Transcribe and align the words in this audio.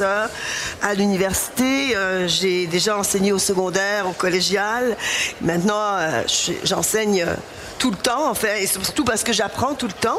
À 0.00 0.94
l'université, 0.94 1.94
euh, 1.96 2.26
j'ai 2.26 2.66
déjà 2.66 2.96
enseigné 2.96 3.32
au 3.32 3.38
secondaire, 3.38 4.08
au 4.08 4.12
collégial. 4.12 4.96
Maintenant, 5.42 5.96
euh, 5.98 6.22
j'enseigne 6.64 7.22
euh, 7.22 7.34
tout 7.78 7.90
le 7.90 7.96
temps, 7.96 8.30
en 8.30 8.34
fait, 8.34 8.62
et 8.62 8.66
surtout 8.66 9.04
parce 9.04 9.22
que 9.22 9.32
j'apprends 9.32 9.74
tout 9.74 9.86
le 9.86 9.92
temps. 9.92 10.18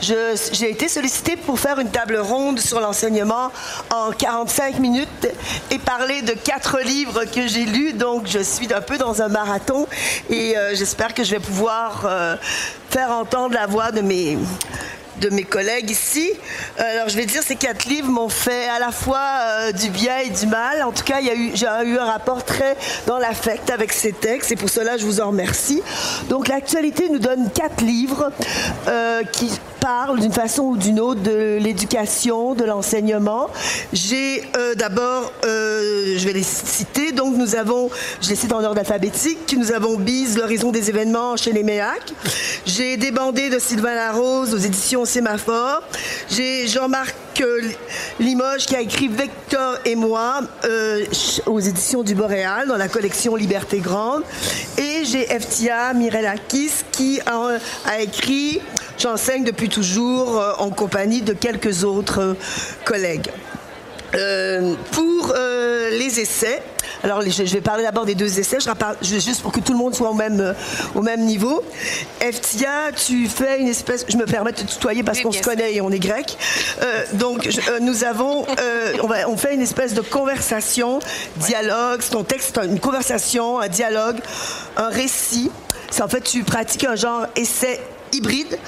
J'ai 0.00 0.70
été 0.70 0.88
sollicitée 0.88 1.36
pour 1.36 1.58
faire 1.58 1.78
une 1.78 1.90
table 1.90 2.18
ronde 2.18 2.58
sur 2.58 2.80
l'enseignement 2.80 3.50
en 3.90 4.10
45 4.10 4.78
minutes 4.78 5.28
et 5.70 5.78
parler 5.78 6.22
de 6.22 6.32
quatre 6.32 6.80
livres 6.80 7.24
que 7.24 7.46
j'ai 7.46 7.64
lus. 7.64 7.92
Donc, 7.94 8.26
je 8.26 8.40
suis 8.40 8.72
un 8.74 8.80
peu 8.80 8.98
dans 8.98 9.22
un 9.22 9.28
marathon 9.28 9.86
et 10.28 10.54
j'espère 10.74 11.14
que 11.14 11.22
je 11.22 11.32
vais 11.32 11.40
pouvoir 11.40 12.38
faire 12.90 13.10
entendre 13.12 13.54
la 13.54 13.66
voix 13.66 13.92
de 13.92 14.00
mes 14.00 14.36
de 15.20 15.30
mes 15.30 15.44
collègues 15.44 15.90
ici. 15.90 16.30
Alors, 16.78 17.08
je 17.08 17.16
vais 17.16 17.26
dire, 17.26 17.42
ces 17.42 17.56
quatre 17.56 17.86
livres 17.86 18.08
m'ont 18.08 18.28
fait 18.28 18.68
à 18.68 18.78
la 18.78 18.92
fois 18.92 19.18
euh, 19.18 19.72
du 19.72 19.90
bien 19.90 20.18
et 20.18 20.30
du 20.30 20.46
mal. 20.46 20.82
En 20.82 20.92
tout 20.92 21.04
cas, 21.04 21.16
j'ai 21.20 21.34
eu, 21.34 21.98
un 21.98 22.04
rapport 22.04 22.44
très 22.44 22.76
dans 23.06 23.18
l'affect 23.18 23.70
avec 23.70 23.92
ces 23.92 24.12
textes 24.12 24.52
et 24.52 24.56
pour 24.56 24.70
cela, 24.70 24.96
je 24.96 25.04
vous 25.04 25.20
en 25.20 25.28
remercie. 25.28 25.82
Donc, 26.28 26.48
l'actualité 26.48 27.08
nous 27.10 27.18
donne 27.18 27.50
quatre 27.50 27.82
livres 27.82 28.30
euh, 28.86 29.22
qui 29.32 29.50
parlent 29.80 30.20
d'une 30.20 30.32
façon 30.32 30.62
ou 30.64 30.76
d'une 30.76 31.00
autre 31.00 31.20
de 31.22 31.58
l'éducation, 31.60 32.54
de 32.54 32.64
l'enseignement. 32.64 33.48
J'ai 33.92 34.42
euh, 34.56 34.74
d'abord, 34.74 35.32
je 35.44 36.24
vais 36.24 36.32
les 36.32 36.42
citer, 36.42 37.12
donc 37.12 37.36
nous 37.36 37.54
avons, 37.54 37.90
je 38.20 38.28
les 38.28 38.36
cite 38.36 38.52
en 38.52 38.62
ordre 38.62 38.78
alphabétique, 38.78 39.54
nous 39.56 39.72
avons 39.72 39.96
Bise, 39.96 40.36
l'horizon 40.36 40.70
des 40.70 40.90
événements 40.90 41.36
chez 41.36 41.52
les 41.52 41.62
MEAC. 41.62 42.12
J'ai 42.66 42.96
Débandé 42.96 43.50
de 43.50 43.58
Sylvain 43.58 43.94
Larose 43.94 44.54
aux 44.54 44.58
éditions 44.58 45.04
Sémaphore. 45.08 45.82
J'ai 46.30 46.68
Jean-Marc 46.68 47.16
euh, 47.40 47.62
Limoges 48.20 48.66
qui 48.66 48.76
a 48.76 48.82
écrit 48.82 49.08
Vector 49.08 49.78
et 49.86 49.94
moi 49.94 50.42
euh, 50.64 51.04
aux 51.46 51.60
éditions 51.60 52.02
du 52.02 52.14
Boréal 52.14 52.68
dans 52.68 52.76
la 52.76 52.88
collection 52.88 53.34
Liberté 53.34 53.78
Grande. 53.78 54.22
Et 54.76 55.06
j'ai 55.06 55.24
FTA 55.24 55.94
Mirelakis 55.94 56.72
qui 56.92 57.20
a, 57.24 57.58
écrit 58.00 58.60
J'enseigne 58.98 59.44
depuis 59.44 59.70
toujours 59.70 60.38
euh, 60.38 60.52
en 60.58 60.68
compagnie 60.68 61.22
de 61.22 61.32
quelques 61.32 61.84
autres 61.84 62.36
collègues. 62.84 63.30
pour 64.92 65.34
les 65.34 66.20
essais, 66.20 66.62
alors, 67.04 67.22
je 67.22 67.42
vais 67.42 67.60
parler 67.60 67.84
d'abord 67.84 68.04
des 68.04 68.14
deux 68.14 68.38
essais, 68.38 68.58
je 68.60 69.18
juste 69.18 69.42
pour 69.42 69.52
que 69.52 69.60
tout 69.60 69.72
le 69.72 69.78
monde 69.78 69.94
soit 69.94 70.10
au 70.10 70.14
même, 70.14 70.40
euh, 70.40 70.52
au 70.94 71.02
même 71.02 71.24
niveau. 71.24 71.62
Eftia, 72.20 72.92
tu 72.94 73.28
fais 73.28 73.60
une 73.60 73.68
espèce, 73.68 74.04
je 74.08 74.16
me 74.16 74.24
permets 74.24 74.52
de 74.52 74.58
te 74.58 74.66
tutoyer 74.66 75.02
parce 75.02 75.20
qu'on 75.20 75.32
se 75.32 75.42
connaît 75.42 75.74
et 75.74 75.80
on 75.80 75.90
est 75.90 75.98
grec. 75.98 76.36
Euh, 76.82 77.04
donc, 77.14 77.46
euh, 77.46 77.78
nous 77.80 78.04
avons, 78.04 78.46
on, 79.02 79.30
on 79.32 79.36
fait 79.36 79.54
une 79.54 79.62
espèce 79.62 79.94
de 79.94 80.00
conversation, 80.00 80.98
dialogue, 81.36 82.00
c'est 82.02 82.10
ton 82.10 82.24
texte, 82.24 82.58
une 82.62 82.80
conversation, 82.80 83.60
un 83.60 83.68
dialogue, 83.68 84.18
un 84.76 84.88
récit. 84.88 85.50
C'est 85.90 86.02
en 86.02 86.08
fait, 86.08 86.20
tu 86.20 86.42
pratiques 86.42 86.84
un 86.84 86.96
genre 86.96 87.26
essai 87.36 87.80
hybride, 88.12 88.58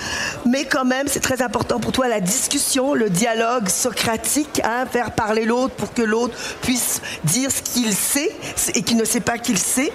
mais 0.46 0.64
quand 0.64 0.84
même, 0.84 1.06
c'est 1.08 1.20
très 1.20 1.42
important 1.42 1.80
pour 1.80 1.92
toi 1.92 2.08
la 2.08 2.20
discussion, 2.20 2.94
le 2.94 3.10
dialogue 3.10 3.68
socratique, 3.68 4.60
hein, 4.64 4.86
faire 4.90 5.12
parler 5.12 5.44
l'autre 5.44 5.74
pour 5.74 5.92
que 5.92 6.02
l'autre 6.02 6.34
puisse 6.62 7.00
dire 7.24 7.50
ce 7.50 7.62
qu'il 7.62 7.92
sait 7.94 8.30
et 8.74 8.82
qu'il 8.82 8.96
ne 8.96 9.04
sait 9.04 9.20
pas 9.20 9.38
qu'il 9.38 9.58
sait. 9.58 9.92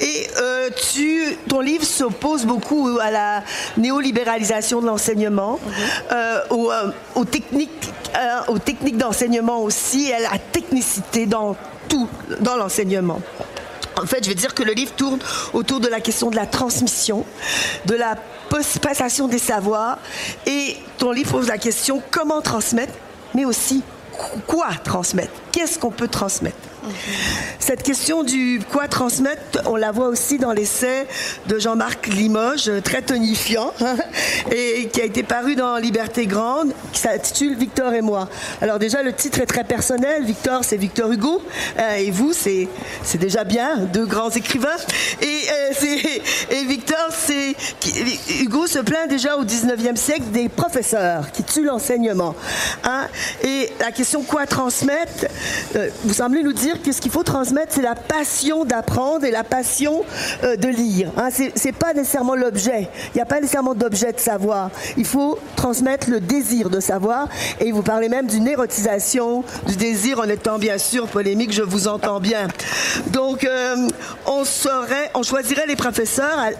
Et 0.00 0.28
euh, 0.40 0.70
tu, 0.92 1.36
ton 1.48 1.60
livre 1.60 1.84
s'oppose 1.84 2.44
beaucoup 2.44 2.98
à 3.00 3.10
la 3.10 3.42
néolibéralisation 3.76 4.80
de 4.80 4.86
l'enseignement, 4.86 5.58
mhm. 5.64 5.72
euh, 6.12 6.40
euh, 6.50 6.90
aux, 7.14 7.24
techniques, 7.24 7.92
aux 8.48 8.58
techniques 8.58 8.96
d'enseignement 8.96 9.62
aussi, 9.62 10.08
et 10.08 10.14
à 10.14 10.20
la 10.20 10.38
technicité 10.38 11.26
dans 11.26 11.56
tout, 11.88 12.08
dans 12.40 12.56
l'enseignement. 12.56 13.20
En 14.00 14.06
fait, 14.06 14.24
je 14.24 14.28
vais 14.28 14.34
dire 14.34 14.54
que 14.54 14.62
le 14.62 14.72
livre 14.72 14.92
tourne 14.96 15.18
autour 15.52 15.80
de 15.80 15.88
la 15.88 16.00
question 16.00 16.30
de 16.30 16.36
la 16.36 16.46
transmission, 16.46 17.26
de 17.86 17.94
la 17.94 18.16
passation 18.80 19.28
des 19.28 19.38
savoirs, 19.38 19.98
et 20.46 20.76
ton 20.98 21.12
livre 21.12 21.32
pose 21.32 21.48
la 21.48 21.58
question 21.58 22.02
comment 22.10 22.40
transmettre, 22.40 22.94
mais 23.34 23.44
aussi 23.44 23.82
quoi 24.46 24.68
transmettre, 24.82 25.32
qu'est-ce 25.52 25.78
qu'on 25.78 25.90
peut 25.90 26.08
transmettre? 26.08 26.69
Cette 27.58 27.82
question 27.82 28.22
du 28.22 28.60
quoi 28.70 28.88
transmettre, 28.88 29.62
on 29.66 29.76
la 29.76 29.92
voit 29.92 30.08
aussi 30.08 30.38
dans 30.38 30.52
l'essai 30.52 31.06
de 31.46 31.58
Jean-Marc 31.58 32.06
Limoges, 32.06 32.70
très 32.82 33.02
tonifiant, 33.02 33.72
hein, 33.80 33.96
et 34.50 34.88
qui 34.88 35.00
a 35.00 35.04
été 35.04 35.22
paru 35.22 35.54
dans 35.56 35.76
Liberté 35.76 36.26
Grande, 36.26 36.72
qui 36.92 37.00
s'intitule 37.00 37.56
Victor 37.56 37.92
et 37.94 38.00
moi. 38.00 38.28
Alors 38.60 38.78
déjà, 38.78 39.02
le 39.02 39.12
titre 39.12 39.40
est 39.40 39.46
très 39.46 39.64
personnel. 39.64 40.24
Victor, 40.24 40.64
c'est 40.64 40.76
Victor 40.76 41.12
Hugo, 41.12 41.42
euh, 41.78 41.94
et 41.96 42.10
vous, 42.10 42.32
c'est 42.32 42.68
déjà 43.18 43.44
bien, 43.44 43.78
deux 43.92 44.06
grands 44.06 44.30
écrivains. 44.30 44.68
Et, 45.20 45.26
euh, 45.26 46.64
Victor, 46.66 47.08
c'est 47.10 47.54
Hugo 48.40 48.66
se 48.66 48.78
plaint 48.78 49.08
déjà 49.08 49.36
au 49.36 49.44
19e 49.44 49.96
siècle 49.96 50.30
des 50.32 50.48
professeurs 50.48 51.30
qui 51.32 51.42
tuent 51.42 51.64
l'enseignement. 51.64 52.34
Hein. 52.84 53.06
Et 53.44 53.70
la 53.80 53.92
question 53.92 54.22
quoi 54.22 54.46
transmettre, 54.46 55.26
euh, 55.76 55.88
vous 56.04 56.14
semblez 56.14 56.42
nous 56.42 56.52
dire 56.52 56.69
que 56.78 56.92
ce 56.92 57.00
qu'il 57.00 57.10
faut 57.10 57.22
transmettre, 57.22 57.72
c'est 57.74 57.82
la 57.82 57.94
passion 57.94 58.64
d'apprendre 58.64 59.24
et 59.24 59.30
la 59.30 59.44
passion 59.44 60.04
euh, 60.44 60.56
de 60.56 60.68
lire. 60.68 61.10
Hein. 61.16 61.28
Ce 61.30 61.64
n'est 61.64 61.72
pas 61.72 61.92
nécessairement 61.92 62.34
l'objet. 62.34 62.88
Il 63.08 63.16
n'y 63.16 63.20
a 63.20 63.26
pas 63.26 63.40
nécessairement 63.40 63.74
d'objet 63.74 64.12
de 64.12 64.20
savoir. 64.20 64.70
Il 64.96 65.04
faut 65.04 65.38
transmettre 65.56 66.10
le 66.10 66.20
désir 66.20 66.70
de 66.70 66.80
savoir. 66.80 67.28
Et 67.60 67.72
vous 67.72 67.82
parlez 67.82 68.08
même 68.08 68.26
d'une 68.26 68.46
érotisation 68.48 69.44
du 69.66 69.76
désir 69.76 70.20
en 70.20 70.24
étant 70.24 70.58
bien 70.58 70.78
sûr 70.78 71.06
polémique, 71.08 71.52
je 71.52 71.62
vous 71.62 71.88
entends 71.88 72.20
bien. 72.20 72.48
Donc, 73.08 73.44
euh, 73.44 73.88
on, 74.26 74.44
choisirait 75.22 75.66
les 75.66 75.76
professeurs 75.76 76.50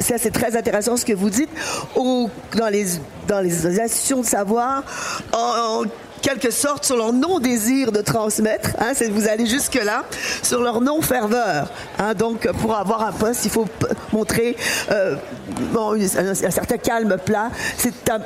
ça 0.00 0.16
c'est 0.18 0.30
très 0.30 0.56
intéressant 0.56 0.96
ce 0.96 1.04
que 1.04 1.12
vous 1.12 1.28
dites, 1.30 1.50
dans, 1.94 2.68
les, 2.70 2.86
dans 3.26 3.40
les 3.40 3.80
institutions 3.80 4.20
de 4.22 4.26
savoir, 4.26 4.82
en 5.32 5.82
quelque 6.20 6.50
sorte 6.50 6.84
sur 6.84 6.96
leur 6.96 7.12
non-désir 7.12 7.92
de 7.92 8.00
transmettre. 8.00 8.70
Hein, 8.78 8.92
vous 9.10 9.28
allez 9.28 9.46
jusque-là, 9.46 10.04
sur 10.42 10.62
leur 10.62 10.80
non-ferveur. 10.80 11.70
Hein, 11.98 12.14
donc, 12.14 12.50
pour 12.60 12.76
avoir 12.76 13.02
un 13.02 13.12
poste, 13.12 13.44
il 13.44 13.50
faut 13.50 13.66
montrer 14.12 14.56
euh, 14.90 15.16
un, 15.76 16.34
certain 16.34 16.76
calme 16.76 17.16
plat. 17.24 17.50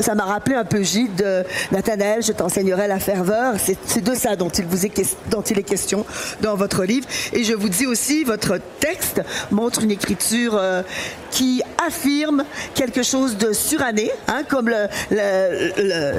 Ça 0.00 0.14
m'a 0.14 0.24
rappelé 0.24 0.56
un 0.56 0.64
peu 0.64 0.82
Gilles 0.82 1.14
de 1.14 1.44
Nathanaël, 1.70 2.22
je 2.22 2.32
t'enseignerai 2.32 2.88
la 2.88 2.98
ferveur. 2.98 3.54
C'est 3.58 4.02
de 4.02 4.14
ça 4.14 4.36
dont 4.36 4.48
il, 4.48 4.64
vous 4.66 4.86
est, 4.86 5.16
dont 5.30 5.42
il 5.42 5.58
est 5.58 5.62
question 5.62 6.04
dans 6.40 6.56
votre 6.56 6.84
livre. 6.84 7.06
Et 7.32 7.44
je 7.44 7.54
vous 7.54 7.68
dis 7.68 7.86
aussi, 7.86 8.24
votre 8.24 8.58
texte 8.80 9.22
montre 9.50 9.82
une 9.82 9.90
écriture 9.90 10.56
euh, 10.56 10.82
qui 11.30 11.62
affirme 11.84 12.44
quelque 12.74 13.02
chose 13.02 13.36
de 13.36 13.52
suranné, 13.52 14.10
hein, 14.28 14.42
comme 14.48 14.68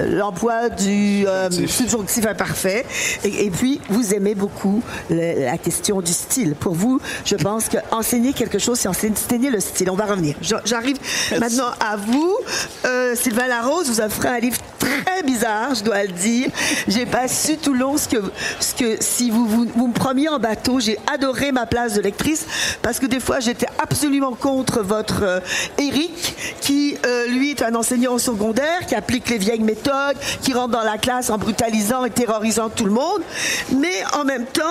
l'emploi 0.09 0.69
le, 0.69 0.75
du 0.75 1.27
euh, 1.27 1.49
subjonctif 1.67 2.25
imparfait. 2.25 2.85
Et, 3.23 3.49
puis, 3.49 3.79
vous 3.89 4.13
aimez 4.13 4.35
beaucoup 4.35 4.81
la 5.09 5.57
question 5.57 6.01
du 6.01 6.13
style. 6.13 6.55
Pour 6.55 6.73
vous, 6.73 6.99
je 7.25 7.35
pense 7.35 7.69
qu'enseigner 7.69 8.33
quelque 8.33 8.59
chose, 8.59 8.79
c'est 8.79 8.87
enseigner 8.87 9.49
le 9.49 9.59
style. 9.59 9.89
On 9.89 9.95
va 9.95 10.05
revenir. 10.05 10.35
J'arrive 10.65 10.92
maintenant 11.39 11.71
à 11.79 11.95
vous. 11.95 12.37
Euh, 12.85 13.15
Sylvain 13.15 13.47
Larose 13.47 13.89
vous 13.89 14.01
offrez 14.01 14.29
un 14.29 14.39
livre 14.39 14.57
très 14.83 15.23
bizarre, 15.23 15.75
je 15.75 15.83
dois 15.83 16.03
le 16.03 16.11
dire. 16.11 16.49
J'ai 16.88 17.05
pas 17.05 17.27
su 17.27 17.57
tout 17.57 17.73
long 17.73 17.97
ce 17.97 18.07
que, 18.07 18.17
ce 18.59 18.73
que 18.73 18.97
si 19.00 19.30
vous, 19.30 19.47
vous, 19.47 19.88
me 19.88 19.94
preniez 19.94 20.30
en 20.30 20.39
bateau, 20.39 20.80
j'ai 20.80 20.97
adoré 21.12 21.51
ma 21.51 21.65
place 21.65 21.94
de 21.94 22.01
lectrice 22.01 22.45
parce 22.81 23.00
que 23.00 23.06
des 23.06 23.19
fois 23.19 23.39
j'étais 23.39 23.68
absolument 23.81 24.33
contre 24.33 24.81
votre 24.81 25.24
euh, 25.24 25.39
Eric 25.77 26.35
qui 26.62 26.97
euh, 27.06 27.27
lui 27.27 27.51
est 27.51 27.62
un 27.62 27.75
enseignant 27.75 28.18
secondaire 28.18 28.85
qui 28.88 28.95
applique 28.95 29.30
les 29.30 29.38
vieilles 29.38 29.62
méthodes, 29.62 30.18
qui 30.41 30.53
rentre 30.53 30.71
dans 30.71 30.83
la 30.83 30.97
classe 30.97 31.30
en 31.30 31.38
brutalisant 31.38 32.06
et 32.06 32.12
terrorisant 32.12 32.69
tout 32.69 32.85
le 32.85 32.91
monde, 32.91 33.21
mais 33.71 34.03
en 34.13 34.25
même 34.25 34.45
temps 34.45 34.63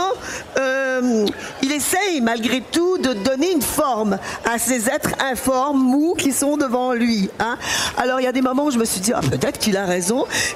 euh, 0.59 1.26
il 1.62 1.73
essaye 1.73 2.20
malgré 2.20 2.61
tout 2.61 2.99
de 2.99 3.12
donner 3.12 3.53
une 3.53 3.62
forme 3.62 4.19
à 4.44 4.59
ces 4.59 4.88
êtres 4.88 5.12
informes, 5.20 5.82
mous 5.82 6.14
qui 6.14 6.32
sont 6.32 6.56
devant 6.56 6.93
lui. 6.93 7.31
Hein. 7.38 7.56
Alors 7.97 8.20
il 8.20 8.25
y 8.25 8.29
a 8.29 8.32
des 8.32 8.43
moments 8.43 8.67
où 8.67 8.70
je 8.70 8.79
me 8.79 8.85
suis 8.85 9.00
dit 9.00 9.12
ah, 9.14 9.20
peut-être 9.20 9.59
qu'il 9.59 9.76
a 9.76 9.87
raison 9.87 10.01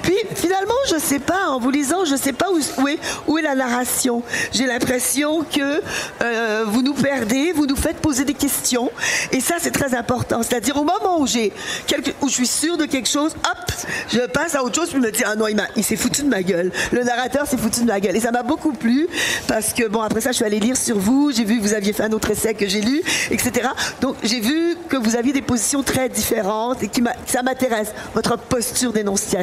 Puis 0.03 0.15
finalement, 0.35 0.73
je 0.89 0.97
sais 0.97 1.19
pas, 1.19 1.47
en 1.49 1.59
vous 1.59 1.71
lisant, 1.71 2.05
je 2.05 2.15
sais 2.15 2.33
pas 2.33 2.47
où, 2.51 2.87
est, 2.87 2.99
où 3.27 3.37
est 3.37 3.41
la 3.41 3.55
narration. 3.55 4.23
J'ai 4.51 4.65
l'impression 4.65 5.43
que 5.43 5.81
euh, 6.21 6.65
vous 6.67 6.81
nous 6.81 6.93
perdez, 6.93 7.51
vous 7.53 7.65
nous 7.65 7.75
faites 7.75 7.97
poser 7.97 8.25
des 8.25 8.33
questions. 8.33 8.91
Et 9.31 9.39
ça, 9.39 9.55
c'est 9.59 9.71
très 9.71 9.95
important. 9.95 10.43
C'est-à-dire, 10.43 10.77
au 10.77 10.83
moment 10.83 11.19
où, 11.19 11.23
où 11.23 11.27
je 11.27 12.33
suis 12.33 12.47
sûre 12.47 12.77
de 12.77 12.85
quelque 12.85 13.09
chose, 13.09 13.33
hop, 13.33 13.71
je 14.09 14.19
passe 14.27 14.55
à 14.55 14.63
autre 14.63 14.75
chose, 14.75 14.89
puis 14.89 15.01
je 15.01 15.05
me 15.05 15.11
dis, 15.11 15.23
ah 15.25 15.35
non, 15.35 15.47
il, 15.47 15.57
il 15.75 15.83
s'est 15.83 15.95
foutu 15.95 16.23
de 16.23 16.29
ma 16.29 16.43
gueule. 16.43 16.71
Le 16.91 17.03
narrateur 17.03 17.47
s'est 17.47 17.57
foutu 17.57 17.81
de 17.81 17.85
ma 17.85 17.99
gueule. 17.99 18.15
Et 18.15 18.19
ça 18.19 18.31
m'a 18.31 18.43
beaucoup 18.43 18.73
plu, 18.73 19.07
parce 19.47 19.73
que, 19.73 19.87
bon, 19.87 20.01
après 20.01 20.21
ça, 20.21 20.31
je 20.31 20.37
suis 20.37 20.45
allée 20.45 20.59
lire 20.59 20.77
sur 20.77 20.97
vous, 20.97 21.31
j'ai 21.31 21.43
vu 21.43 21.57
que 21.57 21.61
vous 21.61 21.73
aviez 21.73 21.93
fait 21.93 22.03
un 22.03 22.11
autre 22.11 22.31
essai 22.31 22.53
que 22.53 22.67
j'ai 22.67 22.81
lu, 22.81 23.01
etc. 23.31 23.69
Donc, 24.01 24.15
j'ai 24.23 24.39
vu 24.39 24.77
que 24.89 24.97
vous 24.97 25.15
aviez 25.15 25.33
des 25.33 25.41
positions 25.41 25.83
très 25.83 26.09
différentes 26.09 26.83
et 26.83 26.87
qui 26.87 27.03
ça 27.25 27.43
m'intéresse, 27.43 27.93
votre 28.13 28.37
posture 28.37 28.91
d'énonciation. 28.91 29.36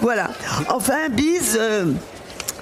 Voilà. 0.00 0.30
Enfin, 0.68 1.08
Bise... 1.10 1.58
Euh, 1.60 1.92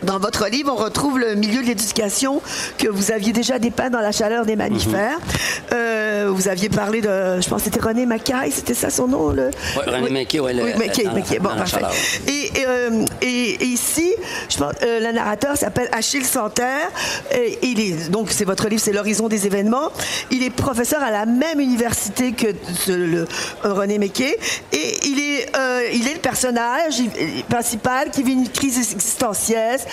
dans 0.03 0.19
votre 0.19 0.49
livre, 0.49 0.73
on 0.73 0.77
retrouve 0.77 1.19
le 1.19 1.35
milieu 1.35 1.63
de 1.63 1.67
l'éducation 1.67 2.41
que 2.79 2.89
vous 2.89 3.13
aviez 3.13 3.33
déjà 3.33 3.59
dépeint 3.59 3.91
dans 3.91 4.01
la 4.01 4.13
chaleur 4.13 4.45
des 4.45 4.57
mammifères. 4.57 5.19
Mhm. 5.19 5.25
euh, 5.73 6.31
vous 6.33 6.49
aviez 6.49 6.69
parlé 6.69 7.01
de, 7.01 7.41
je 7.41 7.49
pense 7.49 7.63
que 7.63 7.71
c'était 7.71 7.81
René 7.81 8.07
Mackay, 8.07 8.51
c'était 8.51 8.75
ça 8.75 8.91
son 8.91 9.09
nom? 9.09 9.31
Le... 9.31 9.51
René 9.87 10.11
Mackay, 10.11 10.41
oui. 10.41 10.53
Oui, 10.55 10.73
Mackay, 10.79 11.05
Mackay. 11.05 11.39
Bon, 11.39 11.51
parfait. 11.51 11.83
Et, 12.27 12.51
euh, 12.67 13.05
et, 13.21 13.63
et, 13.63 13.65
ici, 13.65 14.13
je 14.49 14.59
pense, 14.59 14.73
euh, 14.83 15.01
le 15.01 15.13
narrateur 15.13 15.57
s'appelle 15.57 15.89
Achille 15.93 16.25
Santerre. 16.25 16.91
Et 17.35 17.59
il 17.63 17.81
est, 17.81 18.11
donc, 18.11 18.31
c'est 18.31 18.45
votre 18.45 18.69
livre, 18.69 18.81
c'est 18.83 18.93
L'horizon 18.93 19.29
des 19.29 19.47
événements. 19.47 19.91
Il 20.31 20.43
est 20.43 20.51
professeur 20.51 21.03
à 21.03 21.11
la 21.11 21.27
même 21.27 21.61
université 21.61 22.33
que 22.33 22.49
le, 22.89 23.27
René 23.63 23.99
Mackay. 23.99 24.37
Et 24.73 24.99
il 25.05 25.21
est, 25.21 25.57
euh, 25.57 25.89
il 25.93 26.09
est 26.09 26.15
le 26.15 26.21
personnage 26.21 27.03
principal 27.49 28.11
qui 28.11 28.23
vit 28.23 28.33
une 28.33 28.49
crise 28.49 28.79
existentielle 28.79 29.53
euh, 29.63 29.92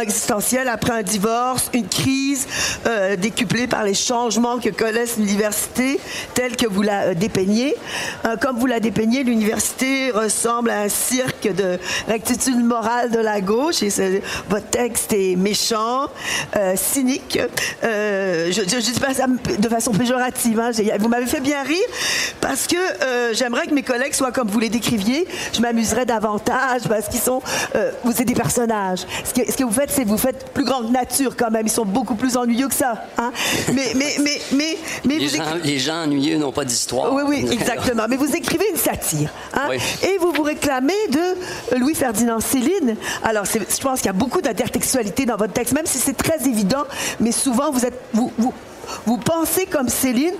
existentielle 0.00 0.68
après 0.68 0.92
un 0.92 1.02
divorce, 1.02 1.70
une 1.72 1.88
crise 1.88 2.46
euh, 2.86 3.16
décuplée 3.16 3.66
par 3.66 3.84
les 3.84 3.94
changements 3.94 4.58
que 4.58 4.70
connaissent 4.70 5.16
l'université 5.16 6.00
telle 6.34 6.56
que 6.56 6.66
vous 6.66 6.82
la 6.82 7.08
euh, 7.08 7.14
dépeignez. 7.14 7.74
comme 8.40 8.58
vous 8.58 8.66
la 8.66 8.80
dépeignez, 8.80 9.24
l'université 9.24 10.10
ressemble 10.10 10.70
à 10.70 10.82
un 10.82 10.88
cirque 10.88 11.48
de 11.54 11.78
rectitude 12.06 12.62
morale 12.62 13.10
de 13.10 13.18
la 13.18 13.40
gauche 13.40 13.82
votre 14.48 14.66
texte 14.66 15.12
est 15.12 15.36
méchant, 15.36 16.08
cynique. 16.76 17.38
je 17.82 18.60
ne 18.60 18.80
dis 18.80 19.00
pas 19.00 19.14
ça 19.14 19.26
de 19.26 19.68
façon 19.68 19.92
péjorative. 19.92 20.60
Hein. 20.60 20.70
vous 20.98 21.08
m'avez 21.08 21.26
fait 21.26 21.40
bien 21.40 21.62
rire 21.62 21.86
parce 22.40 22.66
que 22.66 22.76
j'aimerais 23.32 23.66
que 23.66 23.74
mes 23.74 23.82
collègues 23.82 24.14
soient 24.14 24.32
comme 24.32 24.48
vous 24.48 24.60
les 24.60 24.68
décriviez. 24.68 25.26
Je 25.52 25.60
m'amuserais 25.60 26.06
davantage 26.06 26.82
parce 26.88 27.08
qu'ils 27.08 27.20
sont, 27.20 27.40
vous 28.04 28.12
êtes 28.12 28.28
des 28.28 28.34
personnages 28.34 29.06
ce 29.28 29.34
que, 29.34 29.50
ce 29.50 29.56
que 29.56 29.64
vous 29.64 29.72
faites, 29.72 29.90
c'est 29.90 30.04
vous 30.04 30.18
faites 30.18 30.52
plus 30.52 30.64
grande 30.64 30.90
nature 30.90 31.36
quand 31.36 31.50
même. 31.50 31.66
Ils 31.66 31.70
sont 31.70 31.84
beaucoup 31.84 32.14
plus 32.14 32.36
ennuyeux 32.36 32.68
que 32.68 32.74
ça. 32.74 33.04
Hein? 33.18 33.32
Mais, 33.72 33.92
mais, 33.94 34.16
mais, 34.22 34.40
mais, 34.52 34.78
mais 35.04 35.18
les, 35.18 35.28
gens, 35.28 35.42
les, 35.62 35.78
gens, 35.78 36.02
ennuyeux 36.04 36.38
n'ont 36.38 36.52
pas 36.52 36.64
d'histoire. 36.64 37.12
Oui, 37.12 37.22
oui, 37.26 37.48
exactement. 37.52 38.04
mais 38.08 38.16
vous 38.16 38.34
écrivez 38.34 38.68
une 38.70 38.76
satire. 38.76 39.30
Hein? 39.54 39.68
Et 40.02 40.18
vous 40.18 40.32
vous 40.32 40.42
réclamez 40.42 40.92
de 41.10 41.76
Louis-Ferdinand 41.78 42.40
Céline. 42.40 42.96
Alors, 43.22 43.44
je 43.44 43.80
pense 43.80 43.98
qu'il 43.98 44.06
y 44.06 44.10
a 44.10 44.12
beaucoup 44.12 44.40
d'intertextualité 44.40 45.26
dans 45.26 45.36
votre 45.36 45.52
texte, 45.52 45.74
même 45.74 45.86
si 45.86 45.98
c'est 45.98 46.16
très 46.16 46.46
évident, 46.46 46.84
mais 47.20 47.32
souvent, 47.32 47.70
vous 47.70 47.84
êtes, 47.84 48.00
vous, 48.12 48.32
vous, 48.38 48.52
vous 49.06 49.18
pensez 49.18 49.66
comme 49.66 49.88
Céline, 49.88 50.34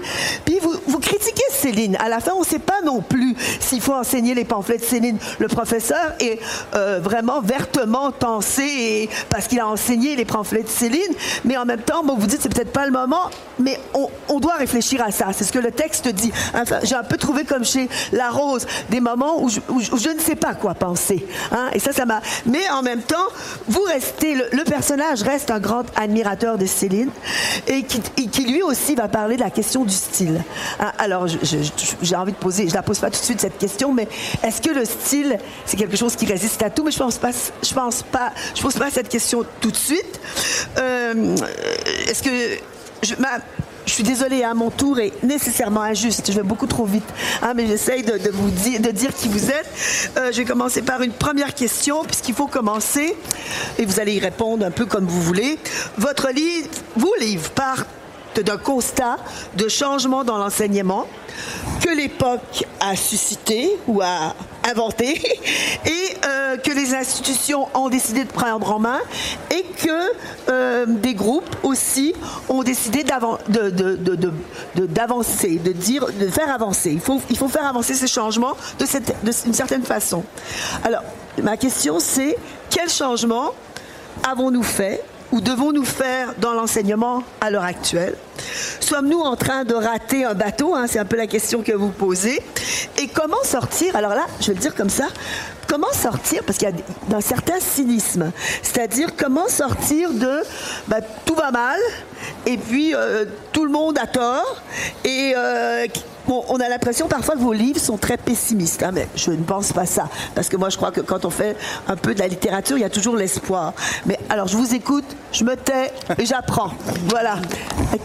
puis 0.45 0.59
vous, 0.61 0.75
vous 0.87 0.99
critiquez 0.99 1.43
Céline. 1.51 1.97
À 2.01 2.09
la 2.09 2.21
fin, 2.21 2.33
on 2.37 2.41
ne 2.41 2.47
sait 2.47 2.59
pas 2.59 2.81
non 2.85 3.01
plus 3.01 3.37
s'il 3.61 3.81
faut 3.81 3.95
enseigner 3.95 4.35
les 4.35 4.45
pamphlets 4.45 4.79
de 4.79 4.85
Céline. 4.85 5.19
Le 5.39 5.49
professeur 5.49 6.15
est 6.21 6.41
euh, 6.75 7.01
vraiment 7.03 7.41
vertement 7.41 8.13
tensé 8.13 9.09
parce 9.31 9.47
qu'il 9.49 9.61
a 9.61 9.67
enseigné 9.67 10.17
les 10.17 10.25
pamphlets 10.25 10.63
de 10.63 10.69
Céline, 10.69 11.13
mais 11.45 11.57
en 11.57 11.65
même 11.65 11.81
temps, 11.81 12.03
bon, 12.05 12.17
vous 12.17 12.27
dites 12.27 12.41
c'est 12.43 12.53
peut-être 12.53 12.73
pas 12.73 12.87
le 12.87 12.93
moment, 12.93 13.31
mais 13.59 13.79
on, 14.29 14.41
doit 14.41 14.55
réfléchir 14.55 15.03
à 15.03 15.11
ça. 15.11 15.27
C'est 15.33 15.45
ce 15.45 15.53
que 15.53 15.59
le 15.59 15.73
texte 15.73 16.07
dit. 16.09 16.33
J'ai 16.85 16.95
un 16.95 17.03
peu 17.03 17.17
trouvé 17.17 17.45
comme 17.45 17.65
chez 17.65 17.89
La 18.13 18.31
Rose 18.31 18.67
des 18.89 19.01
moments 19.01 19.43
où 19.43 19.49
je, 19.49 20.09
ne 20.11 20.21
sais 20.21 20.37
pas 20.37 20.55
quoi 20.55 20.75
penser. 20.75 21.27
Hein? 21.51 21.71
Et 21.73 21.81
ça, 21.81 21.93
ça 21.93 22.07
m'a. 22.07 22.21
Mais 22.47 22.69
en 22.71 22.83
même 22.83 23.03
temps, 23.03 23.17
vous 23.67 23.83
restez 23.83 24.35
le, 24.35 24.65
personnage 24.65 25.23
reste 25.23 25.51
un 25.51 25.59
grand 25.59 25.85
admirateur 25.97 26.59
de 26.59 26.67
Céline 26.67 27.11
et 27.67 27.83
qui 27.83 28.38
qui 28.39 28.45
lui 28.45 28.63
aussi 28.63 28.95
va 28.95 29.09
parler 29.09 29.35
de 29.35 29.43
la 29.43 29.51
question 29.51 29.85
du 29.85 29.93
style. 29.93 30.41
Hein, 30.79 30.93
alors, 30.99 31.27
j'ai 31.27 32.15
envie 32.15 32.31
de 32.31 32.37
poser, 32.37 32.69
je 32.69 32.75
la 32.75 32.83
pose 32.83 33.01
pas 33.01 33.11
tout 33.11 33.19
de 33.19 33.25
suite 33.25 33.41
cette 33.41 33.59
question, 33.59 33.93
mais 33.93 34.07
est-ce 34.45 34.63
que 34.63 34.71
le 34.71 34.85
style, 34.85 35.39
c'est 35.67 35.77
quelque 35.77 35.97
chose 35.97 36.15
qui 36.15 36.25
résiste 36.25 36.63
à 36.63 36.71
tout? 36.71 36.85
Mais 36.85 36.93
je 36.93 36.99
pense 36.99 37.19
pas, 37.19 37.31
je 37.33 37.75
pense 37.75 38.05
pas, 38.05 38.31
je 38.55 38.63
pose 38.63 38.75
pas 38.75 38.91
cette 38.93 39.09
question 39.09 39.45
tout 39.61 39.73
de 39.73 39.77
suite. 39.77 40.21
Euh, 40.79 41.37
est-ce 42.07 42.23
que 42.23 42.31
je, 43.03 43.15
suis 43.93 44.05
désolée, 44.05 44.45
à 44.45 44.51
hein, 44.51 44.55
mon 44.55 44.71
tour 44.71 45.01
est 45.01 45.21
nécessairement 45.25 45.83
injuste. 45.83 46.31
Je 46.31 46.37
vais 46.37 46.45
beaucoup 46.45 46.69
trop 46.69 46.85
vite. 46.85 47.09
Hein, 47.43 47.55
mais 47.57 47.67
j'essaye 47.67 48.05
de, 48.05 48.31
vous 48.31 48.51
dire 48.51 49.15
qui 49.17 49.27
vous 49.27 49.51
êtes. 49.51 49.69
Euh, 50.17 50.31
je 50.31 50.37
vais 50.37 50.45
commencer 50.45 50.83
par 50.83 51.03
une 51.03 51.13
première 51.13 51.55
question, 51.55 52.05
puisqu'il 52.05 52.37
faut 52.37 52.47
commencer, 52.47 53.17
et 53.79 53.85
vous 53.85 53.99
allez 53.99 54.15
y 54.15 54.21
répondre 54.21 54.65
un 54.65 54.71
peu 54.71 54.87
comme 54.87 55.07
vous 55.07 55.23
voulez. 55.23 55.59
Votre 55.97 56.31
livre, 56.31 56.69
vos 56.95 57.15
livres 57.17 57.51
partent 57.51 57.89
d'un 58.41 58.59
constat 58.59 59.17
de 59.57 59.69
changement 59.69 60.25
dans 60.25 60.39
l'enseignement 60.39 61.07
que 61.81 61.91
l'époque 61.91 62.65
a 62.81 62.97
suscité 62.97 63.77
ou 63.87 64.01
a 64.03 64.35
inventé 64.69 65.15
et 65.87 66.17
euh, 66.25 66.57
que 66.57 66.73
les 66.73 66.95
institutions 66.95 67.69
ont 67.75 67.89
décidé 67.89 68.25
de 68.25 68.31
prendre 68.31 68.73
en 68.73 68.79
main 68.79 69.01
et 69.51 69.63
que 69.63 70.13
euh, 70.51 70.87
des 70.87 71.15
groupes 71.15 71.57
aussi 71.63 72.15
ont 72.49 72.63
décidé 72.63 73.05
d'avancer, 73.05 73.43
de, 75.59 75.73
dire, 75.73 76.07
de 76.07 76.29
faire 76.29 76.53
avancer. 76.53 76.91
Il 76.93 77.01
faut, 77.01 77.49
faire 77.49 77.67
avancer 77.67 77.95
ces 77.95 78.09
changements 78.09 78.57
d'une 78.79 79.53
certaine 79.53 79.85
façon. 79.85 80.25
Alors, 80.85 81.03
ma 81.43 81.57
question 81.57 82.01
c'est 82.01 82.37
quel 82.71 82.89
changement 82.89 83.53
avons-nous 84.29 84.63
fait 84.63 85.03
ou 85.33 85.41
devons-nous 85.41 85.85
faire 85.85 86.35
dans 86.39 86.53
l'enseignement 86.53 87.23
à 87.41 87.51
l'heure 87.51 87.65
actuelle? 87.65 88.15
Sommes-nous 88.81 89.21
en 89.21 89.37
train 89.37 89.65
de 89.65 89.75
rater 89.75 90.25
un 90.25 90.35
bateau 90.35 90.75
hein, 90.75 90.87
C'est 90.89 90.99
un 90.99 91.05
peu 91.05 91.17
la 91.17 91.27
question 91.27 91.63
que 91.63 91.73
vous 91.73 91.91
posez. 91.91 92.41
Et 92.97 93.09
comment 93.09 93.43
sortir 93.45 93.97
Alors 93.97 94.15
là, 94.15 94.27
je 94.41 94.49
vais 94.49 94.55
le 94.55 94.61
dire 94.61 94.75
comme 94.75 94.91
ça. 94.91 95.09
Comment 95.67 95.93
sortir 95.93 96.43
Parce 96.45 96.57
qu'il 96.59 96.69
y 96.69 96.73
a 97.13 97.17
un 97.17 97.21
certain 97.21 97.61
cynisme. 97.61 98.33
C'est-à-dire 98.63 99.11
comment 99.17 99.49
sortir 99.49 100.13
de 100.13 100.41
bah, 100.87 101.01
tout 101.27 101.35
va 101.35 101.51
mal 101.51 101.79
et 102.47 102.57
puis 102.57 102.95
euh, 102.95 103.27
tout 103.53 103.65
le 103.65 103.71
monde 103.71 103.99
a 103.99 104.07
tort 104.07 104.63
et 105.05 105.35
euh, 105.37 105.87
on 106.29 106.61
a 106.61 106.69
l'impression 106.69 107.09
parfois 107.09 107.35
que 107.35 107.41
vos 107.41 107.53
livres 107.53 107.81
sont 107.81 107.97
très 107.97 108.17
pessimistes, 108.17 108.83
hein, 108.83 108.91
mais 108.93 109.09
je 109.15 109.31
ne 109.31 109.43
pense 109.43 109.73
pas 109.73 109.87
ça. 109.87 110.09
Parce 110.35 110.49
que 110.49 110.57
moi, 110.57 110.69
je 110.69 110.77
crois 110.77 110.91
que 110.91 111.01
quand 111.01 111.25
on 111.25 111.31
fait 111.31 111.57
un 111.87 111.97
peu 111.97 112.15
de 112.15 112.19
la 112.19 112.29
littérature, 112.29 112.77
il 112.77 112.81
y 112.81 112.85
a 112.85 112.91
toujours 112.91 113.17
l'espoir. 113.17 113.73
Mais 114.07 114.19
alors, 114.29 114.49
je 114.49 114.57
vous 114.57 114.75
écoute, 114.75 115.05
je 115.33 115.45
me 115.45 115.57
tais 115.57 115.93
et 116.19 116.27
j'apprends. 116.27 116.73
Voilà. 117.09 117.37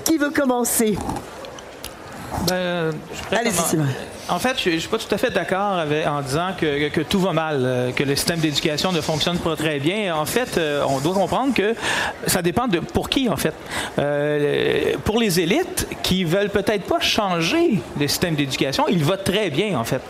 Qui 0.06 0.18
veut 0.18 0.32
commencer? 0.32 0.98
Ben, 2.48 2.92
Allez-y, 3.32 3.77
en 4.30 4.39
fait, 4.39 4.58
je 4.63 4.70
ne 4.70 4.77
suis 4.77 4.88
pas 4.88 4.98
tout 4.98 5.13
à 5.13 5.18
fait 5.18 5.32
d'accord 5.32 5.84
en 6.08 6.22
disant 6.22 6.50
que, 6.58 7.01
tout 7.01 7.20
va 7.20 7.34
mal, 7.34 7.60
euh, 7.62 7.92
que 7.92 8.03
le 8.03 8.15
système 8.15 8.39
d'éducation 8.39 8.92
ne 8.92 9.01
fonctionne 9.01 9.38
pas 9.38 9.56
très 9.56 9.80
bien. 9.80 10.15
En 10.15 10.25
fait, 10.25 10.58
euh, 10.58 10.84
on 10.88 11.00
doit 11.00 11.13
comprendre 11.13 11.53
que 11.53 11.75
ça 12.25 12.42
dépend 12.42 12.68
de 12.68 12.80
pour 12.80 13.10
qui, 13.10 13.27
en 13.30 13.36
fait. 13.36 13.53
Euh, 14.00 14.94
pour 15.03 15.20
les 15.20 15.39
élites 15.39 15.88
qui 16.03 16.24
veulent 16.24 16.50
peut-être 16.50 16.86
pas 16.86 17.00
changer 17.00 17.82
le 18.00 18.08
système 18.08 18.36
d'éducation, 18.36 18.86
il 18.89 19.03
va 19.03 19.18
très 19.18 19.50
bien, 19.50 19.77
en 19.77 19.84
fait. 19.84 20.01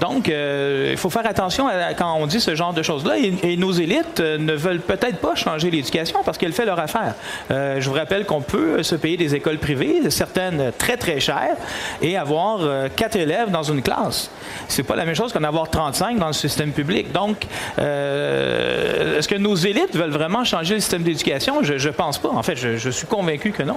Donc, 0.00 0.28
il 0.28 0.96
faut 0.96 1.10
faire 1.10 1.26
attention 1.26 1.66
quand 1.96 2.14
on 2.14 2.26
dit 2.26 2.40
ce 2.40 2.54
genre 2.54 2.72
de 2.72 2.82
choses-là. 2.82 3.14
Et, 3.18 3.56
nos 3.56 3.72
élites 3.72 4.20
ne 4.20 4.54
veulent 4.54 4.80
peut-être 4.80 5.18
pas 5.18 5.34
changer 5.34 5.70
l'éducation 5.70 6.20
parce 6.24 6.38
qu'elle 6.38 6.52
fait 6.52 6.64
leur 6.64 6.78
affaire. 6.78 7.14
je 7.50 7.86
vous 7.88 7.94
rappelle 7.94 8.24
qu'on 8.24 8.40
peut 8.40 8.82
se 8.82 8.94
payer 8.94 9.16
des 9.16 9.34
écoles 9.34 9.58
privées, 9.58 10.10
certaines 10.10 10.72
très, 10.78 10.96
très 10.96 11.20
chères, 11.20 11.56
et 12.00 12.16
avoir 12.16 12.60
quatre 12.96 13.09
élèves 13.16 13.50
dans 13.50 13.62
une 13.62 13.82
classe. 13.82 14.30
C'est 14.68 14.82
pas 14.82 14.96
la 14.96 15.04
même 15.04 15.14
chose 15.14 15.32
qu'en 15.32 15.44
avoir 15.44 15.70
35 15.70 16.18
dans 16.18 16.28
le 16.28 16.32
système 16.32 16.72
public. 16.72 17.12
Donc, 17.12 17.46
euh, 17.78 19.18
est-ce 19.18 19.28
que 19.28 19.36
nos 19.36 19.54
élites 19.54 19.96
veulent 19.96 20.10
vraiment 20.10 20.44
changer 20.44 20.74
le 20.74 20.80
système 20.80 21.02
d'éducation? 21.02 21.62
Je 21.62 21.74
ne 21.74 21.92
pense 21.92 22.18
pas. 22.18 22.28
En 22.28 22.42
fait, 22.42 22.56
je, 22.56 22.90
suis 22.90 23.06
convaincu 23.06 23.52
que 23.52 23.62
non. 23.62 23.76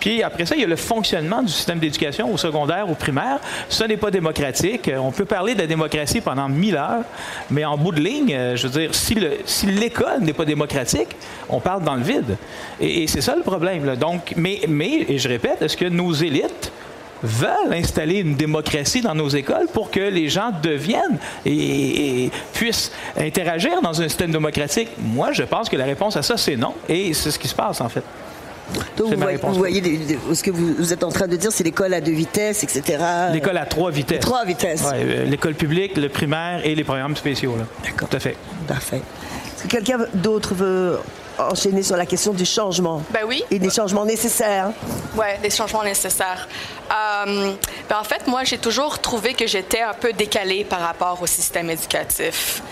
Puis 0.00 0.22
après 0.22 0.46
ça, 0.46 0.54
il 0.54 0.62
y 0.62 0.64
a 0.64 0.68
le 0.68 0.76
fonctionnement 0.76 1.42
du 1.42 1.52
système 1.52 1.78
d'éducation 1.78 2.32
au 2.32 2.36
secondaire, 2.36 2.88
au 2.90 2.94
primaire. 2.94 3.38
Ce 3.68 3.84
n'est 3.84 3.96
pas 3.96 4.10
démocratique. 4.10 4.90
On 4.98 5.12
peut 5.12 5.24
parler 5.24 5.54
de 5.54 5.60
la 5.60 5.66
démocratie 5.66 6.20
pendant 6.20 6.48
mille 6.48 6.76
heures, 6.76 7.04
mais 7.50 7.64
en 7.64 7.76
bout 7.76 7.92
de 7.92 8.00
ligne, 8.00 8.34
euh, 8.34 8.56
je 8.56 8.66
veux 8.66 8.80
dire, 8.80 8.90
si 8.94 9.66
l'école 9.66 10.20
n'est 10.20 10.32
pas 10.32 10.44
démocratique, 10.44 11.08
on 11.48 11.60
parle 11.60 11.82
dans 11.82 11.94
le 11.94 12.02
vide. 12.02 12.36
Et, 12.80 13.06
c'est 13.06 13.20
ça 13.20 13.36
le 13.36 13.42
problème. 13.42 13.94
Donc, 13.96 14.32
mais, 14.36 14.60
mais, 14.68 15.04
et 15.08 15.18
je 15.18 15.28
répète, 15.28 15.62
est-ce 15.62 15.76
que 15.76 15.86
nos 15.86 16.12
élites 16.12 16.72
veulent 17.24 17.72
installer 17.72 18.18
une 18.18 18.34
démocratie 18.34 19.00
dans 19.00 19.14
nos 19.14 19.28
écoles 19.28 19.66
pour 19.72 19.90
que 19.90 20.00
les 20.00 20.28
gens 20.28 20.52
deviennent 20.62 21.18
et, 21.44 22.30
puissent 22.52 22.92
interagir 23.16 23.80
dans 23.82 24.00
un 24.00 24.08
système 24.08 24.30
démocratique? 24.30 24.90
Moi, 24.98 25.32
je 25.32 25.42
pense 25.42 25.68
que 25.68 25.76
la 25.76 25.84
réponse 25.84 26.16
à 26.16 26.22
ça, 26.22 26.36
c'est 26.36 26.56
non. 26.56 26.74
Et 26.88 27.14
c'est 27.14 27.30
ce 27.30 27.38
qui 27.38 27.48
se 27.48 27.54
passe, 27.54 27.80
en 27.80 27.88
fait. 27.88 28.02
Donc 28.96 29.14
vous 29.42 29.54
voyez, 29.54 29.82
ce 30.32 30.42
que 30.42 30.50
vous, 30.50 30.92
êtes 30.92 31.04
en 31.04 31.10
train 31.10 31.26
de 31.26 31.36
dire, 31.36 31.52
c'est 31.52 31.64
l'école 31.64 31.92
à 31.92 32.00
deux 32.00 32.12
vitesses, 32.12 32.64
etc. 32.64 32.98
L'école 33.32 33.58
à 33.58 33.66
trois 33.66 33.90
vitesses. 33.90 34.20
Trois 34.20 34.44
vitesses. 34.44 34.84
Euh, 34.94 35.24
l'école 35.24 35.54
publique, 35.54 35.96
le 35.98 36.08
primaire 36.08 36.62
et 36.64 36.74
les 36.74 36.84
programmes 36.84 37.16
spéciaux. 37.16 37.56
D'accord. 37.84 38.08
Tout 38.08 38.16
à 38.16 38.20
fait. 38.20 38.36
Parfait. 38.66 39.02
Est-ce 39.56 39.64
que 39.64 39.68
quelqu'un 39.68 39.98
d'autre 40.14 40.54
veut 40.54 40.98
enchaîner 41.38 41.82
sur 41.82 41.96
la 41.96 42.06
question 42.06 42.32
du 42.32 42.44
changement. 42.44 43.02
Ben 43.10 43.22
oui. 43.26 43.42
Et 43.50 43.58
des 43.58 43.70
changements 43.70 44.04
nécessaires. 44.04 44.70
Oui, 45.16 45.26
des 45.42 45.50
changements 45.50 45.84
nécessaires. 45.84 46.48
Euh, 46.90 47.52
ben 47.88 47.98
en 47.98 48.04
fait, 48.04 48.26
moi, 48.26 48.44
j'ai 48.44 48.58
toujours 48.58 48.98
trouvé 48.98 49.34
que 49.34 49.46
j'étais 49.46 49.82
un 49.82 49.94
peu 49.94 50.12
décalée 50.12 50.64
par 50.64 50.80
rapport 50.80 51.20
au 51.22 51.26
système 51.26 51.70
éducatif. 51.70 52.62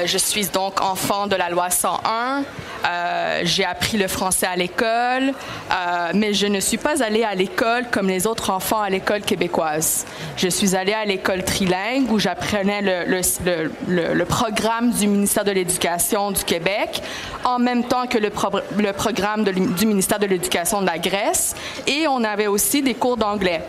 Euh, 0.00 0.06
je 0.06 0.18
suis 0.18 0.46
donc 0.46 0.80
enfant 0.80 1.26
de 1.26 1.36
la 1.36 1.48
loi 1.48 1.70
101. 1.70 2.44
Euh, 2.84 3.40
j'ai 3.44 3.64
appris 3.64 3.98
le 3.98 4.08
français 4.08 4.46
à 4.46 4.56
l'école, 4.56 5.32
euh, 5.32 6.10
mais 6.14 6.32
je 6.32 6.46
ne 6.46 6.60
suis 6.60 6.78
pas 6.78 7.02
allée 7.02 7.24
à 7.24 7.34
l'école 7.34 7.86
comme 7.90 8.08
les 8.08 8.26
autres 8.26 8.50
enfants 8.50 8.80
à 8.80 8.88
l'école 8.88 9.20
québécoise. 9.20 10.06
Je 10.36 10.48
suis 10.48 10.74
allée 10.74 10.94
à 10.94 11.04
l'école 11.04 11.44
trilingue 11.44 12.10
où 12.10 12.18
j'apprenais 12.18 12.80
le, 12.82 14.24
programme 14.24 14.90
du 14.92 15.06
ministère 15.06 15.44
de 15.44 15.50
l'Éducation 15.50 16.30
du 16.30 16.44
Québec 16.44 17.02
en 17.44 17.58
même 17.58 17.84
temps 17.84 18.06
que 18.06 18.18
le 18.18 18.92
programme 18.92 19.44
du 19.44 19.86
ministère 19.86 20.18
de 20.18 20.26
l'Éducation 20.26 20.80
de 20.80 20.86
la 20.86 20.98
Grèce. 20.98 21.54
Et 21.86 22.06
on 22.08 22.24
avait 22.24 22.46
aussi 22.46 22.82
des 22.82 22.94
cours 22.94 23.16
d'anglais 23.16 23.62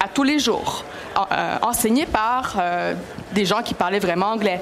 à 0.00 0.08
tous 0.08 0.22
les 0.22 0.38
jours, 0.38 0.84
enseignés 1.62 2.06
par 2.06 2.56
des 3.32 3.44
gens 3.44 3.62
qui 3.62 3.74
parlaient 3.74 3.98
vraiment 3.98 4.32
anglais. 4.32 4.60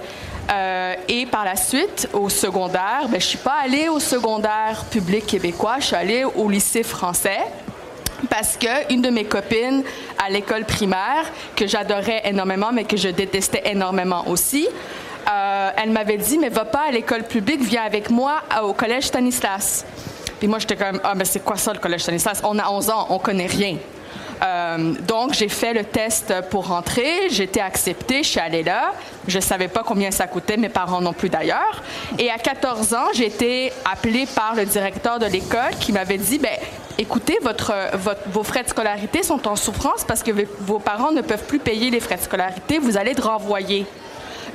Euh, 0.50 0.94
et 1.08 1.26
par 1.26 1.44
la 1.44 1.56
suite, 1.56 2.08
au 2.12 2.28
secondaire, 2.28 3.02
ben, 3.02 3.12
je 3.12 3.14
ne 3.16 3.20
suis 3.20 3.38
pas 3.38 3.56
allée 3.64 3.88
au 3.88 3.98
secondaire 3.98 4.84
public 4.90 5.26
québécois, 5.26 5.76
je 5.80 5.86
suis 5.86 5.96
allée 5.96 6.24
au 6.24 6.48
lycée 6.48 6.82
français 6.82 7.40
parce 8.30 8.56
qu'une 8.56 9.02
de 9.02 9.10
mes 9.10 9.24
copines 9.24 9.82
à 10.24 10.30
l'école 10.30 10.64
primaire, 10.64 11.30
que 11.54 11.66
j'adorais 11.66 12.22
énormément, 12.24 12.70
mais 12.72 12.84
que 12.84 12.96
je 12.96 13.08
détestais 13.08 13.62
énormément 13.66 14.26
aussi, 14.28 14.68
euh, 15.28 15.70
elle 15.76 15.90
m'avait 15.90 16.16
dit, 16.16 16.38
mais 16.38 16.48
va 16.48 16.64
pas 16.64 16.84
à 16.88 16.90
l'école 16.90 17.24
publique, 17.24 17.60
viens 17.62 17.82
avec 17.82 18.10
moi 18.10 18.40
au 18.62 18.72
collège 18.72 19.04
Stanislas. 19.04 19.84
Puis 20.38 20.48
moi, 20.48 20.58
j'étais 20.58 20.76
comme, 20.76 21.00
ah, 21.02 21.14
mais 21.14 21.24
c'est 21.24 21.40
quoi 21.40 21.56
ça, 21.56 21.72
le 21.72 21.78
collège 21.78 22.02
Stanislas? 22.02 22.40
On 22.44 22.58
a 22.58 22.70
11 22.70 22.90
ans, 22.90 23.06
on 23.10 23.18
connaît 23.18 23.46
rien. 23.46 23.76
Euh, 24.42 24.92
donc, 25.06 25.34
j'ai 25.34 25.48
fait 25.48 25.72
le 25.72 25.84
test 25.84 26.34
pour 26.50 26.68
rentrer. 26.68 27.26
Été 27.26 27.60
acceptée. 27.60 28.22
Je 28.22 28.28
suis 28.28 28.40
allée 28.40 28.62
là. 28.62 28.92
Je 29.28 29.36
ne 29.36 29.42
savais 29.42 29.68
pas 29.68 29.82
combien 29.84 30.10
ça 30.10 30.26
coûtait, 30.26 30.56
mes 30.56 30.68
parents 30.68 31.00
non 31.00 31.12
plus 31.12 31.28
d'ailleurs. 31.28 31.82
Et 32.18 32.30
à 32.30 32.38
14 32.38 32.94
ans, 32.94 33.06
j'ai 33.14 33.26
été 33.26 33.72
appelée 33.90 34.26
par 34.26 34.54
le 34.54 34.64
directeur 34.64 35.18
de 35.18 35.26
l'école 35.26 35.74
qui 35.80 35.92
m'avait 35.92 36.18
dit, 36.18 36.38
ben, 36.38 36.56
écoutez, 36.98 37.38
vos 38.32 38.42
frais 38.42 38.62
de 38.62 38.68
scolarité 38.68 39.22
sont 39.22 39.46
en 39.46 39.56
souffrance 39.56 40.04
parce 40.04 40.22
que 40.22 40.32
vos 40.60 40.78
parents 40.78 41.12
ne 41.12 41.22
peuvent 41.22 41.44
plus 41.44 41.58
payer 41.58 41.90
les 41.90 42.00
frais 42.00 42.16
de 42.16 42.22
scolarité. 42.22 42.78
Vous 42.78 42.96
allez 42.96 43.12
être 43.12 43.28
renvoyé 43.28 43.86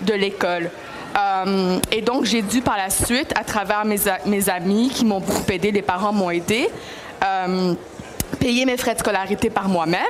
de 0.01 0.13
l'école. 0.13 0.69
Euh, 1.17 1.79
et 1.91 2.01
donc, 2.01 2.25
j'ai 2.25 2.41
dû 2.41 2.61
par 2.61 2.77
la 2.77 2.89
suite, 2.89 3.33
à 3.35 3.43
travers 3.43 3.85
mes, 3.85 3.97
mes 4.25 4.49
amis 4.49 4.89
qui 4.89 5.05
m'ont 5.05 5.19
beaucoup 5.19 5.49
aidé, 5.51 5.71
les 5.71 5.81
parents 5.81 6.13
m'ont 6.13 6.29
aidé, 6.29 6.69
euh, 7.23 7.73
payer 8.39 8.65
mes 8.65 8.77
frais 8.77 8.93
de 8.93 8.99
scolarité 8.99 9.49
par 9.49 9.69
moi-même. 9.69 10.01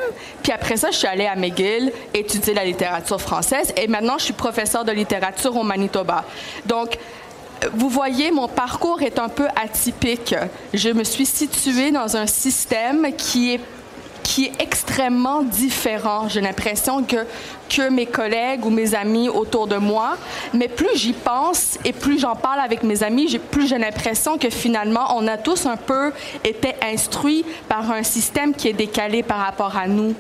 Puis 0.44 0.52
après 0.52 0.78
ça, 0.78 0.92
je 0.92 0.98
suis 0.98 1.08
allée 1.08 1.28
à 1.28 1.36
McGill 1.36 1.92
étudier 2.14 2.54
la 2.54 2.66
littérature 2.66 3.22
française 3.22 3.74
et 3.78 3.88
maintenant, 3.88 4.18
je 4.18 4.26
suis 4.26 4.34
professeur 4.34 4.86
de 4.86 4.92
littérature 4.92 5.56
au 5.56 5.64
Manitoba. 5.64 6.24
Donc, 6.66 6.98
vous 7.74 7.90
voyez, 7.90 8.32
mon 8.32 8.48
parcours 8.48 9.02
est 9.02 9.20
un 9.20 9.30
peu 9.30 9.48
atypique. 9.56 10.36
Je 10.74 10.90
me 10.90 11.04
suis 11.04 11.26
située 11.26 11.92
dans 11.92 12.18
un 12.18 12.26
système 12.26 13.14
qui 13.16 13.54
est 13.54 13.60
qui 14.32 14.46
est 14.46 14.62
extrêmement 14.62 15.44
différent. 15.44 16.30
J'ai 16.30 16.40
l'impression 16.40 17.04
que, 17.04 17.26
que 17.68 17.90
mes 17.90 18.06
collègues 18.06 18.66
ou 18.66 18.70
mes 18.70 18.96
amis 18.96 19.28
autour 19.28 19.68
de 19.68 19.76
moi, 19.76 20.16
mais 20.54 20.70
plus 20.70 20.96
j'y 20.96 21.12
pense 21.12 21.78
et 21.84 21.92
plus 21.92 22.18
j'en 22.18 22.38
parle 22.38 22.62
avec 22.62 22.82
mes 22.84 23.04
amis, 23.04 23.38
plus 23.52 23.68
j'ai 23.68 23.78
l'impression 23.78 24.38
que 24.38 24.50
finalement, 24.50 25.18
on 25.18 25.28
a 25.28 25.38
tous 25.38 25.66
un 25.66 25.76
peu 25.76 26.14
été 26.46 26.74
instruits 26.82 27.44
par 27.68 27.92
un 27.92 28.04
système 28.04 28.56
qui 28.56 28.70
est 28.70 28.74
décalé 28.74 29.22
par 29.22 29.40
rapport 29.40 29.76
à 29.76 29.86
nous. 29.86 30.16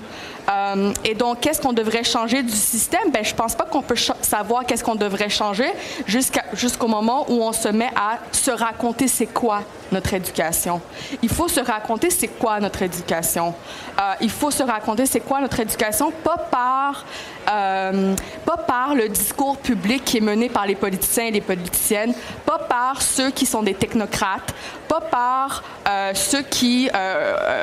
Euh, 0.49 0.91
et 1.05 1.15
donc, 1.15 1.39
qu'est-ce 1.39 1.61
qu'on 1.61 1.71
devrait 1.71 2.03
changer 2.03 2.43
du 2.43 2.51
système? 2.51 3.11
Ben, 3.13 3.23
je 3.23 3.33
pense 3.33 3.55
pas 3.55 3.63
qu'on 3.63 3.81
peut 3.81 3.95
savoir 3.95 4.65
qu'est-ce 4.65 4.83
qu'on 4.83 4.95
devrait 4.95 5.29
changer 5.29 5.71
jusqu'au 6.05 6.87
moment 6.87 7.27
où 7.29 7.41
on 7.41 7.53
se 7.53 7.69
met 7.69 7.91
à 7.95 8.19
se 8.33 8.51
raconter 8.51 9.07
c'est 9.07 9.27
quoi 9.27 9.61
notre 9.91 10.13
éducation. 10.13 10.81
Il 11.21 11.29
faut 11.29 11.47
se 11.47 11.59
raconter 11.59 12.09
c'est 12.09 12.27
quoi 12.27 12.59
notre 12.59 12.81
éducation. 12.81 13.53
Euh, 13.99 14.13
il 14.21 14.29
faut 14.29 14.51
se 14.51 14.63
raconter 14.63 15.05
c'est 15.05 15.19
quoi 15.19 15.41
notre 15.41 15.59
éducation, 15.59 16.11
pas 16.11 16.37
par, 16.37 17.05
euh, 17.51 18.15
pas 18.45 18.57
par 18.57 18.95
le 18.95 19.09
discours 19.09 19.57
public 19.57 20.03
qui 20.05 20.17
est 20.17 20.21
mené 20.21 20.49
par 20.49 20.65
les 20.65 20.75
politiciens 20.75 21.25
et 21.25 21.31
les 21.31 21.41
politiciennes, 21.41 22.13
pas 22.45 22.59
par 22.59 23.01
ceux 23.01 23.31
qui 23.31 23.45
sont 23.45 23.63
des 23.63 23.73
technocrates, 23.73 24.53
pas 24.87 25.01
par 25.01 25.63
euh, 25.87 26.13
ceux 26.13 26.41
qui 26.41 26.89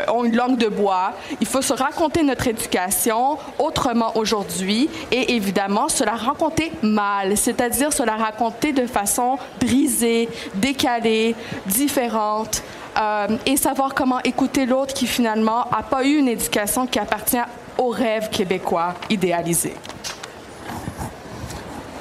ont 0.09 0.25
une 0.25 0.37
langue 0.37 0.59
de 0.59 0.69
bois. 0.69 1.13
Il 1.41 1.47
faut 1.47 1.63
se 1.63 1.73
raconter 1.73 2.23
notre 2.23 2.47
éducation 2.47 3.39
autrement 3.59 4.17
aujourd'hui 4.17 4.89
et 5.11 5.35
évidemment 5.35 5.89
se 5.89 6.05
la 6.05 6.15
raconter 6.15 6.73
mal, 6.83 7.37
c'est-à-dire 7.37 7.93
se 7.93 8.03
la 8.03 8.17
raconter 8.17 8.73
de 8.73 8.87
façon 8.87 9.39
brisée, 9.61 10.29
décalée, 10.55 11.35
différente 11.67 12.18
euh, 12.19 13.29
et 13.47 13.57
savoir 13.57 13.95
comment 13.95 14.21
écouter 14.23 14.67
l'autre 14.67 14.95
qui 14.95 15.07
finalement 15.07 15.67
n'a 15.71 15.83
pas 15.83 16.05
eu 16.05 16.17
une 16.17 16.29
éducation 16.29 16.87
qui 16.87 16.99
appartient 16.99 17.37
au 17.77 17.89
rêve 17.89 18.29
québécois 18.31 18.95
idéalisé. 19.09 19.75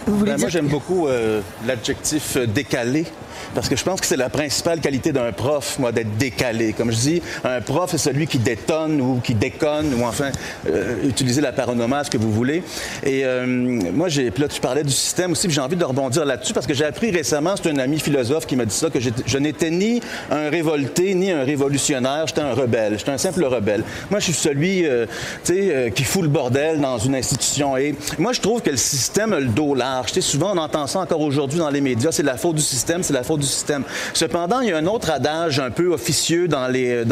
Ben, 0.07 0.39
moi, 0.39 0.49
j'aime 0.49 0.67
beaucoup 0.67 1.07
euh, 1.07 1.41
l'adjectif 1.65 2.37
décalé 2.37 3.05
parce 3.53 3.69
que 3.69 3.75
je 3.75 3.83
pense 3.83 4.01
que 4.01 4.07
c'est 4.07 4.17
la 4.17 4.29
principale 4.29 4.79
qualité 4.79 5.11
d'un 5.11 5.31
prof, 5.31 5.77
moi, 5.79 5.91
d'être 5.91 6.17
décalé. 6.17 6.73
Comme 6.73 6.91
je 6.91 6.97
dis, 6.97 7.21
un 7.43 7.61
prof 7.61 7.93
est 7.93 7.97
celui 7.97 8.27
qui 8.27 8.39
détonne 8.39 9.01
ou 9.01 9.19
qui 9.23 9.33
déconne, 9.33 9.93
ou 9.93 10.05
enfin, 10.05 10.31
euh, 10.69 10.95
utiliser 11.03 11.41
la 11.41 11.51
paronomase 11.51 12.09
que 12.09 12.17
vous 12.17 12.31
voulez. 12.31 12.63
Et 13.03 13.25
euh, 13.25 13.45
moi, 13.45 14.09
j'ai, 14.09 14.31
là, 14.37 14.47
tu 14.47 14.61
parlais 14.61 14.83
du 14.83 14.91
système 14.91 15.31
aussi, 15.31 15.47
puis 15.47 15.55
j'ai 15.55 15.61
envie 15.61 15.75
de 15.75 15.85
rebondir 15.85 16.25
là-dessus, 16.25 16.53
parce 16.53 16.67
que 16.67 16.73
j'ai 16.73 16.85
appris 16.85 17.11
récemment, 17.11 17.55
c'est 17.55 17.69
un 17.69 17.79
ami 17.79 17.99
philosophe 17.99 18.45
qui 18.45 18.55
m'a 18.55 18.65
dit 18.65 18.75
ça, 18.75 18.89
que 18.89 18.99
je 18.99 19.37
n'étais 19.37 19.69
ni 19.69 20.01
un 20.31 20.49
révolté, 20.49 21.13
ni 21.13 21.31
un 21.31 21.43
révolutionnaire, 21.43 22.27
j'étais 22.27 22.41
un 22.41 22.53
rebelle. 22.53 22.97
J'étais 22.97 23.11
un 23.11 23.17
simple 23.17 23.43
rebelle. 23.45 23.83
Moi, 24.09 24.19
je 24.19 24.25
suis 24.25 24.33
celui, 24.33 24.85
euh, 24.85 25.05
tu 25.43 25.53
sais, 25.53 25.91
qui 25.95 26.03
fout 26.03 26.23
le 26.23 26.29
bordel 26.29 26.79
dans 26.79 26.97
une 26.97 27.15
institution. 27.15 27.77
Et 27.77 27.95
moi, 28.17 28.33
je 28.33 28.41
trouve 28.41 28.61
que 28.61 28.69
le 28.69 28.77
système 28.77 29.33
a 29.33 29.39
le 29.39 29.47
dos 29.47 29.75
large. 29.75 30.11
Tu 30.11 30.21
sais, 30.21 30.21
souvent, 30.21 30.53
on 30.53 30.57
entend 30.57 30.87
ça 30.87 30.99
encore 30.99 31.21
aujourd'hui 31.21 31.59
dans 31.59 31.69
les 31.69 31.81
médias, 31.81 32.11
c'est 32.11 32.23
la 32.23 32.37
faute 32.37 32.55
du 32.55 32.61
système, 32.61 33.03
c'est 33.03 33.13
la 33.13 33.23
du 33.35 33.45
système. 33.45 33.83
Cependant, 34.13 34.61
il 34.61 34.69
y 34.69 34.71
a 34.71 34.77
un 34.77 34.85
autre 34.85 35.09
adage 35.09 35.59
un 35.59 35.71
peu 35.71 35.91
officieux 35.91 36.47
euh, 36.51 37.05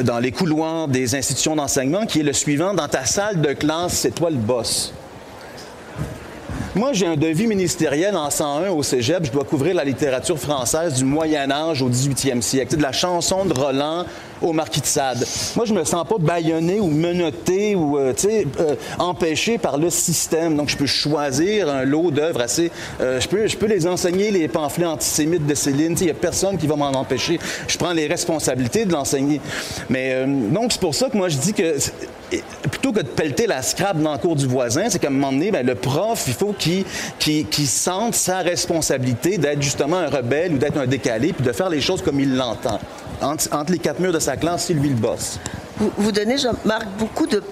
dans 0.00 0.18
les 0.18 0.32
couloirs 0.32 0.88
des 0.88 1.14
institutions 1.14 1.56
d'enseignement 1.56 2.04
qui 2.04 2.20
est 2.20 2.24
le 2.24 2.32
suivant. 2.32 2.74
Dans 2.74 2.88
ta 2.88 3.04
salle 3.04 3.40
de 3.40 3.52
classe, 3.52 3.94
c'est 3.94 4.14
toi 4.14 4.28
le 4.28 4.36
boss. 4.36 4.92
Moi, 6.74 6.92
j'ai 6.92 7.06
un 7.06 7.16
devis 7.16 7.46
ministériel 7.46 8.14
en 8.16 8.30
101 8.30 8.70
au 8.70 8.82
cégep. 8.82 9.24
Je 9.24 9.32
dois 9.32 9.44
couvrir 9.44 9.74
la 9.74 9.84
littérature 9.84 10.38
française 10.38 10.94
du 10.94 11.04
Moyen 11.04 11.50
Âge 11.50 11.82
au 11.82 11.88
18e 11.88 12.42
siècle. 12.42 12.76
De 12.76 12.82
la 12.82 12.92
chanson 12.92 13.44
de 13.46 13.54
Roland 13.54 14.04
au 14.42 14.52
Marquis 14.52 14.80
de 14.80 14.86
Sade. 14.86 15.26
Moi, 15.56 15.64
je 15.64 15.74
me 15.74 15.84
sens 15.84 16.06
pas 16.06 16.16
bâillonné 16.18 16.80
ou 16.80 16.88
menotté 16.88 17.74
ou, 17.74 17.98
euh, 17.98 18.12
euh, 18.24 18.74
empêché 18.98 19.58
par 19.58 19.78
le 19.78 19.90
système. 19.90 20.56
Donc, 20.56 20.68
je 20.68 20.76
peux 20.76 20.86
choisir 20.86 21.68
un 21.68 21.84
lot 21.84 22.10
d'œuvres 22.10 22.40
assez... 22.40 22.70
Euh, 23.00 23.20
je, 23.20 23.28
peux, 23.28 23.46
je 23.46 23.56
peux 23.56 23.66
les 23.66 23.86
enseigner, 23.86 24.30
les 24.30 24.48
pamphlets 24.48 24.86
antisémites 24.86 25.46
de 25.46 25.54
Céline. 25.54 25.96
Il 26.00 26.04
n'y 26.04 26.10
a 26.10 26.14
personne 26.14 26.58
qui 26.58 26.66
va 26.66 26.76
m'en 26.76 26.90
empêcher. 26.90 27.38
Je 27.66 27.76
prends 27.76 27.92
les 27.92 28.06
responsabilités 28.06 28.84
de 28.84 28.92
l'enseigner. 28.92 29.40
Mais 29.88 30.24
donc, 30.26 30.72
c'est 30.72 30.80
pour 30.80 30.94
ça 30.94 31.08
que 31.08 31.16
moi, 31.16 31.28
je 31.28 31.36
dis 31.36 31.52
que 31.52 31.74
plutôt 32.70 32.92
que 32.92 33.00
de 33.00 33.08
pelleter 33.08 33.46
la 33.46 33.62
scrap 33.62 33.98
dans 33.98 34.12
le 34.12 34.18
cours 34.18 34.36
du 34.36 34.46
voisin, 34.46 34.88
c'est 34.88 34.98
qu'à 34.98 35.08
un 35.08 35.10
moment 35.10 35.32
donné, 35.32 35.50
ben, 35.50 35.66
le 35.66 35.74
prof, 35.74 36.24
il 36.26 36.34
faut 36.34 36.54
qu'il 36.54 37.66
sente 37.66 38.14
sa 38.14 38.38
responsabilité 38.38 39.38
d'être 39.38 39.62
justement 39.62 39.96
un 39.96 40.08
rebelle 40.08 40.54
ou 40.54 40.58
d'être 40.58 40.78
un 40.78 40.86
décalé, 40.86 41.32
puis 41.32 41.44
de 41.44 41.52
faire 41.52 41.68
les 41.68 41.80
choses 41.80 42.02
comme 42.02 42.20
il 42.20 42.36
l'entend. 42.36 42.78
Entre, 43.20 43.72
les 43.72 43.78
quatre 43.78 44.00
murs 44.00 44.12
de 44.12 44.18
sa 44.18 44.36
classe, 44.36 44.66
c'est 44.66 44.74
lui 44.74 44.90
le 44.90 44.94
boss. 44.94 45.38
Vous, 45.78 46.12
donnez, 46.12 46.38
Jean-Marc, 46.38 46.86
beaucoup 46.98 47.26
de 47.26 47.42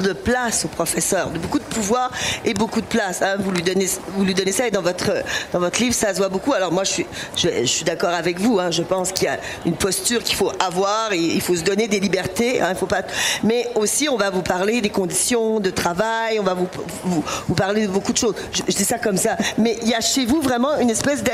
de 0.00 0.12
place 0.12 0.64
au 0.64 0.68
professeur, 0.68 1.30
de 1.30 1.38
beaucoup 1.38 1.58
de 1.58 1.64
pouvoir 1.64 2.10
et 2.44 2.54
beaucoup 2.54 2.80
de 2.80 2.86
place. 2.86 3.22
Hein. 3.22 3.36
Vous 3.38 3.50
lui 3.50 3.62
donnez, 3.62 3.86
vous 4.08 4.24
lui 4.24 4.34
donnez 4.34 4.52
ça 4.52 4.66
et 4.66 4.70
dans 4.70 4.82
votre 4.82 5.12
dans 5.52 5.60
votre 5.60 5.80
livre, 5.80 5.94
ça 5.94 6.12
se 6.12 6.18
voit 6.18 6.28
beaucoup. 6.28 6.52
Alors 6.52 6.72
moi, 6.72 6.84
je 6.84 6.90
suis 6.90 7.06
je, 7.36 7.64
suis 7.64 7.84
d'accord 7.84 8.14
avec 8.14 8.38
vous. 8.38 8.58
Hein. 8.58 8.70
Je 8.70 8.82
pense 8.82 9.12
qu'il 9.12 9.24
y 9.24 9.28
a 9.28 9.38
une 9.66 9.76
posture 9.76 10.22
qu'il 10.22 10.36
faut 10.36 10.52
avoir. 10.58 11.12
Et 11.12 11.18
il 11.18 11.40
faut 11.40 11.54
se 11.54 11.62
donner 11.62 11.88
des 11.88 12.00
libertés. 12.00 12.60
Hein. 12.60 12.74
Faut 12.74 12.86
pas. 12.86 13.02
Mais 13.42 13.68
aussi, 13.74 14.08
on 14.08 14.16
va 14.16 14.30
vous 14.30 14.42
parler 14.42 14.80
des 14.80 14.90
conditions 14.90 15.60
de 15.60 15.70
travail. 15.70 16.38
On 16.38 16.42
va 16.42 16.54
vous 16.54 16.68
vous, 17.04 17.24
vous 17.48 17.54
parler 17.54 17.86
de 17.86 17.92
beaucoup 17.92 18.12
de 18.12 18.18
choses. 18.18 18.34
Je, 18.52 18.62
je, 18.68 18.76
dis 18.76 18.84
ça 18.84 18.98
comme 18.98 19.16
ça. 19.16 19.36
Mais 19.58 19.78
il 19.82 19.88
y 19.88 19.94
a 19.94 20.00
chez 20.00 20.26
vous 20.26 20.40
vraiment 20.40 20.78
une 20.78 20.90
espèce 20.90 21.22
de. 21.22 21.30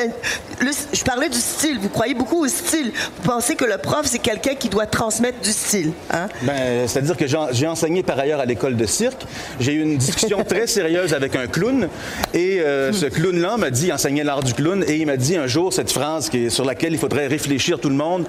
Je 0.92 1.04
parlais 1.04 1.28
du 1.28 1.38
style. 1.38 1.78
Vous 1.78 1.88
croyez 1.88 2.14
beaucoup 2.14 2.44
au 2.44 2.48
style. 2.48 2.92
Vous 3.16 3.30
pensez 3.30 3.54
que 3.56 3.64
le 3.64 3.78
prof, 3.78 4.02
c'est 4.04 4.18
quelqu'un 4.18 4.54
qui 4.54 4.68
doit 4.68 4.86
transmettre 4.86 5.40
du 5.40 5.52
style. 5.52 5.92
Hein? 6.12 6.28
Ben, 6.42 6.86
c'est-à-dire 6.86 7.16
que 7.16 7.26
j'ai 7.26 7.66
enseigné 7.66 8.02
par 8.02 8.18
ailleurs 8.18 8.40
à 8.40 8.46
l'école 8.50 8.76
de 8.76 8.86
cirque. 8.86 9.22
J'ai 9.58 9.72
eu 9.72 9.82
une 9.82 9.96
discussion 9.96 10.44
très 10.44 10.66
sérieuse 10.66 11.14
avec 11.14 11.36
un 11.36 11.46
clown. 11.46 11.88
Et 12.34 12.60
euh, 12.60 12.92
ce 12.92 13.06
clown-là 13.06 13.56
m'a 13.56 13.70
dit, 13.70 13.92
enseignait 13.92 14.24
l'art 14.24 14.42
du 14.42 14.54
clown, 14.54 14.84
et 14.86 14.96
il 14.96 15.06
m'a 15.06 15.16
dit 15.16 15.36
un 15.36 15.46
jour 15.46 15.72
cette 15.72 15.92
phrase 15.92 16.28
qui 16.28 16.50
sur 16.50 16.64
laquelle 16.64 16.92
il 16.92 16.98
faudrait 16.98 17.26
réfléchir 17.26 17.78
tout 17.80 17.88
le 17.88 17.94
monde. 17.94 18.26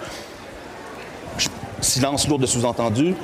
Silence 1.81 2.27
lourd 2.27 2.39
de 2.39 2.45
sous-entendu. 2.45 3.15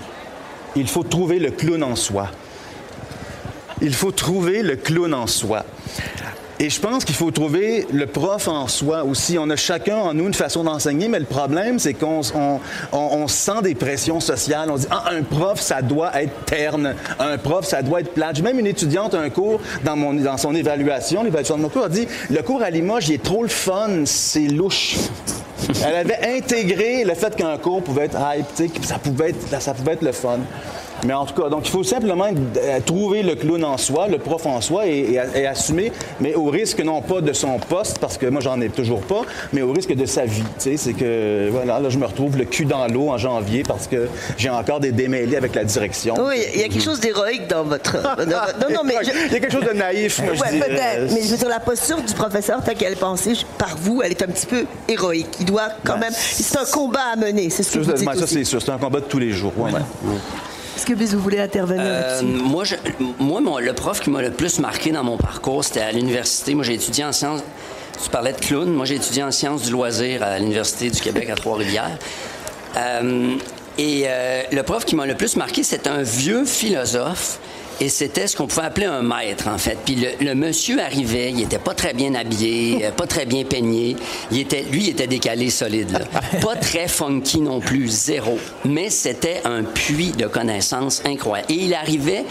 Il 0.75 0.87
faut 0.87 1.03
trouver 1.03 1.39
le 1.39 1.51
clown 1.51 1.83
en 1.83 1.95
soi. 1.95 2.29
Il 3.81 3.93
faut 3.93 4.11
trouver 4.11 4.63
le 4.63 4.75
clown 4.75 5.13
en 5.13 5.27
soi. 5.27 5.63
Et 6.59 6.71
je 6.71 6.79
pense 6.79 7.05
qu'il 7.05 7.13
faut 7.13 7.29
trouver 7.29 7.85
le 7.93 8.07
prof 8.07 8.47
en 8.47 8.67
soi 8.67 9.03
aussi. 9.03 9.37
On 9.37 9.47
a 9.51 9.55
chacun 9.55 9.97
en 9.97 10.13
nous 10.15 10.25
une 10.25 10.33
façon 10.33 10.63
d'enseigner, 10.63 11.07
mais 11.07 11.19
le 11.19 11.25
problème, 11.25 11.77
c'est 11.77 11.93
qu'on 11.93 12.21
on, 12.91 13.27
sent 13.27 13.61
des 13.61 13.75
pressions 13.75 14.19
sociales. 14.19 14.71
On 14.71 14.77
dit, 14.77 14.87
ah, 14.89 15.11
un 15.11 15.21
prof, 15.21 15.61
ça 15.61 15.83
doit 15.83 16.19
être 16.19 16.45
terne. 16.45 16.95
Un 17.19 17.37
prof, 17.37 17.63
ça 17.63 17.83
doit 17.83 18.01
être 18.01 18.11
plate. 18.11 18.41
Même 18.41 18.57
une 18.57 18.65
étudiante, 18.65 19.13
un 19.13 19.29
cours, 19.29 19.61
dans, 19.83 19.95
mon, 19.95 20.15
dans 20.15 20.37
son 20.37 20.55
évaluation, 20.55 21.23
l'évaluation 21.23 21.57
de 21.57 21.61
mon 21.61 21.69
cours, 21.69 21.83
a 21.83 21.89
dit, 21.89 22.07
le 22.31 22.41
cours 22.41 22.63
à 22.63 22.71
Limoges, 22.71 23.09
il 23.09 23.15
est 23.15 23.23
trop 23.23 23.43
le 23.43 23.49
fun, 23.49 24.05
c'est 24.05 24.47
louche. 24.47 24.95
Elle 25.85 25.95
avait 25.95 26.37
intégré 26.37 27.03
le 27.03 27.13
fait 27.13 27.35
qu'un 27.35 27.57
cours 27.57 27.83
pouvait 27.83 28.05
être 28.05 28.17
hype, 28.17 28.73
ça 28.83 28.97
pouvait 28.97 29.29
être, 29.29 29.61
ça 29.61 29.73
pouvait 29.73 29.93
être 29.93 30.01
le 30.01 30.11
fun. 30.11 30.39
Mais 31.05 31.13
en 31.13 31.25
tout 31.25 31.39
cas, 31.39 31.49
donc 31.49 31.67
il 31.67 31.71
faut 31.71 31.83
simplement 31.83 32.25
euh, 32.25 32.79
trouver 32.85 33.23
le 33.23 33.35
clown 33.35 33.63
en 33.63 33.77
soi, 33.77 34.07
le 34.07 34.17
prof 34.17 34.45
en 34.45 34.61
soi 34.61 34.87
et, 34.87 35.17
assumer, 35.47 35.91
mais 36.19 36.35
au 36.35 36.45
risque 36.45 36.79
non 36.79 37.01
pas 37.01 37.21
de 37.21 37.33
son 37.33 37.59
poste, 37.59 37.99
parce 37.99 38.17
que 38.17 38.25
moi 38.25 38.41
j'en 38.41 38.59
ai 38.61 38.69
toujours 38.69 39.01
pas, 39.01 39.21
mais 39.53 39.61
au 39.61 39.71
risque 39.71 39.93
de 39.93 40.05
sa 40.05 40.25
vie. 40.25 40.43
Tu 40.59 40.71
sais, 40.71 40.77
c'est 40.77 40.93
que 40.93 41.49
voilà, 41.51 41.79
là 41.79 41.89
je 41.89 41.97
me 41.97 42.05
retrouve 42.05 42.37
le 42.37 42.45
cul 42.45 42.65
dans 42.65 42.87
l'eau 42.87 43.09
en 43.09 43.17
janvier 43.17 43.63
parce 43.63 43.87
que 43.87 44.07
j'ai 44.37 44.49
encore 44.49 44.79
des 44.79 44.91
démêlés 44.91 45.37
avec 45.37 45.55
la 45.55 45.63
direction. 45.63 46.15
Oui, 46.19 46.41
il 46.53 46.61
y 46.61 46.63
a 46.63 46.67
quelque 46.67 46.83
chose 46.83 46.99
d'héroïque 46.99 47.47
dans 47.47 47.63
votre. 47.63 47.97
non, 48.25 48.73
non, 48.73 48.81
mais 48.83 48.95
il 49.01 49.07
y 49.07 49.35
a 49.35 49.39
quelque 49.39 49.51
chose 49.51 49.65
de 49.65 49.73
naïf. 49.73 50.19
Moi, 50.21 50.31
ouais, 50.31 50.59
peut-être. 50.59 51.13
Mais 51.13 51.21
je 51.21 51.27
veux 51.27 51.37
dire, 51.37 51.49
la 51.49 51.59
posture 51.59 52.01
du 52.01 52.13
professeur, 52.13 52.63
telle 52.63 52.75
qu'elle 52.75 52.93
est 52.93 52.95
pensée 52.95 53.33
par 53.57 53.77
vous, 53.77 54.01
elle 54.01 54.11
est 54.11 54.21
un 54.21 54.27
petit 54.27 54.45
peu 54.45 54.65
héroïque. 54.87 55.27
Il 55.39 55.45
doit 55.45 55.69
quand 55.83 55.97
même. 55.97 56.13
C'est 56.13 56.57
un 56.57 56.65
combat 56.65 57.13
à 57.13 57.15
mener. 57.15 57.49
C'est 57.49 57.63
ce 57.63 57.77
que 57.77 57.79
vous 57.79 57.93
dites 57.93 58.15
Ça, 58.15 58.27
c'est 58.27 58.43
sûr. 58.43 58.61
C'est 58.61 58.71
un 58.71 58.77
combat 58.77 58.99
de 58.99 59.05
tous 59.05 59.19
les 59.19 59.31
jours. 59.31 59.53
Ouais, 59.57 59.71
est-ce 60.77 60.86
que 60.86 60.93
vous 60.93 61.19
voulez 61.19 61.39
intervenir 61.39 61.84
euh, 61.84 62.22
Moi, 62.22 62.63
moi 63.41 63.62
le 63.62 63.74
prof 63.74 64.00
qui 64.00 64.12
m'a 64.12 64.22
le 64.22 64.29
plus 64.29 64.60
marqué 64.60 64.91
dans 64.91 65.03
mon 65.03 65.17
parcours, 65.17 65.63
c'était 65.63 65.81
à 65.81 65.91
l'université. 65.91 66.53
Moi, 66.53 66.63
j'ai 66.63 66.75
étudié 66.75 67.03
en 67.03 67.12
sciences. 67.12 67.41
Tu 68.03 68.10
parlais 68.12 68.31
de 68.31 68.39
clown. 68.39 68.72
Moi, 68.72 68.86
j'ai 68.86 68.96
étudié 68.96 69.24
en 69.24 69.31
sciences 69.31 69.63
du 69.63 69.72
loisir 69.72 70.22
à 70.22 70.38
l'Université 70.38 70.91
du 70.91 71.01
Québec 71.01 71.31
à 71.31 71.36
Trois-Rivières. 71.36 71.98
Euh, 72.75 73.36
et 73.79 74.03
euh, 74.05 74.43
le 74.51 74.62
prof 74.62 74.86
qui 74.86 74.96
m'a 74.96 75.07
le 75.07 75.15
plus 75.15 75.36
marqué, 75.36 75.63
c'est 75.63 75.88
un 75.88 76.03
vieux 76.03 76.46
philosophe 76.46 77.39
et 77.79 77.89
c'était 77.89 78.25
ce 78.27 78.36
qu'on 78.36 78.48
pouvait 78.48 78.65
appeler 78.65 78.88
un 78.88 79.03
maître, 79.03 79.48
en 79.48 79.57
fait. 79.57 79.77
Puis 79.86 80.07
le, 80.19 80.34
monsieur 80.34 80.81
arrivait, 80.81 81.31
il 81.31 81.43
était 81.43 81.60
pas 81.60 81.74
très 81.74 81.93
bien 81.93 82.15
habillé, 82.15 82.79
euh, 82.86 82.91
pas 82.91 83.05
très 83.05 83.25
bien 83.25 83.43
peigné. 83.43 83.96
Il 84.31 84.39
était, 84.39 84.63
lui, 84.72 84.86
il 84.86 84.89
était 84.89 85.07
décalé 85.07 85.50
solide, 85.50 85.91
là. 85.91 86.00
Pas 86.41 86.55
très 86.55 86.88
funky 86.88 87.41
non 87.41 87.60
plus, 87.60 87.88
zéro. 87.88 88.38
Mais 88.65 88.89
c'était 88.89 89.41
un 89.46 89.63
puits 89.63 90.12
de 90.12 90.27
connaissances 90.27 91.01
incroyable. 91.05 91.51
Et 91.51 91.55
il 91.55 91.74
arrivait, 91.74 92.25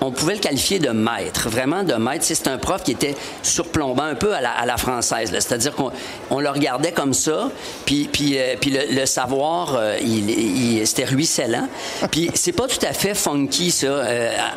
on, 0.00 0.10
pouvait 0.10 0.34
le 0.34 0.40
qualifier 0.40 0.78
de 0.78 0.90
maître, 0.90 1.48
vraiment 1.48 1.82
de 1.82 1.94
maître. 1.94 2.24
C'est 2.24 2.48
un 2.48 2.58
prof 2.58 2.82
qui 2.82 2.92
était 2.92 3.14
surplombant 3.42 4.04
un 4.04 4.14
peu 4.14 4.34
à 4.34 4.40
la, 4.40 4.76
française, 4.76 5.30
c'est-à-dire 5.30 5.74
qu'on 5.74 6.40
le 6.40 6.50
regardait 6.50 6.92
comme 6.92 7.14
ça, 7.14 7.50
puis, 7.86 8.08
puis, 8.12 8.38
euh, 8.38 8.56
puis 8.60 8.76
le, 8.90 9.06
savoir, 9.06 9.76
euh, 9.76 9.96
il, 10.02 10.30
il 10.30 10.86
c'était 10.86 11.04
ruisselant. 11.04 11.68
Puis 12.10 12.30
c'est 12.34 12.52
pas 12.52 12.66
tout 12.66 12.84
à 12.86 12.92
fait 12.92 13.14
funky, 13.14 13.70
ça 13.70 14.04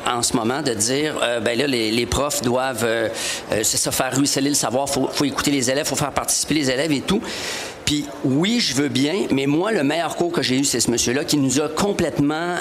en 0.05 0.23
ce 0.23 0.35
moment 0.35 0.61
de 0.61 0.73
dire, 0.73 1.15
euh, 1.21 1.39
ben 1.39 1.57
là, 1.57 1.67
les, 1.67 2.05
profs 2.05 2.41
doivent, 2.41 2.85
euh, 2.85 3.09
euh, 3.51 3.61
c'est 3.63 3.77
ça, 3.77 3.91
faire 3.91 4.15
ruisseler 4.15 4.49
le 4.49 4.55
savoir, 4.55 4.89
faut, 4.89 5.09
faut 5.11 5.25
écouter 5.25 5.51
les 5.51 5.69
élèves, 5.69 5.85
faut 5.85 5.95
faire 5.95 6.11
participer 6.11 6.53
les 6.53 6.71
élèves 6.71 6.91
et 6.91 7.01
tout. 7.01 7.21
Puis 7.87 8.05
oui, 8.25 8.59
je 8.59 8.75
veux 8.75 8.89
bien, 8.89 9.27
mais 9.31 9.45
moi, 9.45 9.71
le 9.71 9.81
meilleur 9.81 10.17
cours 10.17 10.33
que 10.33 10.41
j'ai 10.41 10.59
eu, 10.59 10.65
c'est 10.65 10.81
ce 10.81 10.91
monsieur-là 10.91 11.23
qui 11.23 11.37
nous 11.37 11.61
a 11.61 11.69
complètement 11.69 12.55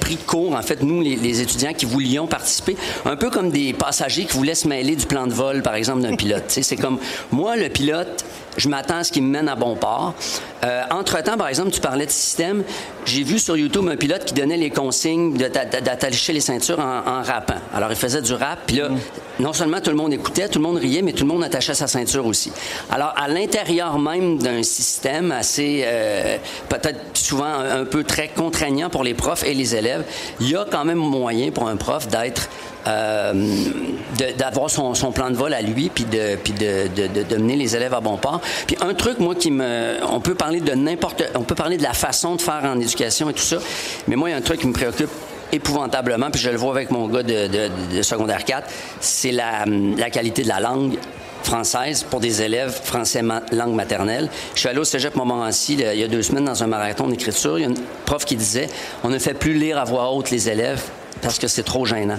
pris 0.00 0.14
de 0.14 0.22
cours, 0.24 0.54
en 0.54 0.62
fait, 0.62 0.84
nous, 0.84 1.00
les, 1.00 1.40
étudiants 1.40 1.72
qui 1.72 1.84
voulions 1.84 2.28
participer, 2.28 2.76
un 3.04 3.16
peu 3.16 3.28
comme 3.28 3.50
des 3.50 3.72
passagers 3.72 4.24
qui 4.24 4.36
voulaient 4.36 4.54
se 4.54 4.68
mêler 4.68 4.94
du 4.94 5.04
plan 5.04 5.26
de 5.26 5.32
vol, 5.32 5.62
par 5.62 5.74
exemple, 5.74 6.02
d'un 6.02 6.14
pilote. 6.14 6.44
c'est 6.48 6.76
comme, 6.76 6.98
moi, 7.32 7.56
le 7.56 7.68
pilote, 7.68 8.24
je 8.56 8.68
m'attends 8.68 8.98
à 8.98 9.04
ce 9.04 9.12
qu'il 9.12 9.22
me 9.22 9.28
mène 9.28 9.48
à 9.48 9.56
bon 9.56 9.74
port. 9.74 10.14
Euh, 10.64 10.82
entre-temps, 10.90 11.36
par 11.36 11.48
exemple, 11.48 11.70
tu 11.70 11.80
parlais 11.80 12.06
de 12.06 12.10
système. 12.10 12.64
J'ai 13.04 13.22
vu 13.22 13.38
sur 13.38 13.56
YouTube 13.56 13.86
un 13.88 13.96
pilote 13.96 14.24
qui 14.24 14.34
donnait 14.34 14.56
les 14.56 14.70
consignes 14.70 15.36
d'attacher 15.36 16.32
les 16.32 16.40
ceintures 16.40 16.78
en, 16.78 17.22
rappant. 17.22 17.60
Alors, 17.74 17.90
il 17.90 17.96
faisait 17.96 18.22
du 18.22 18.32
rap, 18.32 18.60
puis 18.66 18.76
là, 18.76 18.88
mm. 18.88 18.98
non 19.40 19.52
seulement 19.52 19.80
tout 19.80 19.90
le 19.90 19.96
monde 19.96 20.12
écoutait, 20.12 20.48
tout 20.48 20.58
le 20.58 20.64
monde 20.64 20.78
riait, 20.78 21.02
mais 21.02 21.12
tout 21.12 21.24
le 21.24 21.28
monde 21.28 21.44
attachait 21.44 21.74
sa 21.74 21.86
ceinture 21.86 22.26
aussi. 22.26 22.50
Alors, 22.90 23.12
à 23.16 23.28
l'intérieur 23.28 23.98
même 23.98 24.35
d'un 24.38 24.62
système 24.62 25.32
assez, 25.32 25.82
euh, 25.84 26.38
peut-être 26.68 27.00
souvent 27.14 27.46
un, 27.46 27.84
peu 27.84 28.04
très 28.04 28.28
contraignant 28.28 28.90
pour 28.90 29.04
les 29.04 29.14
profs 29.14 29.44
et 29.44 29.54
les 29.54 29.74
élèves, 29.74 30.04
il 30.40 30.50
y 30.50 30.56
a 30.56 30.64
quand 30.70 30.84
même 30.84 30.98
moyen 30.98 31.50
pour 31.50 31.68
un 31.68 31.76
prof 31.76 32.08
d'être 32.08 32.48
euh, 32.86 33.32
d'avoir 34.38 34.70
son, 34.70 34.92
plan 35.12 35.30
de 35.30 35.34
vol 35.34 35.52
à 35.52 35.60
lui, 35.60 35.90
puis 35.92 36.04
de, 36.04 36.36
puis 36.36 36.52
de, 36.52 36.86
de, 36.88 37.36
mener 37.36 37.56
les 37.56 37.74
élèves 37.74 37.94
à 37.94 38.00
bon 38.00 38.16
port. 38.16 38.40
Puis 38.66 38.76
un 38.80 38.94
truc, 38.94 39.18
moi, 39.18 39.34
qui 39.34 39.50
me... 39.50 39.96
On 40.08 40.20
peut 40.20 40.36
parler 40.36 40.60
de 40.60 40.72
n'importe... 40.72 41.24
On 41.34 41.42
peut 41.42 41.56
parler 41.56 41.78
de 41.78 41.82
la 41.82 41.94
façon 41.94 42.36
de 42.36 42.40
faire 42.40 42.62
en 42.64 42.78
éducation 42.78 43.28
et 43.28 43.32
tout 43.32 43.40
ça, 43.40 43.56
mais 44.06 44.14
moi, 44.14 44.28
il 44.28 44.32
y 44.32 44.34
a 44.34 44.38
un 44.38 44.42
truc 44.42 44.60
qui 44.60 44.68
me 44.68 44.72
préoccupe 44.72 45.10
épouvantablement, 45.52 46.30
puis 46.30 46.40
je 46.40 46.50
le 46.50 46.56
vois 46.56 46.72
avec 46.72 46.90
mon 46.90 47.08
gars 47.08 47.22
de, 47.22 48.02
secondaire 48.02 48.44
4, 48.44 48.68
c'est 49.00 49.32
la, 49.32 49.64
la 49.96 50.10
qualité 50.10 50.42
de 50.42 50.48
la 50.48 50.60
langue 50.60 50.96
française 51.46 52.02
pour 52.02 52.20
des 52.20 52.42
élèves 52.42 52.78
français 52.84 53.22
langue 53.52 53.74
maternelle. 53.74 54.28
Je 54.54 54.60
suis 54.60 54.68
allé 54.68 54.78
au 54.78 54.84
cégep 54.84 55.14
Montmorency 55.14 55.74
il 55.74 55.98
y 55.98 56.02
a 56.02 56.08
deux 56.08 56.22
semaines 56.22 56.44
dans 56.44 56.62
un 56.62 56.66
marathon 56.66 57.08
d'écriture. 57.08 57.58
Il 57.58 57.62
y 57.62 57.64
a 57.64 57.68
une 57.68 57.80
prof 58.04 58.24
qui 58.24 58.36
disait 58.36 58.68
on 59.04 59.08
ne 59.08 59.18
fait 59.18 59.34
plus 59.34 59.54
lire 59.54 59.78
à 59.78 59.84
voix 59.84 60.10
haute 60.10 60.30
les 60.30 60.48
élèves 60.48 60.82
parce 61.22 61.38
que 61.38 61.48
c'est 61.48 61.62
trop 61.62 61.86
gênant. 61.86 62.18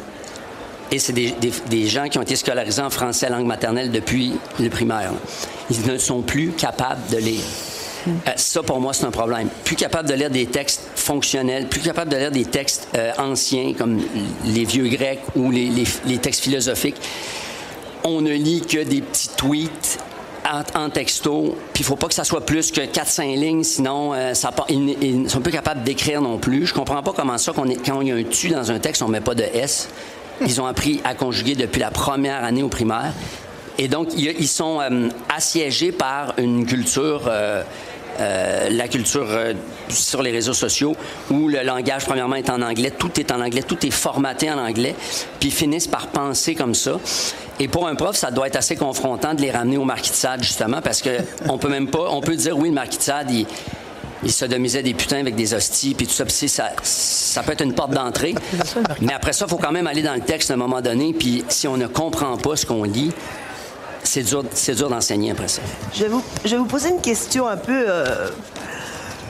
Et 0.92 1.00
c'est 1.00 1.14
des, 1.14 1.88
gens 1.88 2.08
qui 2.08 2.18
ont 2.18 2.22
été 2.22 2.36
scolarisés 2.36 2.82
en 2.82 2.90
français 2.90 3.30
langue 3.30 3.46
maternelle 3.46 3.92
depuis 3.92 4.34
le 4.60 4.70
primaire. 4.70 5.12
Ils 5.70 5.86
ne 5.86 5.98
sont 5.98 6.22
plus 6.22 6.52
capables 6.52 7.02
de 7.12 7.18
lire. 7.18 7.44
Euh, 8.08 8.32
ça, 8.38 8.64
pour 8.64 8.80
moi, 8.80 8.94
c'est 8.94 9.06
un 9.06 9.12
problème. 9.12 9.50
Plus 9.66 9.76
capable 9.76 10.08
de 10.08 10.14
lire 10.14 10.30
des 10.30 10.46
textes 10.46 10.82
fonctionnels, 10.96 11.68
plus 11.68 11.82
capable 11.82 12.10
de 12.12 12.18
lire 12.18 12.32
des 12.32 12.46
textes 12.46 12.88
euh, 12.96 13.12
anciens 13.18 13.74
comme 13.78 14.00
les 14.46 14.64
vieux 14.64 14.88
grecs 14.88 15.20
ou 15.36 15.52
les, 15.52 15.86
textes 16.22 16.44
philosophiques. 16.44 17.02
On 18.10 18.22
ne 18.22 18.32
lit 18.32 18.62
que 18.62 18.86
des 18.86 19.02
petits 19.02 19.28
tweets 19.36 20.00
en, 20.76 20.90
texto, 20.90 21.58
puis 21.74 21.84
il 21.84 21.86
faut 21.86 21.98
pas 21.98 22.08
que 22.08 22.14
ça 22.14 22.24
soit 22.24 22.46
plus 22.46 22.72
que 22.72 22.80
4-5 22.80 23.38
lignes, 23.38 23.64
sinon 23.64 24.14
euh, 24.14 24.32
ils, 24.70 25.24
ne 25.24 25.28
sont 25.28 25.42
plus 25.42 25.52
capables 25.52 25.84
d'écrire 25.84 26.22
non 26.22 26.38
plus. 26.38 26.66
Je 26.66 26.74
comprends 26.74 27.04
pas 27.04 27.12
comment 27.14 27.38
ça, 27.38 27.52
quand 27.54 27.66
il 27.66 28.08
y 28.08 28.12
a 28.12 28.16
un 28.16 28.24
tu 28.24 28.48
dans 28.48 28.72
un 28.72 28.80
texte, 28.80 29.02
on 29.02 29.10
met 29.10 29.20
pas 29.20 29.36
de 29.36 29.44
S. 29.44 29.90
Ils 30.40 30.62
ont 30.62 30.66
appris 30.66 31.02
à 31.04 31.16
conjuguer 31.16 31.56
depuis 31.56 31.82
la 31.82 31.92
première 31.92 32.46
année 32.46 32.64
au 32.64 32.70
primaire. 32.70 33.12
Et 33.78 33.90
donc, 33.90 34.14
ils 34.16 34.48
sont 34.48 34.80
euh, 34.80 35.10
assiégés 35.28 35.92
par 35.92 36.34
une 36.38 36.66
culture, 36.66 37.24
euh, 37.28 37.64
euh, 38.20 38.70
la 38.70 38.88
culture 38.88 39.28
sur 39.90 40.22
les 40.22 40.32
réseaux 40.32 40.54
sociaux, 40.54 40.96
où 41.30 41.48
le 41.48 41.64
langage, 41.64 42.06
premièrement, 42.06 42.36
est 42.36 42.50
en 42.50 42.62
anglais, 42.62 42.92
tout 42.92 43.20
est 43.20 43.32
en 43.32 43.42
anglais, 43.42 43.64
tout 43.64 43.86
est 43.86 43.92
formaté 43.92 44.52
en 44.52 44.58
anglais, 44.58 44.96
puis 45.40 45.52
finissent 45.52 45.88
par 45.88 46.08
penser 46.08 46.56
comme 46.56 46.76
ça. 46.76 47.00
Et 47.60 47.68
pour 47.68 47.88
un 47.88 47.96
prof, 47.96 48.16
ça 48.16 48.32
doit 48.32 48.48
être 48.48 48.56
assez 48.56 48.76
confrontant 48.76 49.34
de 49.34 49.42
les 49.42 49.52
ramener 49.52 49.78
au 49.78 49.86
marquis 49.86 50.12
de 50.12 50.16
Sade, 50.16 50.44
justement, 50.44 50.82
parce 50.82 51.02
que 51.02 51.10
on 51.50 51.58
peut 51.58 51.70
même 51.70 51.90
pas, 51.90 52.08
on 52.10 52.22
peut 52.22 52.36
dire, 52.36 52.58
oui, 52.58 52.70
le 52.70 52.76
marquis 52.76 52.98
de 52.98 53.04
Sade, 53.04 53.32
il, 53.32 53.46
il 54.24 54.32
sodomisait 54.32 54.84
des 54.84 54.94
putains 54.94 55.20
avec 55.20 55.36
des 55.36 55.54
hosties, 55.54 55.94
puis 55.96 56.08
tout 56.08 56.14
ça. 56.14 56.26
ça, 56.28 56.72
ça 56.84 57.44
peut 57.44 57.52
être 57.54 57.64
une 57.64 57.74
porte 57.74 57.92
d'entrée. 57.92 58.36
Mais 59.02 59.14
après 59.14 59.34
ça, 59.34 59.46
il 59.48 59.50
faut 59.50 59.58
quand 59.58 59.72
même 59.72 59.88
aller 59.88 60.02
dans 60.02 60.16
le 60.16 60.22
texte 60.22 60.52
à 60.52 60.56
un 60.56 60.58
moment 60.58 60.82
donné, 60.82 61.14
puis 61.14 61.44
si 61.50 61.68
on 61.68 61.78
ne 61.78 61.88
comprend 61.88 62.38
pas 62.38 62.56
ce 62.56 62.66
qu'on 62.66 62.84
lit, 62.84 63.12
c'est 64.08 64.24
dur, 64.24 64.90
d'enseigner 64.90 65.32
après 65.32 65.48
ça. 65.48 65.62
Je 65.94 66.04
vais, 66.04 66.10
vous, 66.10 66.24
je 66.46 66.52
vais 66.52 66.58
vous 66.58 66.66
poser 66.66 66.90
une 66.90 67.02
question 67.02 67.48
un 67.48 67.58
peu... 67.58 67.86
Euh, 67.88 68.30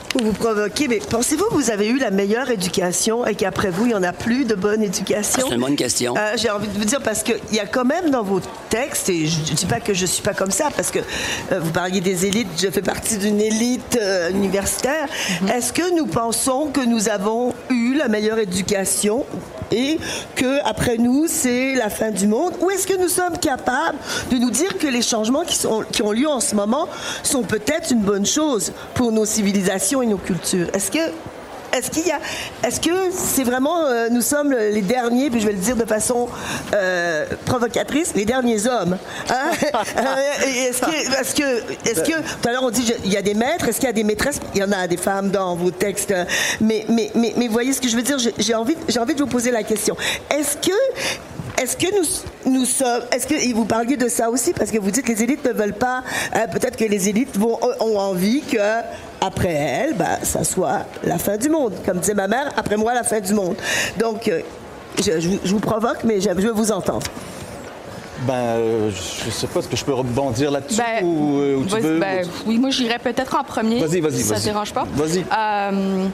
pour 0.09 0.23
vous 0.23 0.31
provoquer, 0.31 0.87
mais 0.87 0.99
pensez-vous 0.99 1.43
que 1.49 1.53
vous 1.53 1.69
avez 1.69 1.89
eu 1.89 1.97
la 1.97 2.11
meilleure 2.11 2.49
éducation 2.49 3.25
et 3.25 3.35
qu'après 3.35 3.71
vous, 3.71 3.85
il 3.85 3.89
n'y 3.89 3.93
en 3.93 4.03
a 4.03 4.13
plus 4.13 4.45
de 4.45 4.55
bonne 4.55 4.81
éducation? 4.81 5.43
C'est 5.45 5.53
une 5.53 5.59
bonne 5.59 5.75
question. 5.75 6.15
Euh, 6.17 6.31
J'ai 6.37 6.49
envie 6.49 6.69
de 6.69 6.77
vous 6.77 6.85
dire 6.85 7.01
parce 7.01 7.23
qu'il 7.23 7.37
y 7.51 7.59
a 7.59 7.65
quand 7.65 7.83
même 7.83 8.09
dans 8.09 8.23
vos 8.23 8.39
textes, 8.69 9.09
et 9.09 9.27
je 9.27 9.39
ne 9.39 9.55
dis 9.55 9.65
pas 9.65 9.81
que 9.81 9.93
je 9.93 10.05
suis 10.05 10.23
pas 10.23 10.33
comme 10.33 10.49
ça, 10.49 10.69
parce 10.73 10.91
que 10.91 10.99
euh, 10.99 11.59
vous 11.59 11.71
parliez 11.71 11.99
des 11.99 12.25
élites, 12.25 12.47
je 12.57 12.69
fais 12.69 12.81
partie 12.81 13.17
d'une 13.17 13.41
élite 13.41 13.99
universitaire. 14.31 15.09
Est-ce 15.53 15.73
que 15.73 15.93
nous 15.93 16.05
pensons 16.05 16.67
que 16.67 16.81
nous 16.81 17.09
avons 17.09 17.53
eu 17.69 17.93
la 17.95 18.07
meilleure 18.07 18.39
éducation 18.39 19.25
et 19.71 19.99
que 20.35 20.59
après 20.65 20.97
nous 20.97 21.25
c'est 21.27 21.75
la 21.75 21.89
fin 21.89 22.11
du 22.11 22.27
monde. 22.27 22.53
Ou 22.61 22.69
est-ce 22.71 22.87
que 22.87 22.97
nous 22.97 23.09
sommes 23.09 23.37
capables 23.37 23.97
de 24.31 24.37
nous 24.37 24.49
dire 24.49 24.77
que 24.77 24.87
les 24.87 25.01
changements 25.01 25.43
qui, 25.43 25.59
qui 25.91 26.01
ont 26.01 26.11
lieu 26.11 26.27
en 26.27 26.39
ce 26.39 26.55
moment 26.55 26.87
sont 27.23 27.43
peut-être 27.43 27.91
une 27.91 28.01
bonne 28.01 28.25
chose 28.25 28.71
pour 28.93 29.11
nos 29.11 29.25
civilisations 29.25 30.01
et 30.01 30.07
nos 30.07 30.17
cultures? 30.17 30.67
Est-ce 30.73 30.91
que 30.91 31.11
est-ce 31.77 31.91
qu'il 31.91 32.07
y 32.07 32.11
a, 32.11 32.19
est-ce 32.63 32.79
que 32.79 32.89
c'est 33.11 33.43
vraiment, 33.43 33.85
euh, 33.85 34.07
nous 34.09 34.21
sommes 34.21 34.51
les 34.53 34.81
derniers, 34.81 35.29
puis 35.29 35.39
je 35.41 35.45
vais 35.47 35.53
le 35.53 35.59
dire 35.59 35.75
de 35.75 35.85
façon 35.85 36.27
euh, 36.73 37.25
provocatrice, 37.45 38.13
les 38.15 38.25
derniers 38.25 38.67
hommes. 38.67 38.97
Hein? 39.29 39.51
Euh, 39.97 40.45
est-ce 40.69 40.81
que, 40.81 41.19
est-ce 41.21 41.35
que, 41.35 41.89
est-ce 41.89 42.01
que, 42.01 42.17
tout 42.17 42.49
à 42.49 42.51
l'heure 42.51 42.63
on 42.63 42.69
dit 42.69 42.93
il 43.05 43.11
y 43.11 43.17
a 43.17 43.21
des 43.21 43.33
maîtres, 43.33 43.67
est-ce 43.67 43.77
qu'il 43.79 43.87
y 43.87 43.89
a 43.89 43.93
des 43.93 44.03
maîtresses? 44.03 44.39
Il 44.53 44.59
y 44.61 44.63
en 44.63 44.71
a 44.71 44.87
des 44.87 44.97
femmes 44.97 45.29
dans 45.29 45.55
vos 45.55 45.71
textes, 45.71 46.13
mais, 46.61 46.85
mais, 46.89 47.11
mais, 47.15 47.33
mais 47.37 47.47
voyez 47.47 47.73
ce 47.73 47.81
que 47.81 47.87
je 47.87 47.95
veux 47.95 48.01
dire 48.01 48.19
J'ai- 48.19 48.33
J'ai 48.37 48.53
envie, 48.55 48.75
j'ai 48.87 48.99
envie 48.99 49.15
de 49.15 49.19
vous 49.21 49.27
poser 49.29 49.51
la 49.51 49.63
question. 49.63 49.95
Est-ce 50.29 50.57
que 50.57 50.73
est-ce 51.59 51.75
que 51.75 51.87
nous, 51.95 52.51
nous 52.53 52.65
sommes. 52.65 53.01
Est-ce 53.11 53.25
que. 53.25 53.33
Et 53.33 53.51
vous 53.53 53.65
parliez 53.65 53.97
de 53.97 54.07
ça 54.09 54.29
aussi, 54.29 54.53
parce 54.53 54.69
que 54.69 54.77
vous 54.77 54.91
dites 54.91 55.03
que 55.05 55.11
les 55.11 55.23
élites 55.23 55.43
ne 55.45 55.53
veulent 55.53 55.73
pas. 55.73 56.03
hein, 56.33 56.47
Peut-être 56.51 56.77
que 56.77 56.85
les 56.85 57.09
élites 57.09 57.35
vont, 57.35 57.57
ont 57.79 57.97
envie 57.97 58.41
que, 58.41 58.57
après 59.21 59.53
elles, 59.53 59.93
ben, 59.95 60.17
ça 60.23 60.43
soit 60.43 60.81
la 61.03 61.17
fin 61.17 61.37
du 61.37 61.49
monde. 61.49 61.73
Comme 61.85 61.99
disait 61.99 62.13
ma 62.13 62.27
mère, 62.27 62.51
après 62.57 62.77
moi, 62.77 62.93
la 62.93 63.03
fin 63.03 63.19
du 63.19 63.33
monde. 63.33 63.55
Donc, 63.97 64.27
euh, 64.27 64.41
je, 64.97 65.19
je 65.19 65.29
vous- 65.29 65.39
je 65.43 65.51
vous 65.51 65.59
provoque, 65.59 66.03
mais 66.03 66.19
je, 66.21 66.29
je 66.29 66.47
veux 66.47 66.51
vous 66.53 66.71
entendre. 66.71 67.07
Ben, 68.21 68.33
euh, 68.33 68.89
je 69.25 69.29
sais 69.29 69.45
pas, 69.47 69.59
est-ce 69.59 69.67
que 69.67 69.77
je 69.77 69.85
peux 69.85 69.93
rebondir 69.93 70.49
là-dessus 70.49 70.77
Ben, 70.77 71.05
ou, 71.05 71.39
euh, 71.39 71.55
ou 71.57 71.65
tu 71.65 71.79
veux? 71.79 71.99
ben, 71.99 72.25
oui, 72.47 72.57
moi 72.57 72.71
j'irais 72.71 72.97
peut-être 72.99 73.35
en 73.35 73.43
premier. 73.43 73.79
Vas-y, 73.79 74.01
vas-y, 74.01 74.13
si 74.17 74.23
Ça 74.23 74.33
vas-y. 74.33 74.43
te 74.43 74.45
dérange 74.47 74.73
pas? 74.73 74.87
Vas-y. 74.95 75.19
Euh, 75.19 76.05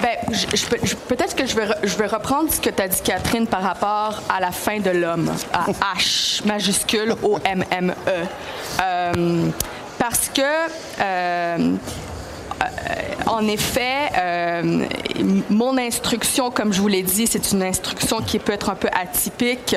ben, 0.00 0.16
je- 0.30 0.46
je- 0.86 0.94
peut-être 0.94 1.34
que 1.34 1.46
je 1.46 1.56
vais, 1.56 1.66
re- 1.66 1.78
je 1.82 1.96
vais 1.96 2.06
reprendre 2.06 2.52
ce 2.52 2.60
que 2.60 2.70
tu 2.70 2.80
as 2.80 2.86
dit, 2.86 3.00
Catherine, 3.02 3.46
par 3.48 3.62
rapport 3.62 4.22
à 4.34 4.40
la 4.40 4.52
fin 4.52 4.78
de 4.78 4.90
l'homme, 4.90 5.32
à 5.52 5.66
H 5.96 6.46
majuscule 6.46 7.14
O-M-M-E. 7.24 8.12
Euh, 8.80 9.46
parce 10.10 10.28
que. 10.28 10.42
euh, 11.00 11.76
en 13.26 13.46
effet, 13.46 14.10
euh, 14.18 14.84
mon 15.48 15.78
instruction, 15.78 16.50
comme 16.50 16.72
je 16.72 16.80
vous 16.80 16.88
l'ai 16.88 17.02
dit, 17.02 17.26
c'est 17.26 17.52
une 17.52 17.62
instruction 17.62 18.20
qui 18.20 18.38
peut 18.38 18.52
être 18.52 18.68
un 18.68 18.74
peu 18.74 18.88
atypique. 18.92 19.74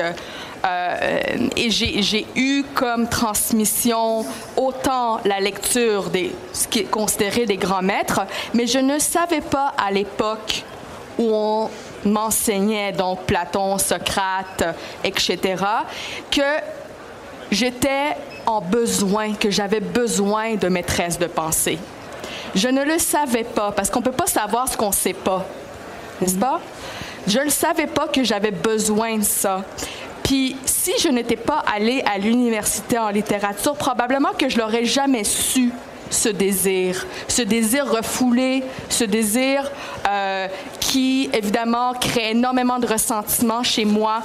Euh, 0.66 1.48
et 1.56 1.70
j'ai 1.70 2.26
eu 2.36 2.64
comme 2.74 3.08
transmission 3.08 4.24
autant 4.56 5.20
la 5.24 5.40
lecture 5.40 6.10
des 6.10 6.34
ce 6.52 6.68
qui 6.68 6.80
est 6.80 6.90
considéré 6.90 7.46
des 7.46 7.56
grands 7.56 7.82
maîtres, 7.82 8.22
mais 8.54 8.66
je 8.66 8.78
ne 8.78 8.98
savais 8.98 9.42
pas 9.42 9.74
à 9.78 9.90
l'époque 9.90 10.64
où 11.18 11.30
on 11.32 11.70
m'enseignait 12.06 12.92
donc 12.92 13.24
Platon, 13.24 13.78
Socrate, 13.78 14.64
etc., 15.04 15.38
que 16.30 16.42
j'étais 17.50 18.16
en 18.46 18.60
besoin, 18.60 19.34
que 19.34 19.50
j'avais 19.50 19.80
besoin 19.80 20.54
de 20.54 20.68
maîtresse 20.68 21.18
de 21.18 21.26
pensée. 21.26 21.78
Je 22.54 22.68
ne 22.68 22.84
le 22.84 22.98
savais 22.98 23.44
pas, 23.44 23.72
parce 23.72 23.90
qu'on 23.90 24.00
ne 24.00 24.04
peut 24.04 24.12
pas 24.12 24.26
savoir 24.26 24.68
ce 24.68 24.76
qu'on 24.76 24.88
ne 24.88 24.94
sait 24.94 25.12
pas. 25.12 25.44
N'est-ce 26.20 26.36
pas? 26.36 26.60
Je 27.26 27.40
ne 27.40 27.50
savais 27.50 27.86
pas 27.86 28.06
que 28.06 28.22
j'avais 28.22 28.50
besoin 28.50 29.18
de 29.18 29.24
ça. 29.24 29.64
Puis, 30.22 30.56
si 30.64 30.92
je 31.00 31.08
n'étais 31.08 31.36
pas 31.36 31.64
allée 31.74 32.02
à 32.06 32.18
l'université 32.18 32.98
en 32.98 33.08
littérature, 33.08 33.74
probablement 33.74 34.32
que 34.38 34.48
je 34.48 34.58
l'aurais 34.58 34.84
jamais 34.84 35.24
su, 35.24 35.72
ce 36.10 36.28
désir, 36.28 37.06
ce 37.28 37.42
désir 37.42 37.90
refoulé, 37.90 38.62
ce 38.88 39.04
désir 39.04 39.70
euh, 40.08 40.48
qui, 40.80 41.28
évidemment, 41.32 41.94
crée 41.94 42.30
énormément 42.30 42.78
de 42.78 42.86
ressentiment 42.86 43.62
chez 43.62 43.84
moi 43.84 44.22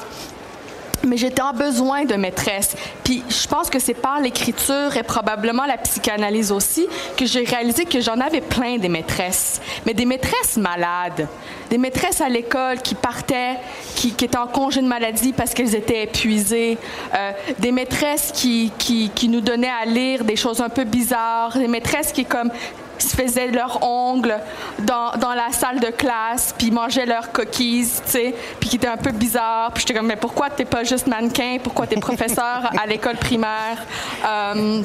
mais 1.05 1.17
j'étais 1.17 1.41
en 1.41 1.53
besoin 1.53 2.05
de 2.05 2.15
maîtresse. 2.15 2.75
Puis 3.03 3.23
je 3.29 3.47
pense 3.47 3.69
que 3.69 3.79
c'est 3.79 3.93
par 3.93 4.19
l'écriture 4.19 4.95
et 4.95 5.03
probablement 5.03 5.65
la 5.65 5.77
psychanalyse 5.77 6.51
aussi 6.51 6.87
que 7.17 7.25
j'ai 7.25 7.43
réalisé 7.43 7.85
que 7.85 8.01
j'en 8.01 8.19
avais 8.19 8.41
plein 8.41 8.77
des 8.77 8.89
maîtresses, 8.89 9.61
mais 9.85 9.93
des 9.93 10.05
maîtresses 10.05 10.57
malades, 10.57 11.27
des 11.69 11.77
maîtresses 11.77 12.21
à 12.21 12.29
l'école 12.29 12.81
qui 12.81 12.95
partaient, 12.95 13.57
qui, 13.95 14.13
qui 14.13 14.25
étaient 14.25 14.37
en 14.37 14.47
congé 14.47 14.81
de 14.81 14.87
maladie 14.87 15.33
parce 15.33 15.53
qu'elles 15.53 15.75
étaient 15.75 16.03
épuisées, 16.03 16.77
euh, 17.13 17.31
des 17.59 17.71
maîtresses 17.71 18.31
qui, 18.33 18.71
qui, 18.77 19.11
qui 19.13 19.29
nous 19.29 19.41
donnaient 19.41 19.71
à 19.81 19.85
lire 19.85 20.23
des 20.23 20.35
choses 20.35 20.61
un 20.61 20.69
peu 20.69 20.83
bizarres, 20.83 21.57
des 21.57 21.67
maîtresses 21.67 22.11
qui 22.11 22.25
comme 22.25 22.51
se 22.99 23.15
faisaient 23.15 23.47
leurs 23.47 23.83
ongles 23.83 24.37
dans, 24.79 25.11
dans 25.17 25.33
la 25.33 25.51
salle 25.51 25.79
de 25.79 25.87
classe, 25.87 26.53
puis 26.57 26.71
mangeaient 26.71 27.05
leurs 27.05 27.31
cookies, 27.31 27.87
tu 28.05 28.11
sais, 28.11 28.35
puis 28.59 28.69
qui 28.69 28.75
étaient 28.77 28.87
un 28.87 28.97
peu 28.97 29.11
bizarres. 29.11 29.71
Puis 29.73 29.81
j'étais 29.81 29.93
comme, 29.93 30.07
mais 30.07 30.15
pourquoi 30.15 30.49
t'es 30.49 30.65
pas 30.65 30.83
juste 30.83 31.07
mannequin? 31.07 31.57
Pourquoi 31.63 31.87
t'es 31.87 31.97
professeur 31.97 32.69
à 32.77 32.87
l'école 32.87 33.17
primaire? 33.17 33.85
Euh, 34.25 34.81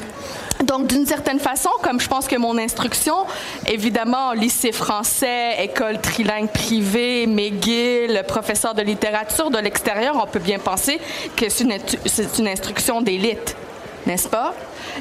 donc, 0.63 0.87
d'une 0.87 1.05
certaine 1.05 1.39
façon, 1.39 1.69
comme 1.81 1.99
je 1.99 2.07
pense 2.07 2.27
que 2.27 2.37
mon 2.37 2.57
instruction, 2.57 3.25
évidemment, 3.67 4.31
lycée 4.31 4.71
français, 4.71 5.57
école 5.59 5.99
trilingue 5.99 6.49
privée, 6.49 7.27
McGill, 7.27 8.23
professeur 8.27 8.73
de 8.73 8.81
littérature 8.81 9.51
de 9.51 9.57
l'extérieur, 9.57 10.15
on 10.21 10.25
peut 10.25 10.39
bien 10.39 10.59
penser 10.59 10.99
que 11.35 11.49
c'est 11.49 11.65
une, 11.65 11.77
une 12.39 12.47
instruction 12.47 13.01
d'élite, 13.01 13.55
n'est-ce 14.05 14.29
pas? 14.29 14.53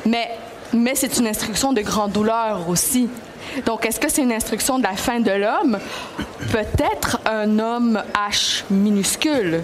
Mais 0.04 0.28
mais 0.74 0.94
c'est 0.94 1.18
une 1.18 1.26
instruction 1.26 1.72
de 1.72 1.80
grande 1.80 2.12
douleur 2.12 2.68
aussi. 2.68 3.08
Donc, 3.66 3.86
est-ce 3.86 4.00
que 4.00 4.10
c'est 4.10 4.22
une 4.22 4.32
instruction 4.32 4.78
de 4.78 4.82
la 4.82 4.96
fin 4.96 5.20
de 5.20 5.30
l'homme? 5.30 5.78
Peut-être 6.50 7.20
un 7.24 7.58
homme 7.58 8.02
H 8.14 8.64
minuscule. 8.70 9.62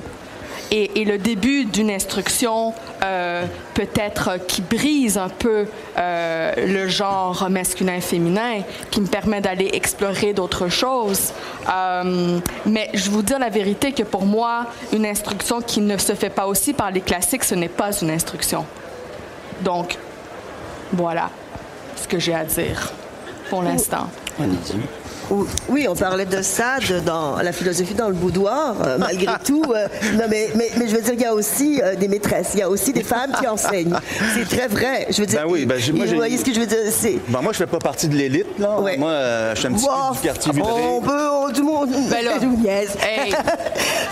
Et, 0.73 1.05
le 1.05 1.19
début 1.19 1.65
d'une 1.65 1.91
instruction 1.91 2.73
euh, 3.03 3.45
peut-être 3.75 4.39
qui 4.47 4.63
brise 4.63 5.19
un 5.19 5.29
peu 5.29 5.67
euh, 5.99 6.53
le 6.57 6.87
genre 6.87 7.51
masculin-féminin, 7.51 8.61
qui 8.93 9.01
me 9.01 9.09
permet 9.09 9.41
d'aller 9.41 9.71
explorer 9.73 10.33
d'autres 10.33 10.69
choses. 10.69 11.33
Euh, 11.69 12.39
mais 12.67 12.89
je 12.95 13.11
vous 13.11 13.23
dire 13.23 13.41
la 13.41 13.49
vérité 13.49 13.91
que 13.91 14.05
pour 14.05 14.27
moi, 14.27 14.67
une 14.93 15.07
instruction 15.07 15.61
qui 15.61 15.81
ne 15.81 15.97
se 15.97 16.15
fait 16.15 16.31
pas 16.31 16.47
aussi 16.47 16.73
par 16.73 16.93
les 16.93 17.01
classiques, 17.01 17.43
ce 17.43 17.57
n'est 17.57 17.69
pas 17.69 17.91
une 18.01 18.11
instruction. 18.11 18.65
Donc, 19.63 19.99
voilà 20.93 21.31
ce 21.97 22.09
que 22.09 22.19
j'ai 22.19 22.35
à 22.35 22.45
dire 22.45 22.93
pour 23.49 23.63
l'instant. 23.63 24.09
Oui, 25.69 25.87
on 25.89 25.95
parlait 25.95 26.27
de 26.27 26.43
Sade 26.43 27.05
dans 27.05 27.37
la 27.37 27.53
philosophie 27.53 27.95
dans 27.95 28.09
le 28.09 28.15
boudoir, 28.15 28.75
euh, 28.85 28.99
malgré 28.99 29.33
tout. 29.45 29.63
euh, 29.75 29.87
non, 30.15 30.25
mais, 30.29 30.49
mais, 30.57 30.71
mais 30.77 30.89
je 30.89 30.97
veux 30.97 31.03
dire, 31.03 31.15
il 31.15 31.21
y 31.21 31.25
a 31.25 31.33
aussi 31.35 31.81
euh, 31.83 31.95
des 31.95 32.09
maîtresses, 32.09 32.51
il 32.55 32.61
y 32.61 32.63
a 32.63 32.69
aussi 32.69 32.93
des 32.93 33.03
femmes 33.05 33.33
qui 33.39 33.47
enseignent. 33.47 33.95
C'est 34.35 34.57
très 34.57 34.67
vrai. 34.69 35.07
Je 35.11 35.21
veux 35.21 35.27
dire, 35.27 35.41
Ben 35.45 35.49
oui, 35.51 35.67
ben 35.67 35.79
moi, 35.95 36.07
vous 36.07 36.15
voyez 36.17 36.37
ce 36.37 36.45
que 36.45 36.53
je 36.53 36.61
veux 36.61 36.67
dire? 36.67 36.79
Ben, 37.29 37.41
moi, 37.43 37.53
je 37.53 37.59
fais 37.59 37.67
pas 37.67 37.79
partie 37.79 38.09
de 38.09 38.17
l'élite, 38.17 38.59
là. 38.59 38.81
Ouais. 38.81 38.97
Moi, 38.97 39.11
euh, 39.11 39.55
je 39.55 39.61
suis 39.61 39.69
un 39.69 39.73
petit 39.73 39.85
Wow, 39.85 39.91
peu 40.11 40.17
du 40.17 40.21
quartier 40.23 40.53
vibré. 40.53 40.71
on 40.73 41.01
peut, 41.01 41.29
on- 41.31 41.51
tout 41.53 41.61
le 41.63 41.67
monde, 41.67 41.91
Ben 42.11 42.25
là, 42.25 42.33
hey. 43.25 43.33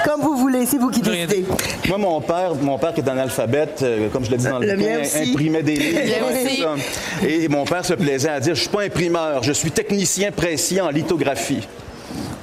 Comme 0.04 0.20
vous 0.22 0.36
voulez, 0.36 0.66
c'est 0.66 0.78
vous 0.78 0.90
qui 0.90 1.00
décidez. 1.00 1.44
Moi, 1.88 1.98
mon 1.98 2.20
père, 2.20 2.54
mon 2.60 2.78
père 2.78 2.92
qui 2.94 3.00
est 3.00 3.08
analphabète, 3.08 3.80
euh, 3.82 4.08
comme 4.12 4.24
je 4.24 4.30
l'ai 4.30 4.36
dit 4.38 4.46
dans 4.48 4.58
le, 4.58 4.66
Le 4.66 4.76
bouquin, 4.76 5.02
imprimait 5.32 5.62
des 5.62 5.76
livres. 5.76 6.00
Aussi. 6.30 6.62
ça. 6.62 6.74
Et 7.26 7.48
mon 7.48 7.64
père 7.64 7.84
se 7.84 7.94
plaisait 7.94 8.28
à 8.28 8.40
dire, 8.40 8.54
je 8.54 8.60
suis 8.60 8.68
pas 8.68 8.82
imprimeur, 8.82 9.42
je 9.42 9.52
suis 9.52 9.70
technicien 9.70 10.30
pressier 10.32 10.80
en 10.80 10.90
lithographie. 11.08 11.87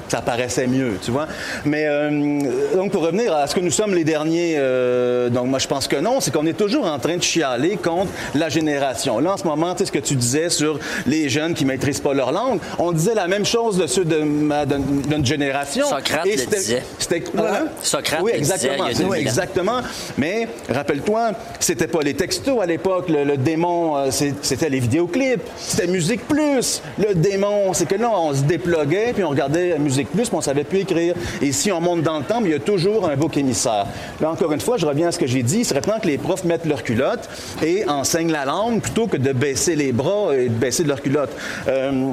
Ça 0.07 0.21
paraissait 0.21 0.67
mieux, 0.67 0.93
tu 1.03 1.11
vois. 1.11 1.27
Mais 1.65 1.85
euh, 1.87 2.39
donc 2.75 2.91
pour 2.91 3.03
revenir 3.03 3.33
à 3.33 3.47
ce 3.47 3.55
que 3.55 3.59
nous 3.59 3.71
sommes 3.71 3.93
les 3.95 4.03
derniers, 4.03 4.55
euh, 4.57 5.29
donc 5.29 5.47
moi 5.47 5.59
je 5.59 5.67
pense 5.67 5.87
que 5.87 5.95
non, 5.95 6.19
c'est 6.19 6.31
qu'on 6.33 6.45
est 6.45 6.53
toujours 6.57 6.85
en 6.85 6.99
train 6.99 7.17
de 7.17 7.23
chialer 7.23 7.77
contre 7.77 8.11
la 8.35 8.49
génération. 8.49 9.19
Là 9.19 9.33
en 9.33 9.37
ce 9.37 9.45
moment, 9.45 9.73
tu 9.73 9.79
sais 9.79 9.85
ce 9.85 9.91
que 9.91 9.99
tu 9.99 10.15
disais 10.15 10.49
sur 10.49 10.79
les 11.07 11.27
jeunes 11.29 11.53
qui 11.55 11.65
maîtrisent 11.65 11.99
pas 12.01 12.13
leur 12.13 12.31
langue, 12.31 12.59
on 12.77 12.91
disait 12.91 13.15
la 13.15 13.27
même 13.27 13.45
chose 13.45 13.77
de 13.77 13.87
ceux 13.87 14.05
de, 14.05 14.17
ma, 14.19 14.65
de, 14.65 14.75
de 14.75 15.09
notre 15.09 15.25
génération. 15.25 15.85
Socrate 15.87 16.25
Et 16.27 16.33
le 16.33 16.37
c'était- 16.37 16.57
disait. 16.57 16.83
C'était 16.99 17.23
Voilà. 17.33 17.63
Socrate 17.81 18.21
oui, 18.21 18.31
le 18.33 18.39
disait 18.41 18.53
exactement. 18.53 18.73
il 18.75 18.77
y 18.79 18.81
a 18.81 18.87
Oui, 18.87 18.95
2000 18.97 19.07
ans. 19.09 19.13
exactement. 19.21 19.79
Mais 20.17 20.47
rappelle-toi, 20.69 21.31
c'était 21.59 21.87
pas 21.87 22.01
les 22.01 22.13
textos 22.13 22.61
à 22.61 22.65
l'époque. 22.65 23.09
Le, 23.09 23.23
le 23.23 23.37
démon, 23.37 23.97
euh, 23.97 24.09
c'était 24.11 24.69
les 24.69 24.79
vidéoclips. 24.79 25.41
C'était 25.57 25.87
Musique 25.87 26.27
Plus. 26.27 26.81
Le 26.99 27.15
démon, 27.15 27.73
c'est 27.73 27.87
que 27.87 27.95
là, 27.95 28.11
on 28.13 28.33
se 28.33 28.41
déploguait, 28.43 29.11
puis 29.13 29.23
on 29.23 29.29
regardait 29.29 29.77
Musique 29.79 29.94
Plus, 30.03 30.27
puis 30.27 30.37
on 30.37 30.41
savait 30.41 30.63
plus 30.63 30.79
écrire. 30.79 31.15
Et 31.41 31.51
si 31.51 31.71
on 31.71 31.81
monte 31.81 32.01
dans 32.01 32.19
le 32.19 32.25
temps, 32.25 32.41
il 32.43 32.51
y 32.51 32.53
a 32.53 32.59
toujours 32.59 33.09
un 33.09 33.15
bouc 33.15 33.37
émissaire. 33.37 33.87
Là, 34.21 34.31
encore 34.31 34.51
une 34.51 34.61
fois, 34.61 34.77
je 34.77 34.85
reviens 34.85 35.07
à 35.07 35.11
ce 35.11 35.19
que 35.19 35.27
j'ai 35.27 35.43
dit. 35.43 35.59
Il 35.59 35.65
serait 35.65 35.81
temps 35.81 35.99
que 36.01 36.07
les 36.07 36.17
profs 36.17 36.43
mettent 36.43 36.65
leur 36.65 36.83
culotte 36.83 37.29
et 37.63 37.87
enseignent 37.87 38.31
la 38.31 38.45
langue 38.45 38.81
plutôt 38.81 39.07
que 39.07 39.17
de 39.17 39.31
baisser 39.31 39.75
les 39.75 39.91
bras 39.91 40.35
et 40.35 40.49
de 40.49 40.53
baisser 40.53 40.83
de 40.83 40.89
leur 40.89 41.01
culotte. 41.01 41.31
Euh, 41.67 42.11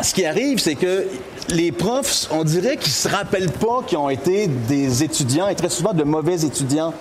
ce 0.00 0.12
qui 0.12 0.24
arrive, 0.24 0.58
c'est 0.58 0.74
que 0.74 1.06
les 1.50 1.72
profs, 1.72 2.26
on 2.30 2.44
dirait 2.44 2.76
qu'ils 2.76 2.92
se 2.92 3.08
rappellent 3.08 3.50
pas 3.50 3.82
qu'ils 3.86 3.98
ont 3.98 4.10
été 4.10 4.46
des 4.46 5.02
étudiants 5.02 5.48
et 5.48 5.54
très 5.54 5.68
souvent 5.68 5.92
de 5.92 6.04
mauvais 6.04 6.44
étudiants. 6.44 6.92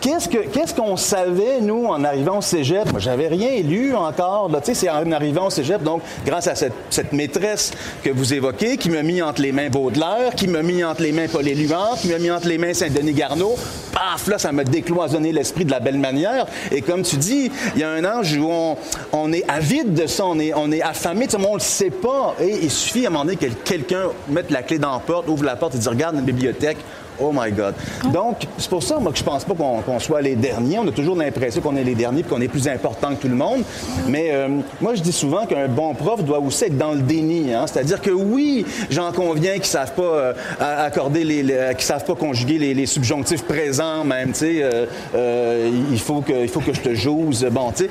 Qu'est-ce, 0.00 0.28
que, 0.28 0.38
qu'est-ce 0.38 0.74
qu'on 0.74 0.96
savait, 0.96 1.60
nous, 1.60 1.86
en 1.86 2.04
arrivant 2.04 2.38
au 2.38 2.42
cégep? 2.42 2.90
Moi, 2.92 3.00
j'avais 3.00 3.26
rien 3.26 3.60
lu 3.62 3.96
encore. 3.96 4.48
Tu 4.60 4.66
sais, 4.66 4.74
c'est 4.74 4.90
en 4.90 5.10
arrivant 5.10 5.46
au 5.46 5.50
cégep, 5.50 5.82
donc, 5.82 6.02
grâce 6.24 6.46
à 6.46 6.54
cette, 6.54 7.12
maîtresse 7.12 7.72
que 8.04 8.10
vous 8.10 8.32
évoquez, 8.32 8.76
qui 8.76 8.90
m'a 8.90 9.02
mis 9.02 9.20
entre 9.22 9.42
les 9.42 9.50
mains 9.50 9.70
Baudelaire, 9.70 10.34
qui 10.36 10.46
m'a 10.46 10.62
mis 10.62 10.84
entre 10.84 11.02
les 11.02 11.10
mains 11.10 11.26
Paul 11.26 11.46
Éluard, 11.48 11.96
qui 12.00 12.08
m'a 12.08 12.18
mis 12.18 12.30
entre 12.30 12.46
les 12.46 12.58
mains 12.58 12.74
Saint-Denis 12.74 13.12
Garneau. 13.12 13.56
Paf, 13.92 14.28
là, 14.28 14.38
ça 14.38 14.52
m'a 14.52 14.62
décloisonné 14.62 15.32
l'esprit 15.32 15.64
de 15.64 15.70
la 15.70 15.80
belle 15.80 15.98
manière. 15.98 16.46
Et 16.70 16.80
comme 16.80 17.02
tu 17.02 17.16
dis, 17.16 17.50
il 17.74 17.80
y 17.80 17.84
a 17.84 17.90
un 17.90 18.04
âge 18.04 18.36
où 18.36 18.48
on, 19.12 19.32
est 19.32 19.48
avide 19.50 19.94
de 19.94 20.06
ça, 20.06 20.26
on 20.26 20.38
est, 20.38 20.52
on 20.54 20.70
affamé, 20.80 21.26
tu 21.26 21.36
sais, 21.36 21.44
on 21.44 21.54
le 21.54 21.60
sait 21.60 21.90
pas. 21.90 22.36
Et 22.40 22.58
il 22.62 22.70
suffit 22.70 23.04
à 23.04 23.08
un 23.08 23.12
moment 23.12 23.24
donné 23.24 23.36
que 23.36 23.46
quelqu'un 23.46 24.04
mette 24.28 24.50
la 24.50 24.62
clé 24.62 24.78
dans 24.78 24.92
la 24.92 25.00
porte, 25.00 25.28
ouvre 25.28 25.44
la 25.44 25.56
porte 25.56 25.74
et 25.74 25.78
dit, 25.78 25.88
regarde 25.88 26.14
une 26.16 26.24
bibliothèque, 26.24 26.78
Oh 27.20 27.32
my 27.34 27.50
God. 27.52 27.74
Donc, 28.12 28.46
c'est 28.58 28.70
pour 28.70 28.82
ça, 28.82 28.98
moi, 28.98 29.12
que 29.12 29.18
je 29.18 29.24
pense 29.24 29.44
pas 29.44 29.54
qu'on 29.54 30.00
soit 30.00 30.22
les 30.22 30.36
derniers. 30.36 30.78
On 30.78 30.86
a 30.86 30.92
toujours 30.92 31.16
l'impression 31.16 31.60
qu'on 31.60 31.76
est 31.76 31.84
les 31.84 31.94
derniers 31.94 32.20
et 32.20 32.24
qu'on 32.24 32.40
est 32.40 32.48
plus 32.48 32.68
important 32.68 33.14
que 33.14 33.22
tout 33.22 33.28
le 33.28 33.34
monde. 33.34 33.62
Mais 34.06 34.30
euh, 34.32 34.48
moi, 34.80 34.94
je 34.94 35.02
dis 35.02 35.12
souvent 35.12 35.46
qu'un 35.46 35.68
bon 35.68 35.94
prof 35.94 36.22
doit 36.22 36.38
aussi 36.38 36.64
être 36.64 36.78
dans 36.78 36.92
le 36.92 37.00
déni. 37.00 37.52
Hein. 37.52 37.66
C'est-à-dire 37.66 38.00
que 38.00 38.10
oui, 38.10 38.64
j'en 38.90 39.12
conviens 39.12 39.54
qu'ils 39.54 39.64
savent 39.64 39.94
pas 39.94 40.02
euh, 40.02 40.32
accorder 40.60 41.24
les, 41.24 41.74
qu'ils 41.74 41.86
savent 41.86 42.04
pas 42.04 42.14
conjuguer 42.14 42.58
les, 42.74 42.86
subjonctifs 42.86 43.44
présents 43.44 44.04
même. 44.04 44.28
Tu 44.32 44.38
sais, 44.38 44.60
euh, 45.14 45.70
il 45.90 46.00
faut 46.00 46.20
que, 46.20 46.32
il 46.32 46.48
faut 46.48 46.60
que 46.60 46.72
je 46.72 46.80
te 46.80 46.94
jose. 46.94 47.46
Bon, 47.50 47.72
tu 47.72 47.84
sais. 47.84 47.90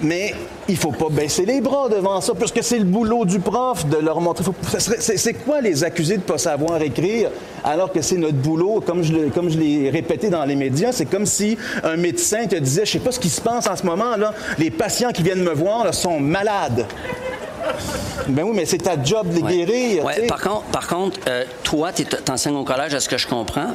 Mais 0.00 0.34
il 0.68 0.76
faut 0.76 0.90
pas 0.90 1.08
baisser 1.08 1.44
les 1.44 1.60
bras 1.60 1.88
devant 1.88 2.20
ça, 2.20 2.34
parce 2.34 2.52
que 2.52 2.62
c'est 2.62 2.78
le 2.78 2.84
boulot 2.84 3.24
du 3.24 3.38
prof 3.38 3.86
de 3.86 3.96
leur 3.96 4.20
montrer. 4.20 4.44
C'est 4.78 5.34
quoi 5.34 5.60
les 5.60 5.84
accusés 5.84 6.16
de 6.16 6.22
pas 6.22 6.38
savoir 6.38 6.80
écrire, 6.82 7.30
alors 7.62 7.92
que 7.92 8.02
c'est 8.02 8.16
notre 8.16 8.36
boulot, 8.36 8.82
comme 8.84 9.02
je, 9.02 9.28
comme 9.30 9.50
je 9.50 9.58
l'ai 9.58 9.90
répété 9.90 10.30
dans 10.30 10.44
les 10.44 10.56
médias, 10.56 10.92
c'est 10.92 11.06
comme 11.06 11.26
si 11.26 11.56
un 11.82 11.96
médecin 11.96 12.46
te 12.46 12.56
disait, 12.56 12.84
je 12.84 12.92
sais 12.92 12.98
pas 12.98 13.12
ce 13.12 13.20
qui 13.20 13.30
se 13.30 13.40
passe 13.40 13.66
en 13.66 13.76
ce 13.76 13.84
moment, 13.84 14.16
là, 14.16 14.34
les 14.58 14.70
patients 14.70 15.12
qui 15.12 15.22
viennent 15.22 15.42
me 15.44 15.54
voir 15.54 15.92
sont 15.94 16.20
malades. 16.20 16.86
Ben 18.28 18.42
oui, 18.44 18.52
mais 18.54 18.64
c'est 18.64 18.78
ta 18.78 19.02
job 19.02 19.28
de 19.28 19.36
les 19.36 19.42
guérir. 19.42 20.04
par 20.28 20.40
contre, 20.40 20.64
par 20.64 20.86
contre 20.86 21.20
euh, 21.28 21.44
toi, 21.62 21.92
tu 21.92 22.04
enseignes 22.30 22.56
au 22.56 22.64
collège, 22.64 22.94
à 22.94 23.00
ce 23.00 23.08
que 23.08 23.18
je 23.18 23.26
comprends. 23.26 23.74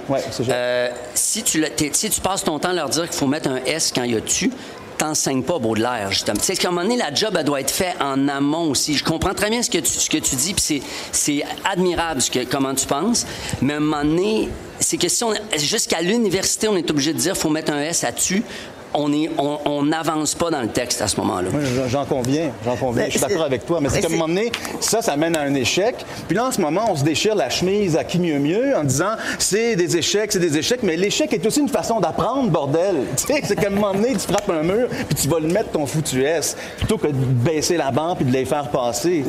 Euh, 0.49 0.89
si, 1.13 1.43
tu, 1.43 1.63
si 1.91 2.09
tu 2.09 2.21
passes 2.21 2.43
ton 2.43 2.57
temps 2.59 2.69
à 2.69 2.73
leur 2.73 2.89
dire 2.89 3.03
qu'il 3.03 3.17
faut 3.17 3.27
mettre 3.27 3.49
un 3.49 3.57
S 3.65 3.91
quand 3.93 4.03
il 4.03 4.13
y 4.13 4.17
a 4.17 4.21
tu, 4.21 4.51
t'enseignes 4.99 5.43
pas 5.43 5.57
Baudelaire, 5.57 6.11
justement. 6.11 6.37
Tu 6.37 6.45
sais, 6.45 6.55
qu'à 6.55 6.67
un 6.67 6.71
moment 6.71 6.83
donné, 6.83 6.97
la 6.97 7.13
job, 7.13 7.35
elle 7.37 7.45
doit 7.45 7.61
être 7.61 7.71
faite 7.71 7.95
en 7.99 8.27
amont 8.27 8.69
aussi? 8.69 8.95
Je 8.95 9.03
comprends 9.03 9.33
très 9.33 9.49
bien 9.49 9.63
ce 9.63 9.69
que 9.69 9.79
tu, 9.79 10.09
que 10.09 10.23
tu 10.23 10.35
dis, 10.35 10.53
puis 10.53 10.83
c'est 11.11 11.43
admirable 11.63 12.21
ce 12.21 12.29
que, 12.29 12.43
comment 12.43 12.75
tu 12.75 12.85
penses, 12.85 13.25
mais 13.61 13.73
à 13.73 13.77
un 13.77 13.79
moment 13.79 14.03
donné, 14.03 14.49
c'est 14.79 14.97
question, 14.97 15.33
jusqu'à 15.57 16.01
l'université, 16.01 16.67
on 16.67 16.75
est 16.75 16.89
obligé 16.91 17.13
de 17.13 17.17
dire, 17.17 17.35
faut 17.35 17.49
mettre 17.49 17.71
un 17.71 17.81
S 17.81 18.03
à 18.03 18.11
tu 18.11 18.43
on 18.93 19.83
n'avance 19.83 20.35
pas 20.35 20.49
dans 20.49 20.61
le 20.61 20.69
texte 20.69 21.01
à 21.01 21.07
ce 21.07 21.17
moment-là. 21.17 21.49
j'en 21.87 22.05
conviens, 22.05 22.51
j'en 22.65 22.75
conviens. 22.75 23.05
je 23.05 23.11
suis 23.11 23.19
d'accord 23.19 23.43
avec 23.43 23.65
toi. 23.65 23.79
Mais 23.81 23.89
c'est 23.89 24.01
comme 24.01 24.13
un 24.13 24.17
moment 24.17 24.33
donné, 24.33 24.51
ça, 24.79 25.01
ça 25.01 25.15
mène 25.15 25.35
à 25.35 25.41
un 25.41 25.53
échec. 25.53 25.95
Puis 26.27 26.35
là, 26.35 26.47
en 26.47 26.51
ce 26.51 26.61
moment, 26.61 26.85
on 26.89 26.95
se 26.95 27.03
déchire 27.03 27.35
la 27.35 27.49
chemise 27.49 27.95
à 27.95 28.03
qui 28.03 28.19
mieux 28.19 28.39
mieux 28.39 28.75
en 28.75 28.83
disant 28.83 29.11
c'est 29.37 29.75
des 29.75 29.97
échecs, 29.97 30.31
c'est 30.31 30.39
des 30.39 30.57
échecs. 30.57 30.81
Mais 30.83 30.95
l'échec 30.95 31.31
est 31.33 31.45
aussi 31.45 31.59
une 31.59 31.69
façon 31.69 31.99
d'apprendre, 31.99 32.49
bordel. 32.49 32.95
Tu 33.19 33.33
sais, 33.33 33.41
c'est 33.43 33.55
comme 33.55 33.73
un 33.73 33.81
moment 33.81 33.93
donné, 33.93 34.13
tu 34.13 34.19
frappes 34.31 34.49
un 34.49 34.63
mur, 34.63 34.87
puis 34.89 35.15
tu 35.15 35.27
vas 35.27 35.39
le 35.39 35.47
mettre 35.47 35.71
ton 35.71 35.85
foutu 35.85 36.23
S, 36.23 36.55
plutôt 36.77 36.97
que 36.97 37.07
de 37.07 37.13
baisser 37.13 37.77
la 37.77 37.91
banque 37.91 38.17
puis 38.17 38.25
de 38.25 38.31
les 38.31 38.45
faire 38.45 38.69
passer. 38.69 39.23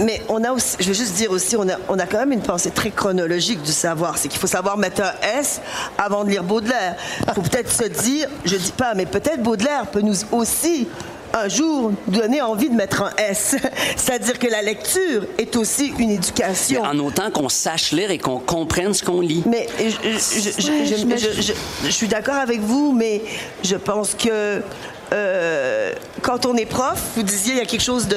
Mais 0.00 0.20
on 0.28 0.42
a 0.44 0.50
aussi, 0.52 0.76
je 0.80 0.88
veux 0.88 0.94
juste 0.94 1.14
dire 1.14 1.30
aussi, 1.30 1.56
on 1.56 1.68
a, 1.68 1.74
on 1.88 1.98
a 1.98 2.06
quand 2.06 2.18
même 2.18 2.32
une 2.32 2.42
pensée 2.42 2.70
très 2.70 2.90
chronologique 2.90 3.62
du 3.62 3.72
savoir. 3.72 4.18
C'est 4.18 4.28
qu'il 4.28 4.40
faut 4.40 4.46
savoir 4.46 4.76
mettre 4.76 5.02
un 5.02 5.38
S 5.38 5.60
avant 5.96 6.24
de 6.24 6.30
lire 6.30 6.42
Baudelaire. 6.42 6.96
Il 7.26 7.34
faut 7.34 7.42
peut-être 7.42 7.70
se 7.70 7.84
dire, 7.84 8.28
je 8.44 8.56
dis 8.56 8.72
pas 8.72 8.90
mais 8.98 9.06
peut-être 9.06 9.44
Baudelaire 9.44 9.86
peut 9.86 10.00
nous 10.00 10.16
aussi 10.32 10.88
un 11.32 11.46
jour 11.46 11.92
donner 12.08 12.42
envie 12.42 12.68
de 12.68 12.74
mettre 12.74 13.02
un 13.02 13.12
S. 13.16 13.54
C'est-à-dire 13.96 14.40
que 14.40 14.48
la 14.48 14.60
lecture 14.60 15.24
est 15.38 15.54
aussi 15.54 15.92
une 16.00 16.10
éducation. 16.10 16.82
en 16.82 16.98
autant 16.98 17.30
qu'on 17.30 17.48
sache 17.48 17.92
lire 17.92 18.10
et 18.10 18.18
qu'on 18.18 18.40
comprenne 18.40 18.92
ce 18.92 19.04
qu'on 19.04 19.20
lit. 19.20 19.44
Mais 19.46 19.68
je, 19.78 21.90
suis 21.90 22.08
d'accord 22.08 22.34
avec 22.34 22.58
vous, 22.58 22.92
mais 22.92 23.22
je 23.62 23.76
pense 23.76 24.16
que 24.16 24.62
euh, 25.12 25.92
quand 26.22 26.46
on 26.46 26.56
est 26.56 26.66
prof, 26.66 27.00
vous 27.16 27.22
disiez 27.22 27.54
il 27.54 27.58
y 27.58 27.62
a 27.62 27.64
quelque 27.64 27.82
chose 27.82 28.08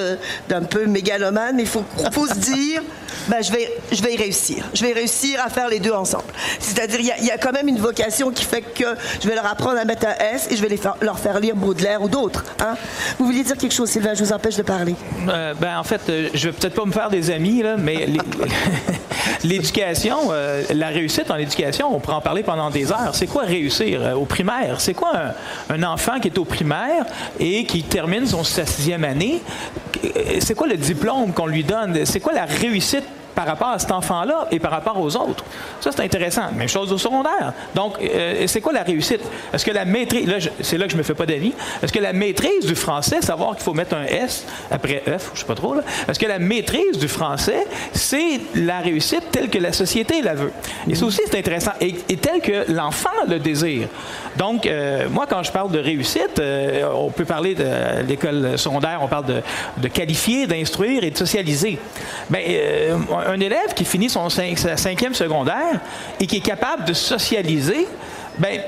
d'un 0.50 0.62
peu 0.64 0.86
mégalomane, 0.86 1.56
mais 1.56 1.64
il 1.64 1.68
faut, 1.68 1.84
se 2.28 2.40
dire 2.40 2.82
ben, 3.28 3.42
je, 3.42 3.52
vais, 3.52 3.72
je 3.92 4.02
vais 4.02 4.14
y 4.14 4.18
réussir. 4.18 4.66
Je 4.74 4.86
vais 4.86 4.94
réussir 4.94 5.40
à 5.44 5.50
faire 5.50 5.70
les 5.70 5.80
deux 5.80 5.94
ensemble. 5.94 6.26
C'est-à-dire, 6.60 7.00
il 7.00 7.26
y, 7.26 7.32
a 7.32 7.38
quand 7.38 7.52
même 7.52 7.68
une 7.68 7.80
vocation 7.80 8.32
qui 8.32 8.44
fait 8.44 8.62
que 8.62 8.86
je 9.22 9.28
vais 9.28 9.36
leur 9.36 9.46
apprendre 9.46 9.80
à 9.80 9.86
mettre 9.86 10.08
un 10.08 10.34
S 10.34 10.48
et 10.52 10.56
je 10.56 10.62
vais 10.62 10.80
leur 11.02 11.20
faire 11.20 11.40
lire 11.40 11.56
Baudelaire 11.56 12.02
ou 12.02 12.10
d'autres. 12.10 12.44
Hein? 12.60 12.76
Vous 13.18 13.26
vouliez 13.26 13.44
dire 13.44 13.58
quelque 13.58 13.74
chose, 13.74 13.90
Sylvain? 13.90 14.14
Je 14.14 14.24
vous 14.24 14.34
empêche 14.34 14.58
de 14.58 14.64
parler. 14.64 14.96
Euh, 15.30 15.54
ben, 15.54 15.78
en 15.78 15.84
fait, 15.84 16.02
euh, 16.10 16.30
je 16.34 16.50
vais 16.50 16.54
peut-être 16.54 16.76
pas 16.76 16.86
me 16.86 16.92
faire 16.92 17.10
des 17.10 17.32
amis, 17.32 17.62
là, 17.62 17.76
mais 17.78 18.08
l'éducation, 19.44 20.32
la 20.74 20.88
réussite 20.88 21.30
en 21.32 21.38
éducation, 21.38 21.96
on 21.96 22.00
pourrait 22.00 22.18
en 22.18 22.22
parler 22.22 22.44
pendant 22.44 22.70
des 22.70 22.92
heures. 22.92 23.14
C'est 23.14 23.28
quoi 23.28 23.44
réussir 23.44 24.18
au 24.18 24.26
primaire? 24.26 24.82
C'est 24.82 24.94
quoi 24.94 25.12
un, 25.70 25.84
enfant 25.84 26.20
qui 26.20 26.28
est 26.28 26.38
au 26.38 26.46
primaire? 26.46 26.81
Et 27.40 27.66
qui 27.66 27.84
termine 27.84 28.26
son, 28.26 28.44
sa 28.44 28.66
sixième 28.66 29.04
année? 29.04 29.42
C'est 30.40 30.56
quoi 30.56 30.68
le 30.68 30.78
diplôme 30.78 31.34
qu'on 31.34 31.48
lui 31.48 31.64
donne? 31.64 32.06
C'est 32.06 32.20
quoi 32.20 32.34
la 32.34 32.46
réussite 32.46 33.04
par 33.34 33.46
rapport 33.46 33.70
à 33.70 33.80
cet 33.80 33.92
enfant-là 33.92 34.48
et 34.52 34.60
par 34.60 34.72
rapport 34.72 35.00
aux 35.00 35.16
autres? 35.16 35.46
Ça, 35.80 35.92
c'est 35.92 36.02
intéressant. 36.04 36.52
Même 36.54 36.68
chose 36.68 36.92
au 36.92 36.98
secondaire. 36.98 37.54
Donc, 37.74 37.94
euh, 38.02 38.44
c'est 38.48 38.60
quoi 38.60 38.74
la 38.74 38.84
réussite? 38.84 39.22
Est-ce 39.54 39.64
que 39.64 39.72
la 39.72 39.86
maîtrise, 39.86 40.28
là, 40.28 40.36
c'est 40.60 40.78
là 40.78 40.86
que 40.86 40.92
je 40.92 40.98
me 40.98 41.04
fais 41.04 41.14
pas 41.14 41.26
d'avis, 41.26 41.54
est-ce 41.82 41.94
que 41.94 42.00
la 42.00 42.12
maîtrise 42.14 42.66
du 42.66 42.76
français, 42.76 43.22
savoir 43.22 43.56
qu'il 43.56 43.64
faut 43.64 43.74
mettre 43.74 43.96
un 43.96 44.04
S 44.04 44.46
après 44.70 45.02
F, 45.08 45.32
je 45.34 45.40
sais 45.40 45.46
pas 45.46 45.56
trop, 45.56 45.76
là, 45.76 45.82
est-ce 46.10 46.20
que 46.20 46.26
la 46.26 46.40
maîtrise 46.40 46.98
du 46.98 47.08
français, 47.08 47.66
c'est 47.94 48.42
la 48.56 48.80
réussite 48.80 49.24
telle 49.32 49.50
que 49.50 49.60
la 49.60 49.72
société 49.72 50.22
la 50.22 50.34
veut? 50.34 50.52
Et 50.90 50.96
ça 50.96 51.06
aussi, 51.06 51.22
c'est 51.26 51.40
intéressant. 51.40 51.72
Et, 51.80 51.96
et 52.10 52.18
tel 52.18 52.42
que 52.42 52.70
l'enfant 52.72 53.10
le 53.28 53.40
désire. 53.40 53.88
Donc, 54.38 54.66
euh, 54.66 55.10
moi, 55.10 55.26
quand 55.30 55.44
je 55.44 55.52
parle 55.52 55.72
de 55.72 55.80
réussite, 55.80 56.40
euh, 56.40 56.90
on 56.94 57.10
peut 57.10 57.26
parler 57.26 57.56
de 57.56 57.66
l'école 58.08 58.58
secondaire, 58.58 59.00
on 59.02 59.08
parle 59.08 59.42
de, 59.78 59.88
qualifier, 59.88 60.48
d'instruire 60.48 61.04
et 61.04 61.12
de 61.12 61.18
socialiser. 61.18 61.78
Bien, 62.30 62.42
euh, 62.48 62.98
un 63.28 63.40
élève 63.40 63.74
qui 63.76 63.86
finit 63.86 64.10
son 64.10 64.30
cinquième 64.30 65.14
secondaire 65.14 65.80
et 66.20 66.28
qui 66.28 66.38
est 66.38 66.46
capable 66.46 66.86
de 66.86 66.94
socialiser, 66.94 67.88
ben, 68.38 68.62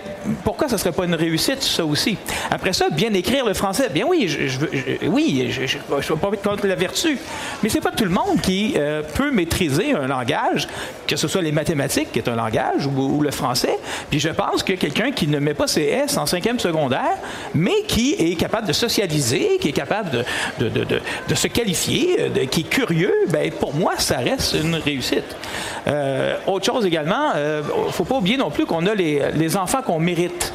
pourquoi 0.43 0.67
ça 0.67 0.75
ne 0.75 0.79
serait 0.79 0.91
pas 0.91 1.05
une 1.05 1.15
réussite, 1.15 1.61
ça 1.61 1.85
aussi? 1.85 2.17
Après 2.51 2.73
ça, 2.73 2.89
bien 2.89 3.13
écrire 3.13 3.45
le 3.45 3.53
français. 3.53 3.89
Bien 3.89 4.05
oui, 4.07 4.27
je, 4.27 4.47
je, 4.47 5.07
oui, 5.07 5.49
je 5.51 5.75
ne 5.75 6.01
veux 6.01 6.15
pas 6.15 6.29
mettre 6.29 6.43
contre 6.43 6.67
la 6.67 6.75
vertu. 6.75 7.17
Mais 7.61 7.69
c'est 7.69 7.81
pas 7.81 7.91
tout 7.91 8.03
le 8.03 8.09
monde 8.09 8.41
qui 8.41 8.73
euh, 8.77 9.01
peut 9.01 9.31
maîtriser 9.31 9.93
un 9.93 10.07
langage, 10.07 10.67
que 11.07 11.15
ce 11.15 11.27
soit 11.27 11.41
les 11.41 11.51
mathématiques, 11.51 12.11
qui 12.11 12.19
est 12.19 12.27
un 12.27 12.35
langage, 12.35 12.87
ou, 12.87 13.21
le 13.21 13.31
français. 13.31 13.77
Puis 14.09 14.19
je 14.19 14.29
pense 14.29 14.63
que 14.63 14.73
quelqu'un 14.73 15.11
qui 15.11 15.27
ne 15.27 15.39
met 15.39 15.53
pas 15.53 15.67
ses 15.67 15.83
S 15.83 16.17
en 16.17 16.25
cinquième 16.25 16.59
secondaire, 16.59 17.17
mais 17.53 17.83
qui 17.87 18.13
est 18.13 18.35
capable 18.35 18.67
de 18.67 18.73
socialiser, 18.73 19.57
qui 19.59 19.69
est 19.69 19.73
capable 19.73 20.09
de, 20.11 20.69
de, 20.69 20.83
de, 20.83 21.01
de 21.27 21.35
se 21.35 21.47
qualifier, 21.47 22.31
qui 22.51 22.61
est 22.61 22.69
curieux, 22.69 23.13
ben, 23.29 23.51
pour 23.51 23.73
moi, 23.73 23.93
ça 23.97 24.17
reste 24.17 24.55
une 24.55 24.75
réussite. 24.75 25.35
Euh, 25.87 26.37
autre 26.47 26.65
chose 26.65 26.85
également, 26.85 27.31
il 27.33 27.37
euh, 27.37 27.61
ne 27.87 27.91
faut 27.91 28.05
pas 28.05 28.15
oublier 28.15 28.37
non 28.37 28.51
plus 28.51 28.65
qu'on 28.65 28.85
a 28.85 28.93
les 28.93 29.52
enfants 29.57 29.81
qu'on 29.81 29.99
mérite. 29.99 30.53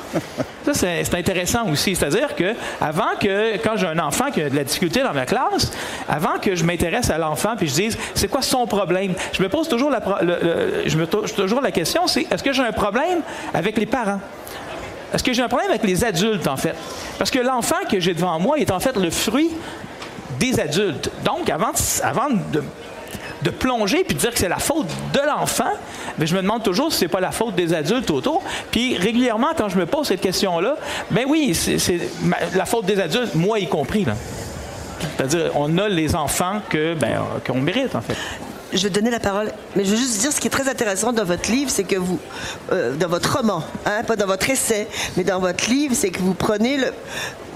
Ça, 0.65 0.75
c'est 0.75 1.15
intéressant 1.15 1.69
aussi. 1.69 1.95
C'est-à-dire 1.97 2.35
que 2.35 2.55
avant 2.81 3.17
que, 3.21 3.57
quand 3.59 3.77
j'ai 3.77 3.87
un 3.87 3.99
enfant 3.99 4.31
qui 4.31 4.43
a 4.43 4.51
de 4.51 4.57
la 4.57 4.65
difficulté 4.65 5.03
dans 5.03 5.13
ma 5.13 5.27
classe, 5.27 5.73
avant 6.09 6.39
que 6.41 6.55
je 6.55 6.65
m'intéresse 6.65 7.11
à 7.11 7.19
l'enfant 7.19 7.55
puis 7.57 7.69
je 7.69 7.75
dise, 7.75 7.99
c'est 8.15 8.29
quoi 8.29 8.43
son 8.43 8.67
problème? 8.67 9.15
Je 9.33 9.43
me 9.43 9.49
pose 9.49 9.69
toujours 9.69 9.91
la, 9.91 10.01
je 10.87 10.97
me 10.97 11.07
toujours 11.07 11.61
la 11.61 11.71
question, 11.71 12.07
c'est 12.07 12.27
est-ce 12.31 12.43
que 12.43 12.53
j'ai 12.53 12.63
un 12.63 12.73
problème 12.73 13.21
avec 13.55 13.79
les 13.79 13.87
parents? 13.87 14.21
Est-ce 15.13 15.25
que 15.25 15.33
j'ai 15.33 15.43
un 15.43 15.49
problème 15.49 15.71
avec 15.71 15.85
les 15.85 16.05
adultes, 16.05 16.47
en 16.47 16.57
fait? 16.57 16.75
Parce 17.19 17.31
que 17.31 17.39
l'enfant 17.39 17.77
que 17.91 17.99
j'ai 17.99 18.13
devant 18.13 18.39
moi 18.39 18.59
est 18.59 18.71
en 18.71 18.81
fait 18.81 18.97
le 18.97 19.11
fruit 19.11 19.51
des 20.39 20.61
adultes. 20.61 21.11
Donc, 21.25 21.49
avant, 21.49 21.73
avant 22.03 22.29
de 22.31 22.63
de 23.42 23.51
plonger 23.51 24.05
puis 24.05 24.14
de 24.14 24.20
dire 24.20 24.31
que 24.33 24.38
c'est 24.38 24.48
la 24.48 24.59
faute 24.59 24.87
de 25.12 25.20
l'enfant, 25.27 25.72
mais 26.18 26.27
je 26.27 26.35
me 26.35 26.42
demande 26.42 26.62
toujours 26.62 26.92
si 26.92 26.98
c'est 27.01 27.09
pas 27.09 27.20
la 27.20 27.31
faute 27.31 27.55
des 27.55 27.72
adultes 27.74 28.11
autour. 28.11 28.42
Puis 28.70 28.96
régulièrement, 28.96 29.48
quand 29.57 29.68
je 29.68 29.79
me 29.79 29.87
pose 29.87 30.09
cette 30.09 30.20
question-là, 30.20 30.77
ben 31.11 31.24
oui, 31.29 31.55
c'est 31.55 31.98
la 32.55 32.64
faute 32.64 32.87
des 32.87 33.01
adultes, 33.01 33.35
moi 33.35 33.59
y 33.59 33.68
compris. 33.68 34.07
C'est-à-dire, 35.16 35.51
on 35.55 35.79
a 35.79 35.88
les 35.88 36.14
enfants 36.16 36.61
que 36.68 36.94
ben, 36.94 37.22
qu'on 37.46 37.61
mérite, 37.61 37.94
en 37.94 38.01
fait 38.01 38.16
je 38.72 38.83
vais 38.83 38.90
donner 38.90 39.11
la 39.11 39.20
parole, 39.20 39.53
mais 39.77 39.85
je 39.85 39.90
veux 39.90 39.96
juste 39.96 40.20
dire 40.20 40.33
ce 40.33 40.40
qui 40.40 40.46
est 40.46 40.51
très 40.51 40.68
intéressant 40.68 41.12
dans 41.12 41.24
votre 41.24 41.51
livre, 41.51 41.70
c'est 41.70 41.85
que 41.85 41.96
vous, 41.96 42.18
euh, 42.72 42.94
dans 42.96 43.09
votre 43.09 43.38
roman, 43.38 43.62
hein, 43.87 44.03
pas 44.07 44.16
dans 44.16 44.27
votre 44.27 44.48
essai, 44.51 44.87
mais 45.16 45.24
dans 45.24 45.40
votre 45.40 45.68
livre, 45.70 45.94
c'est 45.94 46.11
que 46.11 46.20
vous 46.20 46.35
prenez 46.35 46.77
le, 46.77 46.92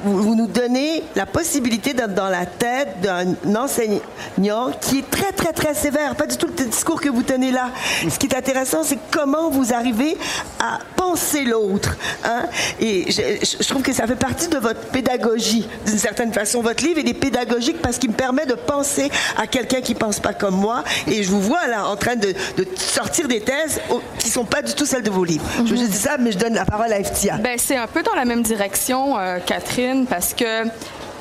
vous, 0.05 0.35
nous 0.35 0.47
donnez 0.47 1.03
la 1.15 1.27
possibilité 1.27 1.95
d'être 1.95 2.15
dans 2.15 2.29
la 2.29 2.47
tête 2.47 3.01
d'un 3.01 3.35
enseignant 3.57 4.71
qui 4.81 4.99
est 4.99 5.11
très, 5.11 5.33
très, 5.33 5.53
très 5.53 5.75
sévère. 5.75 6.15
Pas 6.17 6.27
du 6.27 6.37
tout 6.37 6.47
le 6.47 6.65
discours 6.65 7.01
que 7.01 7.09
vous 7.09 7.23
tenez 7.23 7.51
là. 7.51 7.71
Ce 8.09 8.19
qui 8.19 8.27
est 8.27 8.37
intéressant, 8.37 8.83
c'est 8.83 8.99
comment 9.11 9.51
vous 9.51 9.73
arrivez 9.73 10.17
à 10.61 10.79
penser 10.97 11.45
l'autre. 11.45 11.97
Hein? 12.25 12.47
Et 12.81 13.11
je, 13.11 13.69
trouve 13.69 13.83
que 13.83 13.93
ça 13.93 14.07
fait 14.07 14.17
partie 14.17 14.49
de 14.49 14.59
votre 14.59 14.81
pédagogie, 14.88 15.69
d'une 15.87 15.99
certaine 15.99 16.33
façon. 16.33 16.62
Votre 16.62 16.85
livre, 16.85 17.01
est 17.03 17.15
pédagogique 17.15 17.81
parce 17.83 17.99
qu'il 17.99 18.11
me 18.11 18.15
permet 18.15 18.47
de 18.47 18.55
penser 18.55 19.11
à 19.37 19.47
quelqu'un 19.47 19.81
qui 19.81 19.95
pense 19.95 20.21
pas 20.21 20.33
comme 20.33 20.57
moi. 20.57 20.85
Et 21.07 21.23
je 21.23 21.31
vous 21.31 21.41
vois 21.41 21.67
là 21.67 21.87
en 21.87 21.97
train 21.97 22.17
de, 22.17 22.35
sortir 22.77 23.29
des 23.29 23.41
thèses 23.41 23.81
qui 24.19 24.29
sont 24.29 24.45
pas 24.45 24.62
du 24.62 24.73
tout 24.75 24.87
celles 24.87 25.03
de 25.03 25.11
vos 25.11 25.25
livres. 25.25 25.45
Je 25.65 25.75
vous 25.75 25.87
dis 25.87 25.93
ça, 25.93 26.17
mais 26.19 26.33
je 26.33 26.38
donne 26.38 26.55
la 26.55 26.65
parole 26.65 26.93
à 26.93 27.01
Eftia. 27.01 27.38
Ben, 27.38 27.57
c'est 27.59 27.77
un 27.77 27.87
peu 27.87 28.03
dans 28.03 28.15
la 28.15 28.25
même 28.25 28.43
direction, 28.43 29.19
euh, 29.19 29.38
Catherine, 29.45 29.92
parce 30.09 30.35
que 30.35 30.65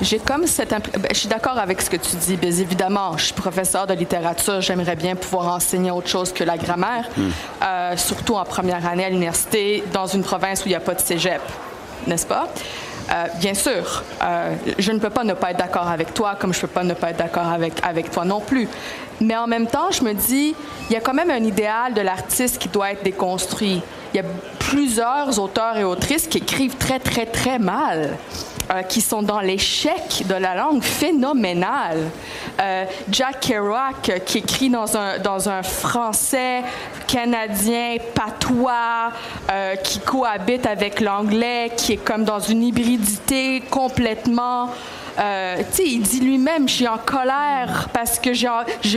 j'ai 0.00 0.18
comme 0.18 0.46
cette 0.46 0.70
ben, 0.70 1.08
je 1.10 1.16
suis 1.16 1.28
d'accord 1.28 1.58
avec 1.58 1.80
ce 1.80 1.90
que 1.90 1.96
tu 1.96 2.16
dis, 2.16 2.38
mais 2.40 2.58
évidemment, 2.60 3.16
je 3.16 3.26
suis 3.26 3.34
professeur 3.34 3.86
de 3.86 3.94
littérature, 3.94 4.60
j'aimerais 4.60 4.96
bien 4.96 5.14
pouvoir 5.14 5.54
enseigner 5.54 5.90
autre 5.90 6.08
chose 6.08 6.32
que 6.32 6.44
la 6.44 6.56
grammaire, 6.56 7.08
hmm. 7.16 7.30
euh, 7.62 7.96
surtout 7.96 8.34
en 8.34 8.44
première 8.44 8.86
année 8.86 9.04
à 9.04 9.10
l'université, 9.10 9.84
dans 9.92 10.06
une 10.06 10.22
province 10.22 10.64
où 10.64 10.66
il 10.66 10.70
n'y 10.70 10.76
a 10.76 10.80
pas 10.80 10.94
de 10.94 11.00
cégep, 11.00 11.42
n'est-ce 12.06 12.26
pas? 12.26 12.48
Euh, 13.10 13.26
bien 13.40 13.54
sûr, 13.54 14.04
euh, 14.22 14.54
je 14.78 14.92
ne 14.92 14.98
peux 14.98 15.10
pas 15.10 15.24
ne 15.24 15.34
pas 15.34 15.50
être 15.50 15.58
d'accord 15.58 15.88
avec 15.88 16.14
toi, 16.14 16.36
comme 16.38 16.52
je 16.52 16.58
ne 16.58 16.62
peux 16.62 16.68
pas 16.68 16.84
ne 16.84 16.94
pas 16.94 17.10
être 17.10 17.18
d'accord 17.18 17.46
avec, 17.46 17.74
avec 17.82 18.10
toi 18.10 18.24
non 18.24 18.40
plus. 18.40 18.68
Mais 19.22 19.36
en 19.36 19.46
même 19.46 19.66
temps, 19.66 19.90
je 19.90 20.02
me 20.02 20.12
dis, 20.12 20.54
il 20.90 20.92
y 20.92 20.96
a 20.96 21.00
quand 21.00 21.14
même 21.14 21.30
un 21.30 21.44
idéal 21.44 21.94
de 21.94 22.00
l'artiste 22.00 22.58
qui 22.58 22.68
doit 22.68 22.92
être 22.92 23.04
déconstruit. 23.04 23.80
Il 24.12 24.16
y 24.16 24.20
a 24.20 24.26
plusieurs 24.58 25.38
auteurs 25.38 25.78
et 25.78 25.84
autrices 25.84 26.26
qui 26.26 26.38
écrivent 26.38 26.76
très, 26.76 26.98
très, 26.98 27.26
très 27.26 27.58
mal. 27.58 28.18
Euh, 28.70 28.82
qui 28.82 29.00
sont 29.00 29.22
dans 29.22 29.40
l'échec 29.40 30.22
de 30.28 30.34
la 30.34 30.54
langue 30.54 30.82
phénoménal. 30.82 31.98
Euh, 32.60 32.84
Jack 33.10 33.40
Kerouac, 33.40 34.08
euh, 34.08 34.18
qui 34.20 34.38
écrit 34.38 34.70
dans 34.70 34.96
un, 34.96 35.18
dans 35.18 35.48
un 35.48 35.62
français 35.62 36.62
canadien 37.06 37.96
patois, 38.14 39.10
qui 39.82 39.98
cohabite 39.98 40.64
avec 40.64 41.00
l'anglais, 41.00 41.72
qui 41.76 41.94
est 41.94 42.04
comme 42.04 42.24
dans 42.24 42.38
une 42.38 42.62
hybridité 42.62 43.62
complètement 43.68 44.70
euh, 45.18 45.62
il 45.78 46.02
dit 46.02 46.20
lui-même, 46.20 46.68
je 46.68 46.74
suis 46.74 46.88
en 46.88 46.98
colère 46.98 47.88
parce 47.92 48.18
que 48.18 48.32
je, 48.32 48.46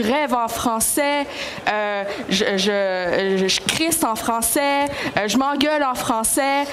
rêve 0.02 0.34
en 0.34 0.48
français, 0.48 1.26
euh, 1.68 2.04
je, 2.28 2.56
je, 2.56 4.06
en 4.06 4.14
français, 4.14 4.86
euh, 5.16 5.28
je 5.28 5.36
m'engueule 5.36 5.82
en 5.82 5.94
français, 5.94 6.64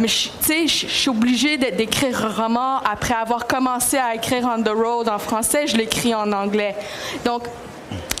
mais 0.00 0.06
tu 0.06 0.30
sais, 0.40 0.66
je 0.66 0.86
suis 0.86 1.10
obligée 1.10 1.56
d'écrire 1.56 2.24
un 2.24 2.42
roman 2.42 2.78
après 2.78 3.14
avoir 3.14 3.46
commencé 3.46 3.96
à 3.96 4.14
écrire 4.14 4.48
On 4.50 4.62
the 4.62 4.68
Road 4.68 5.08
en 5.08 5.18
français, 5.18 5.66
je 5.66 5.76
l'écris 5.76 6.14
en 6.14 6.32
anglais. 6.32 6.74
Donc, 7.24 7.44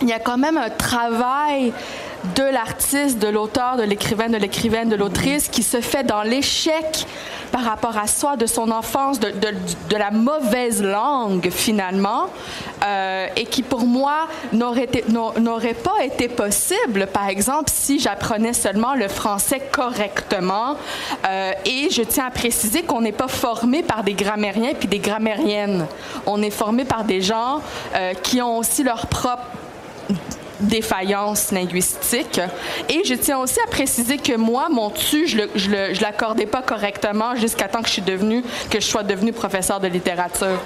il 0.02 0.08
y 0.08 0.12
a 0.12 0.18
quand 0.18 0.38
même 0.38 0.56
un 0.56 0.70
travail 0.70 1.72
de 2.36 2.42
l'artiste, 2.42 3.18
de 3.18 3.28
l'auteur, 3.28 3.76
de 3.76 3.82
l'écrivain, 3.82 4.28
de 4.28 4.36
l'écrivaine, 4.36 4.88
de 4.88 4.96
l'autrice 4.96 5.48
qui 5.48 5.62
se 5.62 5.80
fait 5.80 6.04
dans 6.04 6.22
l'échec 6.22 7.06
par 7.52 7.62
rapport 7.62 7.96
à 7.96 8.06
soi, 8.06 8.36
de 8.36 8.46
son 8.46 8.70
enfance, 8.70 9.20
de, 9.20 9.32
la 9.96 10.10
mauvaise 10.10 10.82
langue 10.82 11.50
finalement, 11.50 12.26
euh, 12.84 13.26
et 13.36 13.46
qui 13.46 13.62
pour 13.62 13.86
moi 13.86 14.28
n'aurait 14.52 14.86
pas 14.86 16.04
été 16.04 16.28
possible, 16.28 17.06
par 17.12 17.28
exemple, 17.28 17.70
si 17.72 17.98
j'apprenais 17.98 18.52
seulement 18.52 18.94
le 18.94 19.08
français 19.08 19.60
correctement. 19.72 20.76
Euh, 21.26 21.52
et 21.64 21.88
je 21.90 22.02
tiens 22.02 22.26
à 22.26 22.30
préciser 22.30 22.82
qu'on 22.82 23.00
n'est 23.00 23.12
pas 23.12 23.28
formé 23.28 23.82
par 23.82 24.04
des 24.04 24.14
grammairiens 24.14 24.74
puis 24.78 24.88
des 24.88 24.98
grammairiennes. 24.98 25.86
On 26.26 26.42
est 26.42 26.50
formé 26.50 26.84
par 26.84 27.04
des 27.04 27.22
gens 27.22 27.60
euh, 27.94 28.12
qui 28.14 28.42
ont 28.42 28.58
aussi 28.58 28.82
leur 28.82 29.06
propre 29.06 29.44
défaillance 30.60 31.52
linguistique. 31.52 32.40
Et 32.88 33.02
je 33.04 33.14
tiens 33.14 33.38
aussi 33.38 33.60
à 33.60 33.70
préciser 33.70 34.18
que 34.18 34.36
moi, 34.36 34.68
mon 34.70 34.90
tu, 34.90 35.26
je 35.26 35.38
je 35.54 36.00
l'accordais 36.02 36.46
pas 36.46 36.62
correctement 36.62 37.36
jusqu'à 37.36 37.68
temps 37.68 37.80
que 37.80 37.88
je 37.88 37.94
suis 37.94 38.02
devenue, 38.02 38.42
que 38.70 38.80
je 38.80 38.86
sois 38.86 39.02
devenue 39.02 39.32
professeur 39.32 39.80
de 39.80 39.88
littérature. 39.88 40.58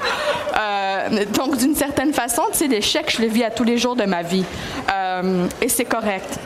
Euh, 0.58 1.24
donc, 1.32 1.56
d'une 1.56 1.74
certaine 1.74 2.12
façon, 2.12 2.42
l'échec, 2.68 3.10
je 3.10 3.22
le 3.22 3.28
vis 3.28 3.44
à 3.44 3.50
tous 3.50 3.64
les 3.64 3.78
jours 3.78 3.96
de 3.96 4.04
ma 4.04 4.22
vie. 4.22 4.44
Euh, 4.92 5.46
et 5.60 5.68
c'est 5.68 5.84
correct 5.84 6.38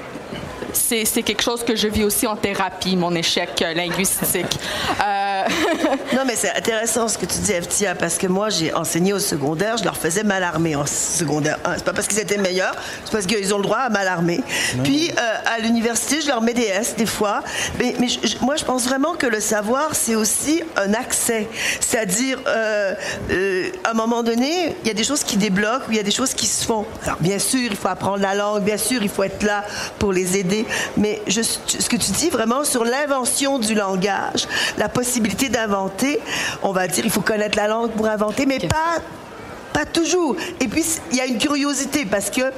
c'est 0.73 1.23
quelque 1.23 1.43
chose 1.43 1.65
que 1.65 1.77
je 1.77 1.89
vis 1.89 2.05
aussi 2.05 2.27
en 2.27 2.37
thérapie, 2.37 2.97
mon 2.97 3.15
échec 3.15 3.65
linguistique. 3.75 4.59
Euh, 5.05 5.43
non, 6.15 6.23
mais 6.27 6.37
c'est 6.37 6.55
intéressant 6.55 7.09
ce 7.09 7.19
que 7.19 7.27
tu 7.27 7.39
dis, 7.39 7.53
Eftia, 7.53 7.95
parce 7.95 8.19
que 8.19 8.27
moi, 8.27 8.49
j'ai 8.51 8.73
enseigné 8.75 9.13
au 9.13 9.19
secondaire, 9.19 9.77
je 9.77 9.85
leur 9.85 9.97
faisais 9.97 10.23
malarmer 10.23 10.77
en 10.77 10.87
secondaire 10.87 11.59
C'est 11.77 11.85
pas 11.85 11.93
parce 11.93 12.07
qu'ils 12.07 12.21
étaient 12.21 12.39
meilleurs, 12.39 12.75
c'est 13.05 13.13
parce 13.13 13.27
qu'ils 13.27 13.55
ont 13.55 13.59
le 13.59 13.65
droit 13.65 13.79
à 13.79 13.89
malarmer. 13.89 14.41
Puis, 14.83 15.11
euh, 15.11 15.37
à 15.47 15.59
l'université, 15.59 16.21
je 16.21 16.29
leur 16.29 16.41
mets 16.43 16.55
des 16.55 16.63
S 16.63 16.95
des 16.97 17.07
fois. 17.07 17.43
Mais, 17.79 17.95
moi, 18.41 18.57
je 18.57 18.65
pense 18.65 18.85
vraiment 18.85 19.15
que 19.15 19.27
le 19.27 19.41
savoir, 19.41 19.95
c'est 19.95 20.15
aussi 20.15 20.63
un 20.77 20.95
accès. 20.95 21.49
C'est-à-dire, 21.81 22.39
euh, 22.47 22.95
à 23.85 23.91
un 23.91 23.95
moment 23.95 24.23
donné, 24.23 24.77
il 24.83 24.89
y 24.89 24.91
a 24.91 24.95
des 24.95 25.05
choses 25.05 25.25
qui 25.25 25.37
débloquent, 25.37 25.87
ou 25.89 25.93
il 25.93 25.97
y 25.97 26.01
a 26.01 26.05
des 26.05 26.11
choses 26.11 26.35
qui 26.35 26.47
se 26.47 26.65
font. 26.65 26.87
Alors, 27.05 27.19
bien 27.21 27.39
sûr, 27.39 27.71
il 27.71 27.77
faut 27.77 27.89
apprendre 27.89 28.19
la 28.19 28.35
langue, 28.35 28.63
bien 28.63 28.79
sûr, 28.79 29.03
il 29.03 29.09
faut 29.09 29.25
être 29.25 29.43
là 29.43 29.65
pour 29.99 30.13
les 30.13 30.37
aider 30.39 30.46
mais 30.97 31.21
ce 31.29 31.89
que 31.89 31.97
tu 31.97 32.11
dis 32.13 32.31
vraiment 32.31 32.65
sur 32.65 32.85
l'invention 32.85 33.59
du 33.59 33.75
langage, 33.75 34.47
la 34.79 34.89
possibilité 34.89 35.49
d'inventer, 35.49 36.21
on 36.63 36.73
va 36.73 36.89
dire, 36.89 37.05
il 37.05 37.11
faut 37.11 37.21
connaître 37.21 37.57
la 37.57 37.69
langue 37.69 37.91
pour 37.91 38.07
inventer, 38.07 38.47
mais 38.47 38.59
pas 38.59 39.01
pas 39.77 39.85
toujours. 39.85 40.37
Et 40.59 40.69
puis, 40.69 40.83
il 41.11 41.19
y 41.19 41.21
a 41.21 41.27
une 41.27 41.37
curiosité 41.37 42.07
parce 42.07 42.31
que, 42.31 42.51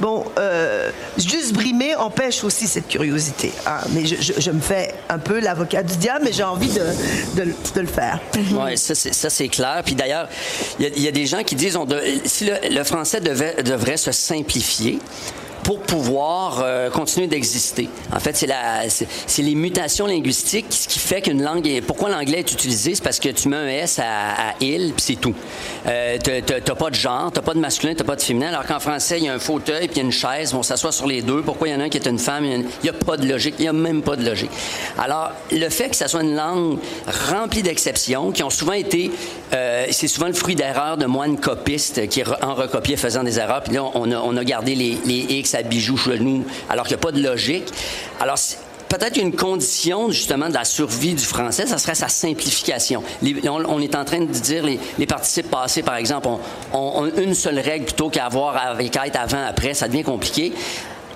bon, 0.00 0.24
euh, 0.38 0.90
juste 1.18 1.52
brimer 1.52 1.94
empêche 1.96 2.42
aussi 2.44 2.66
cette 2.66 2.88
curiosité. 2.88 3.52
Hein. 3.66 3.80
Mais 3.90 4.06
je, 4.06 4.50
me 4.50 4.60
fais 4.60 4.94
un 5.10 5.18
peu 5.18 5.38
l'avocat 5.38 5.82
du 5.82 5.96
diable, 5.96 6.24
mais 6.24 6.32
j'ai 6.32 6.42
envie 6.42 6.72
de, 6.72 7.44
de, 7.44 7.80
le 7.80 7.86
faire. 7.86 8.20
Oui, 8.52 8.78
ça, 8.78 8.94
c'est 9.30 9.48
clair. 9.48 9.82
Puis 9.84 9.94
d'ailleurs, 9.94 10.28
il 10.78 11.02
y, 11.02 11.08
a 11.08 11.12
des 11.12 11.26
gens 11.26 11.42
qui 11.42 11.56
disent 11.56 11.76
on 11.76 11.86
si 12.24 12.48
le, 12.70 12.84
français 12.84 13.20
devrait 13.20 13.96
se 13.96 14.12
simplifier, 14.12 14.98
pour 15.62 15.80
pouvoir 15.80 16.60
euh, 16.62 16.90
continuer 16.90 17.26
d'exister. 17.26 17.88
En 18.14 18.20
fait, 18.20 18.36
c'est 18.36 18.46
la, 18.46 18.88
c'est 18.88 19.42
les 19.42 19.54
mutations 19.54 20.06
linguistiques 20.06 20.66
ce 20.70 20.88
qui 20.88 20.98
fait 20.98 21.20
qu'une 21.20 21.42
langue 21.42 21.66
est. 21.66 21.80
Pourquoi 21.80 22.10
l'anglais 22.10 22.40
est 22.40 22.52
utilisé, 22.52 22.94
c'est 22.94 23.04
parce 23.04 23.20
que 23.20 23.28
tu 23.28 23.48
mets 23.48 23.56
un 23.56 23.68
s 23.68 23.98
à, 23.98 24.54
il 24.60 24.92
puis 24.92 25.04
c'est 25.04 25.16
tout. 25.16 25.34
Euh, 25.86 26.18
t'as 26.18 26.74
pas 26.74 26.90
de 26.90 26.94
genre, 26.94 27.30
t'as 27.32 27.42
pas 27.42 27.54
de 27.54 27.60
masculin, 27.60 27.94
t'as 27.96 28.04
pas 28.04 28.16
de 28.16 28.22
féminin. 28.22 28.48
Alors 28.48 28.66
qu'en 28.66 28.80
français, 28.80 29.18
il 29.18 29.24
y 29.24 29.28
a 29.28 29.34
un 29.34 29.38
fauteuil 29.38 29.88
puis 29.88 29.96
il 29.96 29.98
y 29.98 30.00
a 30.00 30.04
une 30.04 30.12
chaise, 30.12 30.54
on 30.54 30.62
s'assoit 30.62 30.92
sur 30.92 31.06
les 31.06 31.22
deux. 31.22 31.42
Pourquoi 31.42 31.68
il 31.68 31.72
y 31.72 31.74
en 31.74 31.80
a 31.80 31.84
un 31.84 31.88
qui 31.88 31.98
est 31.98 32.06
une 32.06 32.18
femme 32.18 32.44
Il 32.44 32.66
n'y 32.82 32.88
a, 32.88 32.92
pas 32.92 33.16
de 33.16 33.26
logique. 33.26 33.54
Il 33.58 33.64
y 33.64 33.68
a 33.68 33.72
même 33.72 34.02
pas 34.02 34.16
de 34.16 34.24
logique. 34.24 34.50
Alors, 34.98 35.30
le 35.50 35.68
fait 35.68 35.90
que 35.90 35.96
ça 35.96 36.08
soit 36.08 36.22
une 36.22 36.34
langue 36.34 36.78
remplie 37.30 37.62
d'exceptions, 37.62 38.32
qui 38.32 38.42
ont 38.42 38.50
souvent 38.50 38.72
été, 38.72 39.10
euh, 39.52 39.86
c'est 39.90 40.08
souvent 40.08 40.26
le 40.26 40.32
fruit 40.32 40.54
d'erreurs 40.54 40.96
de 40.96 41.06
moines 41.06 41.38
copistes 41.38 42.08
qui 42.08 42.22
en 42.42 42.54
recopiaient 42.54 42.96
faisant 42.96 43.22
des 43.22 43.38
erreurs. 43.38 43.62
Puis 43.62 43.74
là, 43.74 43.84
on 43.94 44.36
a, 44.36 44.44
gardé 44.44 44.74
les 44.74 45.26
X 45.28 45.51
à 45.54 45.62
bijoux 45.62 45.96
chez 45.96 46.18
nous, 46.18 46.44
alors 46.68 46.86
qu'il 46.86 46.96
n'y 46.96 47.00
a 47.00 47.04
pas 47.04 47.12
de 47.12 47.22
logique. 47.22 47.72
Alors, 48.20 48.38
peut-être 48.88 49.16
une 49.16 49.34
condition 49.34 50.10
justement 50.10 50.48
de 50.48 50.54
la 50.54 50.64
survie 50.64 51.14
du 51.14 51.24
français, 51.24 51.66
ça 51.66 51.78
serait 51.78 51.94
sa 51.94 52.08
simplification. 52.08 53.02
on, 53.22 53.80
est 53.80 53.94
en 53.94 54.04
train 54.04 54.20
de 54.20 54.26
dire 54.26 54.64
les, 54.64 54.78
les 54.98 55.06
participes 55.06 55.50
passés, 55.50 55.82
par 55.82 55.96
exemple, 55.96 56.28
ont, 56.72 57.10
une 57.16 57.34
seule 57.34 57.58
règle 57.58 57.86
plutôt 57.86 58.10
qu'avoir 58.10 58.56
avec 58.56 58.94
être 58.96 59.18
avant, 59.18 59.46
après, 59.46 59.74
ça 59.74 59.88
devient 59.88 60.04
compliqué. 60.04 60.52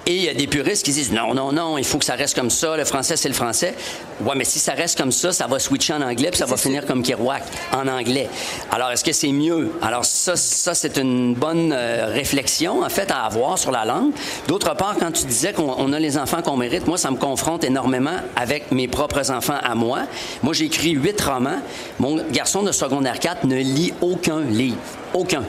Et 0.09 0.15
il 0.15 0.23
y 0.23 0.29
a 0.29 0.35
des 0.35 0.47
puristes 0.47 0.85
qui 0.85 0.93
disent 0.93 1.11
non, 1.11 1.35
non, 1.35 1.51
non, 1.51 1.79
il 1.79 1.85
faut 1.85 1.99
que 1.99 2.05
ça 2.05 2.15
reste 2.15 2.37
comme 2.37 2.49
ça. 2.49 2.77
Le 2.77 2.85
français, 2.85 3.17
c'est 3.17 3.29
le 3.29 3.35
français. 3.35 3.75
Ouais, 4.21 4.37
mais 4.37 4.45
si 4.45 4.61
ça 4.61 4.73
reste 4.73 4.97
comme 4.97 5.11
ça, 5.11 5.33
ça 5.33 5.49
va 5.49 5.59
switcher 5.59 5.95
en 5.95 6.03
anglais, 6.03 6.31
puis 6.31 6.39
ça 6.39 6.47
va 6.47 6.57
finir 6.57 6.87
comme 6.87 7.03
Kerouac 7.03 7.43
en 7.73 7.89
anglais. 7.89 8.29
Alors, 8.71 8.93
est-ce 8.93 9.03
que 9.03 9.11
c'est 9.11 9.33
mieux? 9.33 9.73
Alors, 9.83 10.05
ça, 10.05 10.37
ça 10.37 10.75
c'est 10.75 10.97
une 10.99 11.35
bonne 11.35 11.73
euh, 11.73 12.07
réflexion, 12.07 12.85
en 12.85 12.89
fait, 12.89 13.11
à 13.11 13.25
avoir 13.25 13.59
sur 13.59 13.73
la 13.73 13.85
langue. 13.85 14.13
D'autre 14.47 14.77
part, 14.77 14.95
quand 14.97 15.11
tu 15.11 15.27
disais 15.27 15.53
qu'on 15.53 15.93
a 15.93 15.99
les 15.99 16.17
enfants 16.17 16.41
qu'on 16.41 16.57
mérite, 16.57 16.87
moi, 16.87 16.99
ça 16.99 17.11
me 17.11 17.17
confronte 17.17 17.65
énormément 17.65 18.19
avec 18.37 18.71
mes 18.71 18.87
propres 18.87 19.33
enfants 19.33 19.59
à 19.61 19.75
moi. 19.75 20.03
Moi, 20.41 20.55
j'ai 20.55 20.67
écrit 20.67 20.93
huit 20.93 21.21
romans. 21.21 21.61
Mon 21.99 22.23
garçon 22.31 22.63
de 22.63 22.71
secondaire 22.71 23.19
4 23.19 23.45
ne 23.45 23.57
lit 23.57 23.93
aucun 24.01 24.41
livre. 24.41 24.77
Aucun. 25.15 25.43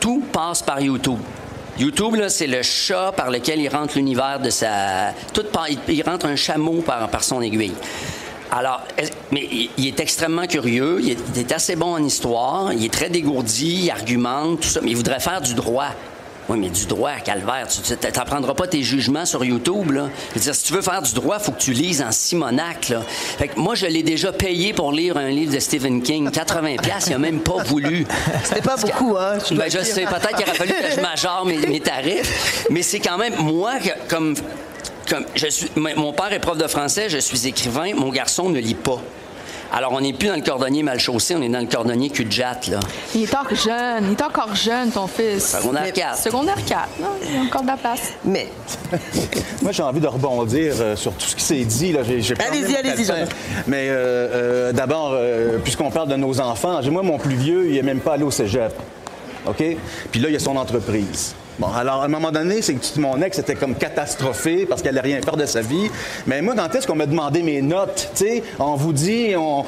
Tout 0.00 0.22
passe 0.32 0.62
par 0.62 0.80
YouTube. 0.80 1.18
YouTube, 1.78 2.16
c'est 2.28 2.46
le 2.46 2.62
chat 2.62 3.12
par 3.12 3.30
lequel 3.30 3.60
il 3.60 3.68
rentre 3.68 3.96
l'univers 3.96 4.40
de 4.40 4.50
sa. 4.50 5.12
Tout 5.32 5.46
il, 5.88 6.02
rentre 6.02 6.26
un 6.26 6.36
chameau 6.36 6.82
par, 6.82 7.08
par 7.08 7.24
son 7.24 7.40
aiguille. 7.40 7.74
Alors, 8.52 8.82
mais 9.30 9.48
il 9.78 9.86
est 9.86 10.00
extrêmement 10.00 10.46
curieux, 10.46 11.00
il 11.00 11.10
est, 11.38 11.52
assez 11.52 11.76
bon 11.76 11.94
en 11.94 12.02
histoire, 12.02 12.72
il 12.72 12.84
est 12.84 12.92
très 12.92 13.08
dégourdi, 13.08 13.84
il 13.84 13.90
argumente, 13.90 14.60
tout 14.60 14.68
ça, 14.68 14.80
mais 14.82 14.90
il 14.90 14.96
voudrait 14.96 15.20
faire 15.20 15.40
du 15.40 15.54
droit. 15.54 15.90
Oui, 16.50 16.58
mais 16.58 16.68
du 16.68 16.84
droit, 16.86 17.12
calvaire, 17.24 17.68
tu 17.68 17.92
n'apprendras 17.92 18.54
pas 18.54 18.66
tes 18.66 18.82
jugements 18.82 19.24
sur 19.24 19.44
YouTube. 19.44 19.92
Là. 19.92 20.10
Je 20.30 20.34
veux 20.34 20.40
dire, 20.40 20.54
si 20.56 20.64
tu 20.64 20.72
veux 20.72 20.82
faire 20.82 21.00
du 21.00 21.14
droit, 21.14 21.36
il 21.38 21.44
faut 21.44 21.52
que 21.52 21.60
tu 21.60 21.72
lises 21.72 22.02
en 22.02 22.10
Simonac. 22.10 22.88
Là. 22.88 23.02
Fait 23.06 23.46
que 23.46 23.60
moi, 23.60 23.76
je 23.76 23.86
l'ai 23.86 24.02
déjà 24.02 24.32
payé 24.32 24.72
pour 24.72 24.90
lire 24.90 25.16
un 25.16 25.28
livre 25.28 25.54
de 25.54 25.60
Stephen 25.60 26.02
King. 26.02 26.28
80 26.28 26.78
pièces, 26.82 27.06
il 27.06 27.12
n'a 27.12 27.18
même 27.18 27.38
pas 27.38 27.62
voulu. 27.62 28.04
C'était 28.42 28.62
pas 28.62 28.76
beaucoup, 28.76 29.16
hein? 29.16 29.38
Ben, 29.52 29.70
je 29.70 29.78
sais, 29.78 30.02
peut-être 30.06 30.36
qu'il 30.36 30.48
aurait 30.48 30.56
fallu 30.56 30.72
que 30.72 30.96
je 30.96 31.00
majore 31.00 31.46
mes, 31.46 31.58
mes 31.68 31.78
tarifs. 31.78 32.66
Mais 32.68 32.82
c'est 32.82 32.98
quand 32.98 33.16
même, 33.16 33.34
moi, 33.38 33.74
comme 34.08 34.34
comme 35.08 35.24
je 35.34 35.48
suis, 35.48 35.68
mon 35.76 36.12
père 36.12 36.32
est 36.32 36.38
prof 36.38 36.56
de 36.56 36.68
français, 36.68 37.08
je 37.08 37.18
suis 37.18 37.46
écrivain, 37.48 37.94
mon 37.94 38.10
garçon 38.10 38.48
ne 38.48 38.60
lit 38.60 38.74
pas. 38.74 39.00
Alors, 39.72 39.92
on 39.92 40.00
n'est 40.00 40.12
plus 40.12 40.28
dans 40.28 40.34
le 40.34 40.42
cordonnier 40.42 40.82
mal 40.82 40.98
chaussé, 40.98 41.34
on 41.36 41.42
est 41.42 41.48
dans 41.48 41.60
le 41.60 41.66
cordonnier 41.66 42.10
cul 42.10 42.24
de 42.24 42.32
jatte, 42.32 42.66
là. 42.68 42.80
Il 43.14 43.22
est 43.22 43.34
encore 43.34 43.54
jeune, 43.54 44.04
il 44.08 44.12
est 44.12 44.22
encore 44.22 44.54
jeune, 44.54 44.90
ton 44.90 45.06
fils. 45.06 45.56
Secondaire 45.56 45.92
4. 45.92 46.16
Secondaire 46.18 46.64
4, 46.64 46.88
non? 47.00 47.08
Il 47.22 47.34
y 47.34 47.38
a 47.38 47.42
encore 47.42 47.62
de 47.62 47.68
la 47.68 47.76
place. 47.76 48.12
Mais. 48.24 48.48
Moi, 49.62 49.72
j'ai 49.72 49.82
envie 49.82 50.00
de 50.00 50.08
rebondir 50.08 50.74
euh, 50.80 50.96
sur 50.96 51.12
tout 51.12 51.26
ce 51.26 51.36
qui 51.36 51.44
s'est 51.44 51.64
dit. 51.64 51.92
Là. 51.92 52.00
Allez-y, 52.00 52.76
allez-y. 52.76 53.12
Mais 53.66 53.88
euh, 53.88 54.28
euh, 54.32 54.72
d'abord, 54.72 55.12
euh, 55.12 55.58
puisqu'on 55.58 55.90
parle 55.90 56.08
de 56.08 56.16
nos 56.16 56.40
enfants, 56.40 56.80
moi, 56.90 57.02
mon 57.02 57.18
plus 57.18 57.36
vieux, 57.36 57.68
il 57.68 57.74
n'est 57.74 57.82
même 57.82 58.00
pas 58.00 58.14
allé 58.14 58.24
au 58.24 58.30
cégep. 58.30 58.72
OK? 59.46 59.64
Puis 60.10 60.20
là, 60.20 60.28
il 60.28 60.32
y 60.32 60.36
a 60.36 60.40
son 60.40 60.56
entreprise. 60.56 61.34
Bon, 61.60 61.68
alors, 61.76 62.00
à 62.00 62.06
un 62.06 62.08
moment 62.08 62.32
donné, 62.32 62.62
c'est 62.62 62.72
que 62.74 62.98
mon 63.00 63.20
ex 63.20 63.38
était 63.38 63.54
comme 63.54 63.74
catastrophée 63.74 64.64
parce 64.64 64.80
qu'elle 64.80 64.94
n'allait 64.94 65.12
rien 65.12 65.20
faire 65.22 65.36
de 65.36 65.44
sa 65.44 65.60
vie. 65.60 65.90
Mais 66.26 66.40
moi, 66.40 66.54
quand 66.56 66.74
est-ce 66.74 66.86
qu'on 66.86 66.94
m'a 66.94 67.04
demandé 67.04 67.42
mes 67.42 67.60
notes? 67.60 68.08
Tu 68.16 68.24
sais, 68.24 68.42
on 68.58 68.76
vous 68.76 68.94
dit, 68.94 69.34
on, 69.36 69.64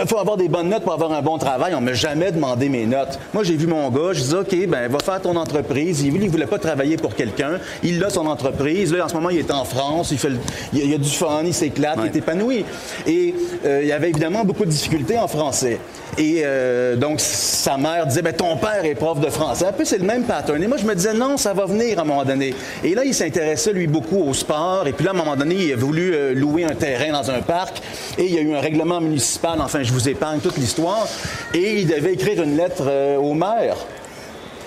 il 0.00 0.08
faut 0.08 0.18
avoir 0.18 0.36
des 0.36 0.48
bonnes 0.48 0.68
notes 0.68 0.84
pour 0.84 0.92
avoir 0.92 1.10
un 1.12 1.20
bon 1.20 1.38
travail. 1.38 1.74
On 1.74 1.80
m'a 1.80 1.94
jamais 1.94 2.30
demandé 2.30 2.68
mes 2.68 2.86
notes. 2.86 3.18
Moi, 3.34 3.42
j'ai 3.42 3.56
vu 3.56 3.66
mon 3.66 3.90
gars, 3.90 4.12
je 4.12 4.22
dis, 4.22 4.34
OK, 4.36 4.66
ben, 4.68 4.88
va 4.88 4.98
faire 5.00 5.20
ton 5.20 5.34
entreprise. 5.34 6.02
Il 6.02 6.14
ne 6.14 6.28
voulait 6.30 6.46
pas 6.46 6.60
travailler 6.60 6.96
pour 6.96 7.16
quelqu'un. 7.16 7.58
Il 7.82 8.02
a 8.04 8.08
son 8.10 8.26
entreprise. 8.28 8.92
Là, 8.92 9.06
en 9.06 9.08
ce 9.08 9.14
moment, 9.14 9.30
il 9.30 9.38
est 9.38 9.50
en 9.50 9.64
France. 9.64 10.10
Il, 10.12 10.18
fait 10.18 10.28
le- 10.30 10.38
il, 10.72 10.78
y 10.78 10.82
a- 10.82 10.84
il 10.84 10.94
a 10.94 10.98
du 10.98 11.10
fun, 11.10 11.42
il 11.44 11.52
s'éclate, 11.54 11.98
il 12.04 12.06
est 12.06 12.16
épanoui. 12.16 12.64
Et 13.06 13.34
euh, 13.66 13.80
il 13.82 13.88
y 13.88 13.92
avait 13.92 14.10
évidemment 14.10 14.44
beaucoup 14.44 14.64
de 14.64 14.70
difficultés 14.70 15.18
en 15.18 15.26
français. 15.26 15.80
Et 16.18 16.42
euh, 16.44 16.94
donc, 16.96 17.20
sa 17.20 17.78
mère 17.78 18.06
disait, 18.06 18.20
ben, 18.20 18.34
ton 18.34 18.56
père 18.56 18.84
est 18.84 18.94
prof 18.94 19.18
de 19.18 19.30
français. 19.30 19.66
Un 19.66 19.72
peu, 19.72 19.84
c'est 19.84 19.98
le 19.98 20.04
même 20.04 20.24
pattern. 20.24 20.62
Et 20.62 20.66
moi, 20.66 20.76
je 20.76 20.84
me 20.84 20.94
disais, 20.94 21.14
non, 21.14 21.38
ça 21.38 21.54
va 21.54 21.64
venir 21.64 21.98
à 21.98 22.02
un 22.02 22.04
moment 22.04 22.24
donné. 22.24 22.54
Et 22.84 22.94
là, 22.94 23.04
il 23.04 23.14
s'intéressait, 23.14 23.72
lui, 23.72 23.86
beaucoup 23.86 24.22
au 24.22 24.34
sport. 24.34 24.86
Et 24.86 24.92
puis 24.92 25.04
là, 25.04 25.12
à 25.12 25.14
un 25.14 25.16
moment 25.16 25.36
donné, 25.36 25.54
il 25.54 25.72
a 25.72 25.76
voulu 25.76 26.14
euh, 26.14 26.34
louer 26.34 26.64
un 26.64 26.74
terrain 26.74 27.12
dans 27.12 27.30
un 27.30 27.40
parc. 27.40 27.80
Et 28.18 28.26
il 28.26 28.34
y 28.34 28.38
a 28.38 28.42
eu 28.42 28.54
un 28.54 28.60
règlement 28.60 29.00
municipal. 29.00 29.58
Enfin, 29.60 29.82
je 29.82 29.92
vous 29.92 30.06
épargne 30.08 30.40
toute 30.40 30.58
l'histoire. 30.58 31.08
Et 31.54 31.80
il 31.80 31.86
devait 31.86 32.12
écrire 32.12 32.42
une 32.42 32.58
lettre 32.58 32.84
euh, 32.86 33.16
au 33.16 33.32
maire. 33.32 33.76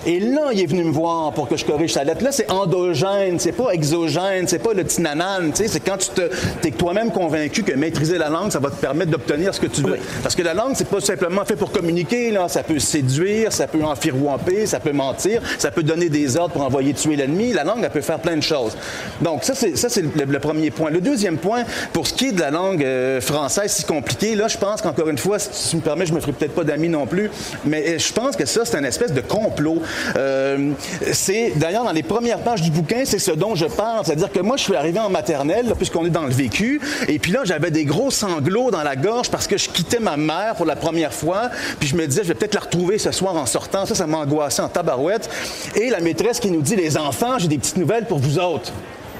Et 0.04 0.20
là, 0.20 0.50
il 0.52 0.60
est 0.60 0.66
venu 0.66 0.84
me 0.84 0.92
voir 0.92 1.32
pour 1.32 1.48
que 1.48 1.56
je 1.56 1.64
corrige 1.64 1.92
sa 1.92 2.04
lettre. 2.04 2.22
Là, 2.22 2.32
c'est 2.32 2.50
endogène, 2.50 3.38
c'est 3.38 3.52
pas 3.52 3.70
exogène, 3.70 4.46
c'est 4.46 4.58
pas 4.58 4.74
le 4.74 4.84
petit 4.84 5.00
nanan, 5.00 5.50
tu 5.50 5.56
sais, 5.56 5.68
c'est 5.68 5.80
quand 5.80 5.96
tu 5.96 6.10
te, 6.10 6.22
t'es 6.60 6.70
toi-même 6.70 7.10
convaincu 7.10 7.62
que 7.62 7.72
maîtriser 7.72 8.18
la 8.18 8.28
langue, 8.28 8.50
ça 8.50 8.58
va 8.58 8.70
te 8.70 8.76
permettre 8.76 9.10
d'obtenir 9.10 9.54
ce 9.54 9.60
que 9.60 9.66
tu 9.66 9.82
veux. 9.82 9.98
Parce 10.22 10.34
que 10.34 10.42
la 10.42 10.54
langue, 10.54 10.72
c'est 10.74 10.88
pas 10.88 11.00
simplement 11.00 11.44
fait 11.44 11.56
pour 11.56 11.72
communiquer, 11.72 12.30
là. 12.30 12.48
Ça 12.48 12.62
peut 12.62 12.78
séduire, 12.78 13.52
ça 13.52 13.66
peut 13.66 13.82
enfirouamper, 13.82 14.66
ça 14.66 14.80
peut 14.80 14.92
mentir, 14.92 15.40
ça 15.58 15.70
peut 15.70 15.82
donner 15.82 16.08
des 16.08 16.36
ordres 16.36 16.54
pour 16.54 16.62
envoyer 16.62 16.94
tuer 16.94 17.16
l'ennemi. 17.16 17.52
La 17.52 17.64
langue, 17.64 17.80
elle 17.82 17.90
peut 17.90 18.00
faire 18.00 18.18
plein 18.18 18.36
de 18.36 18.42
choses. 18.42 18.76
Donc, 19.20 19.44
ça, 19.44 19.54
c'est, 19.54 19.76
ça, 19.76 19.88
c'est 19.88 20.02
le, 20.02 20.24
le 20.24 20.38
premier 20.38 20.70
point. 20.70 20.90
Le 20.90 21.00
deuxième 21.00 21.38
point, 21.38 21.64
pour 21.92 22.06
ce 22.06 22.14
qui 22.14 22.26
est 22.26 22.32
de 22.32 22.40
la 22.40 22.50
langue 22.50 22.84
euh, 22.84 23.20
française 23.20 23.72
si 23.72 23.84
compliquée, 23.84 24.34
là, 24.34 24.48
je 24.48 24.58
pense 24.58 24.82
qu'encore 24.82 25.08
une 25.08 25.18
fois, 25.18 25.38
si 25.38 25.70
tu 25.70 25.76
me 25.76 25.82
permets, 25.82 26.06
je 26.06 26.12
me 26.12 26.20
ferai 26.20 26.32
peut-être 26.32 26.54
pas 26.54 26.64
d'amis 26.64 26.88
non 26.88 27.06
plus, 27.06 27.30
mais 27.64 27.84
euh, 27.88 27.98
je 27.98 28.12
pense 28.12 28.36
que 28.36 28.46
ça, 28.46 28.64
c'est 28.64 28.78
une 28.78 28.84
espèce 28.84 29.12
de 29.12 29.20
complot. 29.20 29.82
Euh, 30.16 30.72
c'est 31.12 31.52
d'ailleurs 31.56 31.84
dans 31.84 31.92
les 31.92 32.02
premières 32.02 32.38
pages 32.38 32.62
du 32.62 32.70
bouquin, 32.70 33.04
c'est 33.04 33.18
ce 33.18 33.32
dont 33.32 33.54
je 33.54 33.66
parle. 33.66 34.04
C'est-à-dire 34.04 34.30
que 34.30 34.40
moi, 34.40 34.56
je 34.56 34.62
suis 34.62 34.76
arrivé 34.76 34.98
en 34.98 35.10
maternelle, 35.10 35.72
puisqu'on 35.76 36.06
est 36.06 36.10
dans 36.10 36.24
le 36.24 36.32
vécu, 36.32 36.80
et 37.08 37.18
puis 37.18 37.32
là, 37.32 37.40
j'avais 37.44 37.70
des 37.70 37.84
gros 37.84 38.10
sanglots 38.10 38.70
dans 38.70 38.82
la 38.82 38.96
gorge 38.96 39.30
parce 39.30 39.46
que 39.46 39.56
je 39.56 39.68
quittais 39.68 40.00
ma 40.00 40.16
mère 40.16 40.54
pour 40.56 40.66
la 40.66 40.76
première 40.76 41.12
fois, 41.12 41.50
puis 41.78 41.88
je 41.88 41.96
me 41.96 42.06
disais, 42.06 42.22
je 42.22 42.28
vais 42.28 42.34
peut-être 42.34 42.54
la 42.54 42.60
retrouver 42.60 42.98
ce 42.98 43.12
soir 43.12 43.36
en 43.36 43.46
sortant. 43.46 43.86
Ça, 43.86 43.94
ça 43.94 44.06
m'angoissait 44.06 44.62
en 44.62 44.68
tabarouette. 44.68 45.28
Et 45.74 45.90
la 45.90 46.00
maîtresse 46.00 46.40
qui 46.40 46.50
nous 46.50 46.62
dit, 46.62 46.76
les 46.76 46.96
enfants, 46.96 47.38
j'ai 47.38 47.48
des 47.48 47.58
petites 47.58 47.76
nouvelles 47.76 48.06
pour 48.06 48.18
vous 48.18 48.38
autres. 48.38 48.72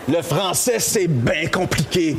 Le 0.08 0.22
français, 0.22 0.76
c'est 0.78 1.08
bien 1.08 1.48
compliqué. 1.52 2.16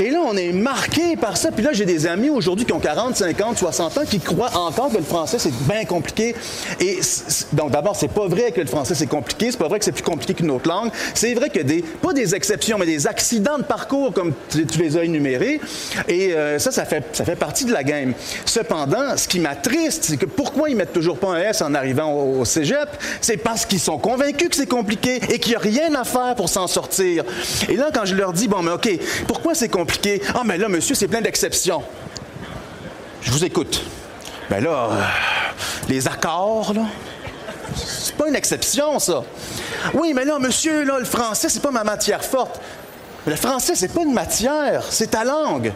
Et 0.00 0.10
là, 0.10 0.20
on 0.24 0.34
est 0.38 0.52
marqué 0.52 1.16
par 1.16 1.36
ça. 1.36 1.52
Puis 1.52 1.62
là, 1.62 1.74
j'ai 1.74 1.84
des 1.84 2.06
amis 2.06 2.30
aujourd'hui 2.30 2.64
qui 2.64 2.72
ont 2.72 2.80
40, 2.80 3.14
50, 3.14 3.58
60 3.58 3.98
ans 3.98 4.02
qui 4.08 4.20
croient 4.20 4.56
encore 4.56 4.90
que 4.90 4.96
le 4.96 5.02
français, 5.02 5.38
c'est 5.38 5.52
bien 5.68 5.84
compliqué. 5.84 6.34
Et 6.80 7.00
donc, 7.52 7.72
d'abord, 7.72 7.94
c'est 7.94 8.08
pas 8.08 8.26
vrai 8.26 8.52
que 8.52 8.60
le 8.62 8.66
français, 8.66 8.94
c'est 8.94 9.06
compliqué. 9.06 9.50
C'est 9.50 9.58
pas 9.58 9.68
vrai 9.68 9.78
que 9.80 9.84
c'est 9.84 9.92
plus 9.92 10.02
compliqué 10.02 10.32
qu'une 10.32 10.50
autre 10.50 10.66
langue. 10.66 10.90
C'est 11.12 11.34
vrai 11.34 11.50
que 11.50 11.60
des, 11.60 11.82
pas 11.82 12.14
des 12.14 12.34
exceptions, 12.34 12.78
mais 12.78 12.86
des 12.86 13.06
accidents 13.06 13.58
de 13.58 13.64
parcours, 13.64 14.14
comme 14.14 14.32
tu, 14.48 14.66
tu 14.66 14.78
les 14.78 14.96
as 14.96 15.04
énumérés. 15.04 15.60
Et 16.08 16.32
euh, 16.32 16.58
ça, 16.58 16.70
ça 16.70 16.86
fait, 16.86 17.04
ça 17.12 17.26
fait 17.26 17.36
partie 17.36 17.66
de 17.66 17.72
la 17.72 17.84
game. 17.84 18.14
Cependant, 18.46 19.14
ce 19.18 19.28
qui 19.28 19.40
m'attriste, 19.40 20.04
c'est 20.04 20.16
que 20.16 20.26
pourquoi 20.26 20.70
ils 20.70 20.76
mettent 20.76 20.94
toujours 20.94 21.18
pas 21.18 21.34
un 21.34 21.40
S 21.40 21.60
en 21.60 21.74
arrivant 21.74 22.10
au, 22.14 22.40
au 22.40 22.44
cégep? 22.46 22.88
C'est 23.20 23.36
parce 23.36 23.66
qu'ils 23.66 23.80
sont 23.80 23.98
convaincus 23.98 24.48
que 24.48 24.56
c'est 24.56 24.66
compliqué 24.66 25.20
et 25.28 25.38
qu'il 25.38 25.50
n'y 25.50 25.56
a 25.56 25.58
rien 25.58 25.94
à 25.94 26.04
faire 26.04 26.34
pour 26.34 26.48
s'en 26.48 26.66
sortir. 26.66 26.93
Et 27.00 27.76
là, 27.76 27.90
quand 27.92 28.04
je 28.04 28.14
leur 28.14 28.32
dis, 28.32 28.48
bon, 28.48 28.62
mais 28.62 28.72
OK, 28.72 28.88
pourquoi 29.26 29.54
c'est 29.54 29.68
compliqué? 29.68 30.20
Ah, 30.34 30.42
mais 30.44 30.58
là, 30.58 30.68
monsieur, 30.68 30.94
c'est 30.94 31.08
plein 31.08 31.20
d'exceptions. 31.20 31.82
Je 33.22 33.30
vous 33.30 33.44
écoute. 33.44 33.82
Ben 34.50 34.62
là, 34.62 34.70
euh, 34.70 35.02
les 35.88 36.06
accords, 36.06 36.74
là, 36.74 36.82
c'est 37.74 38.14
pas 38.14 38.28
une 38.28 38.36
exception, 38.36 38.98
ça. 38.98 39.22
Oui, 39.94 40.12
mais 40.14 40.24
là, 40.24 40.38
monsieur, 40.38 40.84
là, 40.84 40.98
le 40.98 41.04
français, 41.04 41.48
c'est 41.48 41.62
pas 41.62 41.70
ma 41.70 41.84
matière 41.84 42.24
forte. 42.24 42.60
Mais 43.26 43.32
le 43.32 43.38
français, 43.38 43.74
c'est 43.74 43.88
pas 43.88 44.02
une 44.02 44.12
matière, 44.12 44.82
c'est 44.90 45.10
ta 45.12 45.24
langue. 45.24 45.72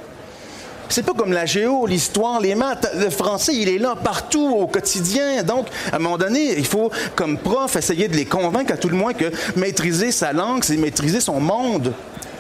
C'est 0.89 1.03
pas 1.03 1.13
comme 1.13 1.33
la 1.33 1.47
géo, 1.47 1.87
l'histoire, 1.87 2.41
les 2.41 2.55
maths. 2.55 2.91
Le 2.99 3.11
français, 3.11 3.55
il 3.55 3.69
est 3.69 3.79
là 3.79 3.95
partout 3.97 4.49
au 4.49 4.67
quotidien. 4.67 5.43
Donc, 5.43 5.67
à 5.93 5.97
un 5.97 5.99
moment 5.99 6.19
donné, 6.19 6.59
il 6.59 6.67
faut, 6.67 6.91
comme 7.15 7.37
prof, 7.39 7.77
essayer 7.77 8.09
de 8.09 8.17
les 8.17 8.25
convaincre 8.25 8.73
à 8.73 8.77
tout 8.77 8.89
le 8.89 8.97
moins 8.97 9.13
que 9.13 9.31
maîtriser 9.57 10.13
sa 10.13 10.33
langue, 10.33 10.65
c'est 10.65 10.77
maîtriser 10.77 11.21
son 11.21 11.41
monde 11.41 11.93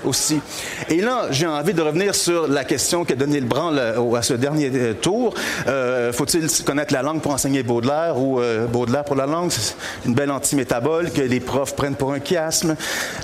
aussi. 0.04 0.40
Et 0.88 1.00
là, 1.00 1.26
j'ai 1.30 1.46
envie 1.46 1.74
de 1.74 1.82
revenir 1.82 2.14
sur 2.14 2.46
la 2.48 2.64
question 2.64 3.04
qui 3.04 3.12
a 3.12 3.16
donné 3.16 3.40
le 3.40 3.46
branle 3.46 3.78
à 3.78 4.22
ce 4.22 4.34
dernier 4.34 4.70
euh, 4.74 4.94
tour. 4.94 5.34
Euh, 5.66 6.12
Faut-il 6.12 6.46
connaître 6.64 6.92
la 6.92 7.02
langue 7.02 7.20
pour 7.20 7.32
enseigner 7.32 7.62
Baudelaire 7.62 8.16
ou 8.18 8.40
euh, 8.40 8.66
Baudelaire 8.66 9.04
pour 9.04 9.16
la 9.16 9.26
langue? 9.26 9.50
C'est 9.50 9.74
une 10.06 10.14
belle 10.14 10.30
antimétabole 10.30 11.10
que 11.10 11.20
les 11.22 11.40
profs 11.40 11.74
prennent 11.74 11.94
pour 11.96 12.12
un 12.12 12.20
chiasme. 12.20 12.76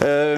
Euh, 0.02 0.36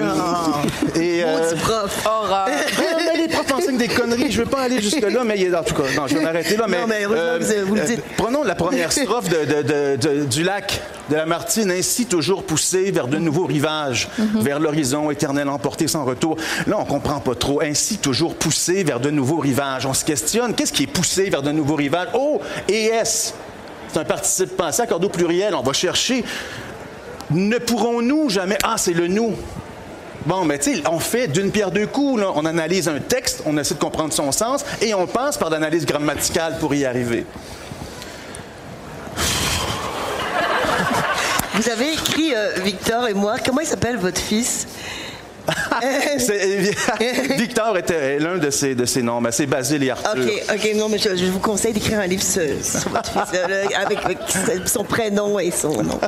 et, 0.95 1.23
euh, 1.23 1.49
Maudit 1.49 1.61
prof. 1.61 2.05
Horreur. 2.05 2.47
mais 3.13 3.21
les 3.21 3.27
profs 3.27 3.53
enseignent 3.53 3.77
des 3.77 3.87
conneries. 3.87 4.31
Je 4.31 4.39
veux 4.41 4.49
pas 4.49 4.61
aller 4.61 4.81
jusque-là, 4.81 5.23
mais 5.23 5.55
en 5.55 5.63
tout 5.63 5.73
cas. 5.75 5.83
Non, 5.95 6.07
je 6.07 6.15
vais 6.15 6.23
m'arrêter 6.23 6.57
là. 6.57 6.65
Mais, 6.67 6.81
Non, 6.81 6.87
mais 6.87 7.05
vous- 7.05 7.75
le 7.75 7.81
dites. 7.85 8.03
prenons 8.17 8.43
la 8.43 8.55
première 8.55 8.91
strophe 8.91 9.29
de- 9.29 9.45
de- 9.45 9.61
de- 9.61 9.95
de- 10.21 10.25
du 10.25 10.43
lac 10.43 10.81
de 11.09 11.15
la 11.15 11.25
Martine, 11.25 11.71
ainsi 11.71 12.05
toujours 12.05 12.43
poussé 12.43 12.91
vers 12.91 13.07
de 13.07 13.17
nouveaux 13.17 13.45
rivages, 13.45 14.09
vers 14.41 14.59
l'horizon 14.59 15.09
éternel 15.09 15.47
emporté 15.47 15.87
sans 15.87 16.03
retour. 16.03 16.26
Là, 16.65 16.77
on 16.79 16.85
comprend 16.85 17.19
pas 17.19 17.35
trop. 17.35 17.61
Ainsi 17.61 17.97
toujours 17.97 18.35
poussé 18.35 18.83
vers 18.83 18.99
de 18.99 19.09
nouveaux 19.09 19.39
rivages. 19.39 19.85
On 19.85 19.93
se 19.93 20.03
questionne, 20.03 20.53
qu'est-ce 20.53 20.73
qui 20.73 20.83
est 20.83 20.87
poussé 20.87 21.29
vers 21.29 21.41
de 21.41 21.51
nouveaux 21.51 21.75
rivages? 21.75 22.09
Oh, 22.13 22.41
et 22.67 22.87
S. 22.87 23.33
C'est 23.87 23.99
un 23.99 24.05
participe 24.05 24.57
pensé, 24.57 24.81
accordé 24.81 25.05
au 25.05 25.09
pluriel. 25.09 25.55
On 25.55 25.61
va 25.61 25.73
chercher. 25.73 26.23
Ne 27.29 27.57
pourrons-nous 27.57 28.29
jamais? 28.29 28.57
Ah, 28.63 28.75
c'est 28.77 28.93
le 28.93 29.07
nous. 29.07 29.33
Bon, 30.25 30.43
mais 30.43 30.59
tu 30.59 30.75
sais, 30.75 30.83
on 30.89 30.99
fait 30.99 31.27
d'une 31.29 31.51
pierre 31.51 31.71
deux 31.71 31.87
coups. 31.87 32.21
On 32.35 32.45
analyse 32.45 32.89
un 32.89 32.99
texte, 32.99 33.43
on 33.45 33.57
essaie 33.57 33.75
de 33.75 33.79
comprendre 33.79 34.11
son 34.11 34.33
sens 34.33 34.65
et 34.81 34.93
on 34.93 35.07
passe 35.07 35.37
par 35.37 35.49
l'analyse 35.49 35.85
grammaticale 35.85 36.57
pour 36.59 36.73
y 36.73 36.83
arriver. 36.83 37.25
Vous 41.53 41.69
avez 41.69 41.93
écrit, 41.93 42.35
euh, 42.35 42.51
Victor 42.63 43.07
et 43.07 43.13
moi, 43.13 43.37
comment 43.43 43.61
il 43.61 43.67
s'appelle 43.67 43.97
votre 43.97 44.21
fils? 44.21 44.67
Victor 47.37 47.77
était 47.77 48.19
l'un 48.19 48.37
de 48.37 48.49
ses, 48.49 48.75
de 48.75 48.85
ses 48.85 49.01
noms, 49.01 49.21
mais 49.21 49.31
c'est 49.31 49.45
Basile 49.45 49.83
et 49.83 49.89
Arthur. 49.91 50.11
OK, 50.23 50.43
OK, 50.53 50.71
non, 50.75 50.89
mais 50.89 50.97
je, 50.97 51.15
je 51.15 51.25
vous 51.25 51.39
conseille 51.39 51.73
d'écrire 51.73 51.99
un 51.99 52.07
livre 52.07 52.23
sur, 52.23 52.41
sur 52.63 52.89
votre 52.89 53.11
fils, 53.11 53.39
avec, 53.75 53.99
avec 54.05 54.17
son 54.67 54.83
prénom 54.83 55.39
et 55.39 55.51
son 55.51 55.81
nom. 55.83 55.99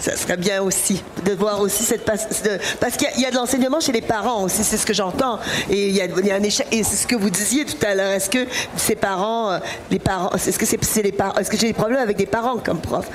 Ça 0.00 0.16
serait 0.16 0.36
bien 0.36 0.62
aussi, 0.62 1.02
de 1.24 1.32
voir 1.32 1.60
aussi 1.60 1.82
cette... 1.84 2.06
de- 2.06 2.58
parce 2.80 2.96
qu'il 2.96 3.06
y 3.08 3.10
a- 3.10 3.14
il 3.16 3.22
y, 3.22 3.26
a 3.26 3.30
de 3.30 3.36
l'enseignement 3.36 3.80
chez 3.80 3.92
les 3.92 4.02
parents 4.02 4.42
aussi, 4.44 4.62
c'est 4.62 4.76
ce 4.76 4.86
que 4.86 4.94
j'entends. 4.94 5.38
Et 5.70 5.88
il 5.88 5.94
y, 5.94 6.00
a, 6.00 6.04
il 6.06 6.26
y 6.26 6.30
a 6.30 6.34
un 6.36 6.42
échec, 6.42 6.66
et 6.70 6.82
c'est 6.82 6.96
ce 6.96 7.06
que 7.06 7.16
vous 7.16 7.30
disiez 7.30 7.64
tout 7.64 7.84
à 7.86 7.94
l'heure. 7.94 8.10
Est-ce 8.12 8.30
que 8.30 8.46
ces 8.76 8.94
parents, 8.94 9.52
euh, 9.52 9.58
les 9.90 9.98
parents, 9.98 10.30
est-ce 10.34 10.58
que 10.58 10.66
c'est 10.66 10.82
c'est 10.84 11.02
les 11.02 11.12
parents, 11.12 11.34
est-ce 11.38 11.50
que 11.50 11.56
j'ai 11.56 11.66
des 11.68 11.72
problèmes 11.72 12.00
avec 12.00 12.16
des 12.16 12.26
parents 12.26 12.58
comme 12.58 12.78
prof? 12.80 13.06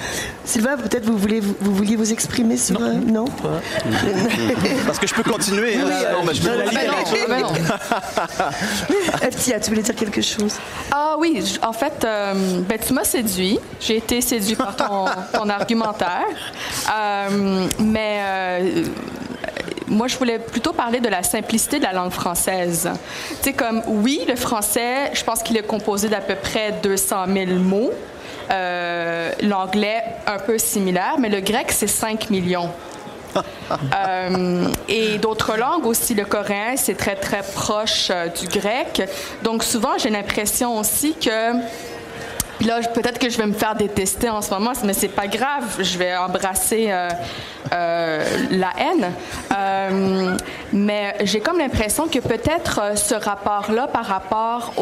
Sylvain, 0.45 0.76
peut-être 0.78 1.05
vous 1.05 1.18
voulez 1.18 1.39
vous, 1.39 1.55
vous 1.62 1.74
vouliez 1.76 1.95
vous 1.95 2.12
exprimer 2.12 2.57
sur... 2.57 2.82
euh, 2.82 2.93
non? 2.93 3.26
Parce 4.86 4.99
que 4.99 5.07
je 5.07 5.14
peux 5.14 5.24
continuer. 5.24 5.50
Non, 5.55 6.23
mais 6.25 6.33
je 6.33 6.41
peux 6.41 6.57
La 6.57 6.63
pas 6.63 6.69
littérature. 6.71 7.27
Ben 7.29 7.41
non. 7.41 9.27
Eftia, 9.27 9.59
tu 9.59 9.69
voulais 9.69 9.81
dire 9.81 9.95
quelque 9.95 10.21
chose? 10.21 10.55
Ah 10.91 11.15
oui, 11.17 11.41
j- 11.45 11.59
en 11.61 11.73
fait, 11.73 12.03
euh, 12.03 12.33
ben, 12.67 12.77
tu 12.79 12.93
m'as 12.93 13.03
séduit. 13.03 13.59
J'ai 13.79 13.97
été 13.97 14.21
séduit 14.21 14.55
par 14.55 14.75
ton, 14.75 15.05
ton 15.33 15.49
argumentaire. 15.49 16.25
Euh, 16.93 17.67
mais 17.79 18.19
euh, 18.21 18.83
moi, 19.87 20.07
je 20.07 20.17
voulais 20.17 20.39
plutôt 20.39 20.73
parler 20.73 20.99
de 20.99 21.09
la 21.09 21.23
simplicité 21.23 21.77
de 21.79 21.83
la 21.83 21.93
langue 21.93 22.11
française. 22.11 22.89
Tu 23.41 23.49
sais, 23.49 23.53
comme, 23.53 23.81
oui, 23.87 24.21
le 24.27 24.35
français, 24.35 25.11
je 25.13 25.23
pense 25.23 25.43
qu'il 25.43 25.57
est 25.57 25.67
composé 25.67 26.07
d'à 26.09 26.21
peu 26.21 26.35
près 26.35 26.73
200 26.83 27.25
000 27.27 27.51
mots. 27.59 27.91
Euh, 28.49 29.31
L'anglais, 29.43 30.03
un 30.27 30.39
peu 30.39 30.57
similaire, 30.57 31.15
mais 31.19 31.29
le 31.29 31.39
grec, 31.41 31.71
c'est 31.71 31.87
5 31.87 32.29
millions. 32.29 32.69
Euh, 33.95 34.67
et 34.89 35.17
d'autres 35.17 35.55
langues 35.55 35.86
aussi, 35.86 36.13
le 36.13 36.25
coréen, 36.25 36.75
c'est 36.75 36.95
très, 36.95 37.15
très 37.15 37.41
proche 37.41 38.09
euh, 38.11 38.27
du 38.27 38.47
grec. 38.47 39.01
Donc 39.43 39.63
souvent, 39.63 39.97
j'ai 39.97 40.09
l'impression 40.09 40.77
aussi 40.77 41.15
que... 41.15 41.53
Là, 42.65 42.79
peut-être 42.93 43.17
que 43.17 43.29
je 43.29 43.38
vais 43.38 43.47
me 43.47 43.53
faire 43.53 43.75
détester 43.75 44.29
en 44.29 44.41
ce 44.41 44.51
moment, 44.51 44.73
mais 44.84 44.93
c'est 44.93 45.07
pas 45.07 45.25
grave. 45.27 45.77
Je 45.79 45.97
vais 45.97 46.15
embrasser 46.15 46.91
euh, 46.91 48.23
la 48.51 48.69
haine. 48.77 49.11
Mais 50.71 51.15
j'ai 51.23 51.39
comme 51.39 51.57
l'impression 51.57 52.07
que 52.07 52.19
peut-être 52.19 52.97
ce 52.97 53.15
rapport-là 53.15 53.88
par 53.88 54.05
rapport 54.05 54.73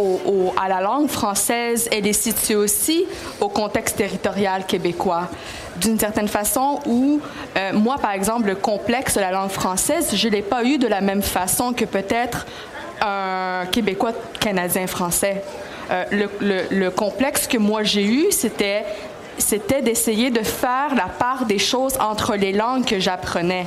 à 0.62 0.68
la 0.68 0.82
langue 0.82 1.08
française, 1.08 1.88
elle 1.92 2.06
est 2.06 2.12
située 2.12 2.56
aussi 2.56 3.06
au 3.40 3.48
contexte 3.48 3.96
territorial 3.96 4.66
québécois. 4.66 5.30
D'une 5.80 6.00
certaine 6.00 6.28
façon, 6.28 6.80
où 6.86 7.20
euh, 7.58 7.74
moi, 7.74 7.98
par 7.98 8.12
exemple, 8.12 8.48
le 8.48 8.56
complexe 8.56 9.16
de 9.16 9.22
la 9.22 9.32
langue 9.32 9.50
française, 9.50 10.12
je 10.16 10.28
l'ai 10.28 10.42
pas 10.42 10.64
eu 10.64 10.78
de 10.78 10.88
la 10.88 11.02
même 11.02 11.22
façon 11.22 11.74
que 11.74 11.86
peut-être 11.86 12.46
un 13.02 13.66
Québécois 13.72 14.12
canadien 14.40 14.88
français. 14.88 15.44
Euh, 15.92 16.04
le, 16.12 16.30
le- 16.42 16.64
le 16.70 16.92
complexe 16.92 17.48
que 17.48 17.58
moi 17.58 17.84
j'ai 17.84 18.04
eu, 18.06 18.26
c'était 18.32 18.86
d'essayer 19.82 20.30
de 20.32 20.44
faire 20.44 20.94
la 20.96 21.08
part 21.08 21.46
des 21.46 21.60
choses 21.60 21.94
entre 22.00 22.36
les 22.36 22.52
langues 22.52 22.86
que 22.86 23.00
j'apprenais. 23.00 23.66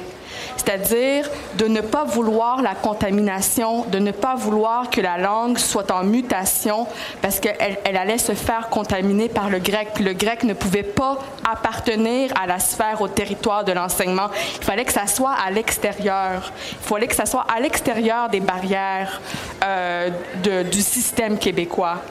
C'est-à-dire 0.56 1.28
de 1.58 1.66
ne 1.66 1.80
pas 1.80 2.04
vouloir 2.04 2.62
la 2.62 2.74
contamination, 2.74 3.84
de 3.86 3.98
ne 3.98 4.12
pas 4.12 4.34
vouloir 4.34 4.90
que 4.90 5.00
la 5.00 5.18
langue 5.18 5.58
soit 5.58 5.90
en 5.90 6.04
mutation 6.04 6.86
parce 7.20 7.40
qu'elle 7.40 7.78
elle 7.84 7.96
allait 7.96 8.18
se 8.18 8.32
faire 8.32 8.68
contaminer 8.68 9.28
par 9.28 9.50
le 9.50 9.58
grec. 9.58 9.98
Le 10.00 10.12
grec 10.12 10.44
ne 10.44 10.54
pouvait 10.54 10.82
pas 10.82 11.18
appartenir 11.50 12.32
à 12.40 12.46
la 12.46 12.58
sphère, 12.58 13.00
au 13.00 13.08
territoire 13.08 13.64
de 13.64 13.72
l'enseignement. 13.72 14.28
Il 14.58 14.64
fallait 14.64 14.84
que 14.84 14.92
ça 14.92 15.06
soit 15.06 15.34
à 15.44 15.50
l'extérieur. 15.50 16.52
Il 16.72 16.88
fallait 16.88 17.08
que 17.08 17.14
ça 17.14 17.26
soit 17.26 17.46
à 17.54 17.60
l'extérieur 17.60 18.28
des 18.28 18.40
barrières 18.40 19.20
euh, 19.64 20.10
du 20.44 20.80
système 20.80 21.38
québécois. 21.38 22.02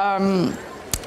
Euh, 0.00 0.46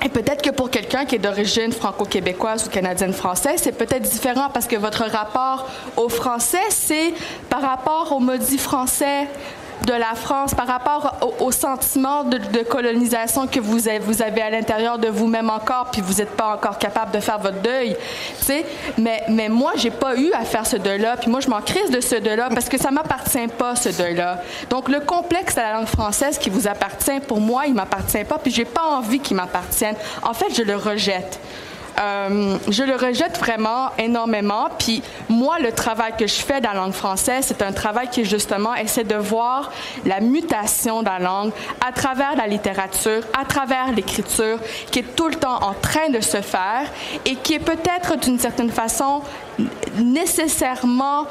et 0.04 0.10
peut-être 0.10 0.42
que 0.42 0.50
pour 0.50 0.70
quelqu'un 0.70 1.06
qui 1.06 1.16
est 1.16 1.20
d'origine 1.20 1.72
franco-québécoise 1.72 2.68
ou 2.68 2.70
canadienne-française, 2.70 3.62
c'est 3.64 3.78
peut-être 3.78 4.04
différent 4.04 4.50
parce 4.54 4.68
que 4.68 4.76
votre 4.76 5.04
rapport 5.06 5.70
au 5.96 6.10
français, 6.10 6.70
c'est 6.70 7.14
par 7.50 7.62
rapport 7.62 8.12
au 8.12 8.20
maudit 8.20 8.58
français 8.58 9.28
de 9.86 9.94
la 9.94 10.16
France, 10.16 10.54
par 10.54 10.68
rapport 10.68 11.18
au, 11.40 11.52
sentiment 11.52 12.24
de, 12.24 12.64
colonisation 12.64 13.48
que 13.48 13.60
vous 13.60 13.88
avez, 13.88 14.42
à 14.42 14.50
l'intérieur 14.50 14.98
de 14.98 15.08
vous-même 15.08 15.50
encore, 15.50 15.90
puis 15.92 16.02
vous 16.02 16.16
n'êtes 16.16 16.36
pas 16.36 16.54
encore 16.56 16.78
capable 16.78 17.12
de 17.12 17.20
faire 17.20 17.40
votre 17.40 17.62
deuil. 17.62 17.96
Mais, 18.98 19.24
mais 19.30 19.50
moi, 19.50 19.74
j'ai 19.76 19.92
pas 19.92 20.16
eu 20.16 20.32
à 20.34 20.46
faire 20.46 20.66
ce 20.66 20.78
deuil-là, 20.78 21.18
puis 21.18 21.30
moi, 21.30 21.40
je 21.40 21.50
m'en 21.50 21.62
crise 21.62 21.90
de 21.90 22.00
ce 22.02 22.16
deuil-là 22.16 22.50
parce 22.54 22.70
que 22.70 22.78
ça 22.78 22.92
m'appartient 22.92 23.48
pas, 23.48 23.76
ce 23.76 23.90
deuil-là. 23.90 24.42
Donc, 24.70 24.90
le 24.90 25.00
complexe 25.02 25.56
de 25.56 25.62
la 25.62 25.74
langue 25.74 25.88
française 25.88 26.38
qui 26.38 26.50
vous 26.50 26.68
appartient, 26.68 27.20
pour 27.28 27.40
moi, 27.40 27.66
il 27.68 27.74
m'appartient 27.74 28.24
pas, 28.24 28.38
puis 28.38 28.52
j'ai 28.52 28.66
pas 28.66 28.84
envie 28.84 29.20
qu'il 29.20 29.36
m'appartienne. 29.36 29.96
En 30.22 30.34
fait, 30.34 30.54
je 30.56 30.64
le 30.64 30.76
rejette. 30.76 31.40
Euh, 32.00 32.58
je 32.70 32.84
le 32.84 32.96
rejette 32.96 33.38
vraiment 33.38 33.90
énormément. 33.98 34.68
Puis 34.80 35.04
moi, 35.30 35.60
le 35.60 35.72
travail 35.72 36.14
que 36.18 36.28
je 36.28 36.36
fais 36.36 36.62
dans 36.62 36.70
la 36.70 36.76
langue 36.76 36.94
française, 36.94 37.46
c'est 37.48 37.62
un 37.62 37.72
travail 37.72 38.10
qui 38.10 38.26
justement 38.26 38.74
essaie 38.76 39.04
de 39.04 39.16
voir 39.16 39.72
la 40.06 40.20
mutation 40.20 41.02
de 41.02 41.08
la 41.08 41.20
langue 41.20 41.52
à 41.86 41.92
travers 41.92 42.36
la 42.36 42.48
littérature, 42.48 43.22
à 43.40 43.46
travers 43.46 43.92
l'écriture, 43.92 44.60
qui 44.92 45.00
est 45.00 45.16
tout 45.16 45.28
le 45.28 45.36
temps 45.36 45.62
en 45.62 45.74
train 45.74 46.10
de 46.10 46.20
se 46.20 46.42
faire 46.42 46.88
et 47.26 47.36
qui 47.36 47.54
est 47.54 47.60
peut-être 47.60 48.18
d'une 48.18 48.40
certaine 48.40 48.72
façon 48.72 49.22
nécessairement 49.98 51.28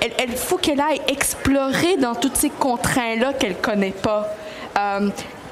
elle, 0.00 0.12
elle 0.18 0.36
faut 0.36 0.58
qu'elle 0.58 0.80
aille 0.80 1.00
explorer 1.08 1.96
dans 1.96 2.14
toutes 2.14 2.36
ces 2.36 2.50
contraintes-là 2.50 3.32
qu'elle 3.32 3.56
connaît 3.56 3.90
pas. 3.90 4.28
Euh, 4.78 5.08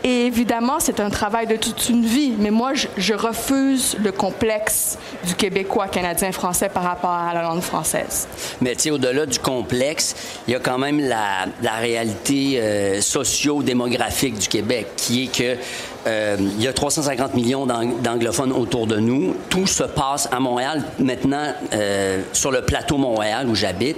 et 0.09 0.27
évidemment, 0.27 0.79
c'est 0.79 1.01
un 1.01 1.11
travail 1.11 1.49
de 1.49 1.57
toute 1.57 1.89
une 1.89 2.05
vie, 2.05 2.33
mais 2.39 2.53
moi, 2.53 2.75
je, 2.97 3.13
refuse 3.13 3.97
le 4.01 4.13
complexe 4.13 4.99
du 5.27 5.35
Québécois, 5.35 5.89
Canadien, 5.89 6.31
Français 6.31 6.69
par 6.69 6.85
rapport 6.85 7.11
à 7.11 7.35
la 7.35 7.43
langue 7.43 7.61
française. 7.61 8.29
Mais 8.61 8.77
tu 8.77 8.83
sais, 8.83 8.91
au-delà 8.93 9.27
du 9.27 9.41
complexe, 9.41 10.15
il 10.47 10.53
y 10.53 10.55
a 10.55 10.61
quand 10.61 10.79
même 10.79 11.01
la, 11.01 11.49
réalité 11.81 12.61
euh, 12.61 13.01
socio-démographique 13.01 14.39
du 14.39 14.47
Québec, 14.47 14.87
qui 14.97 15.25
est 15.25 15.37
que 15.37 15.61
euh, 16.07 16.37
il 16.39 16.63
y 16.63 16.69
a 16.69 16.73
350 16.73 17.35
millions 17.35 17.67
d'ang- 17.67 17.99
d'anglophones 18.01 18.53
autour 18.53 18.87
de 18.87 19.01
nous. 19.01 19.35
Tout 19.51 19.67
se 19.67 19.83
passe 19.83 20.29
à 20.31 20.39
Montréal. 20.39 20.85
Maintenant, 21.01 21.53
euh, 21.75 22.23
sur 22.33 22.53
le 22.53 22.63
plateau 22.63 22.97
Montréal 22.97 23.49
où 23.49 23.57
j'habite, 23.57 23.97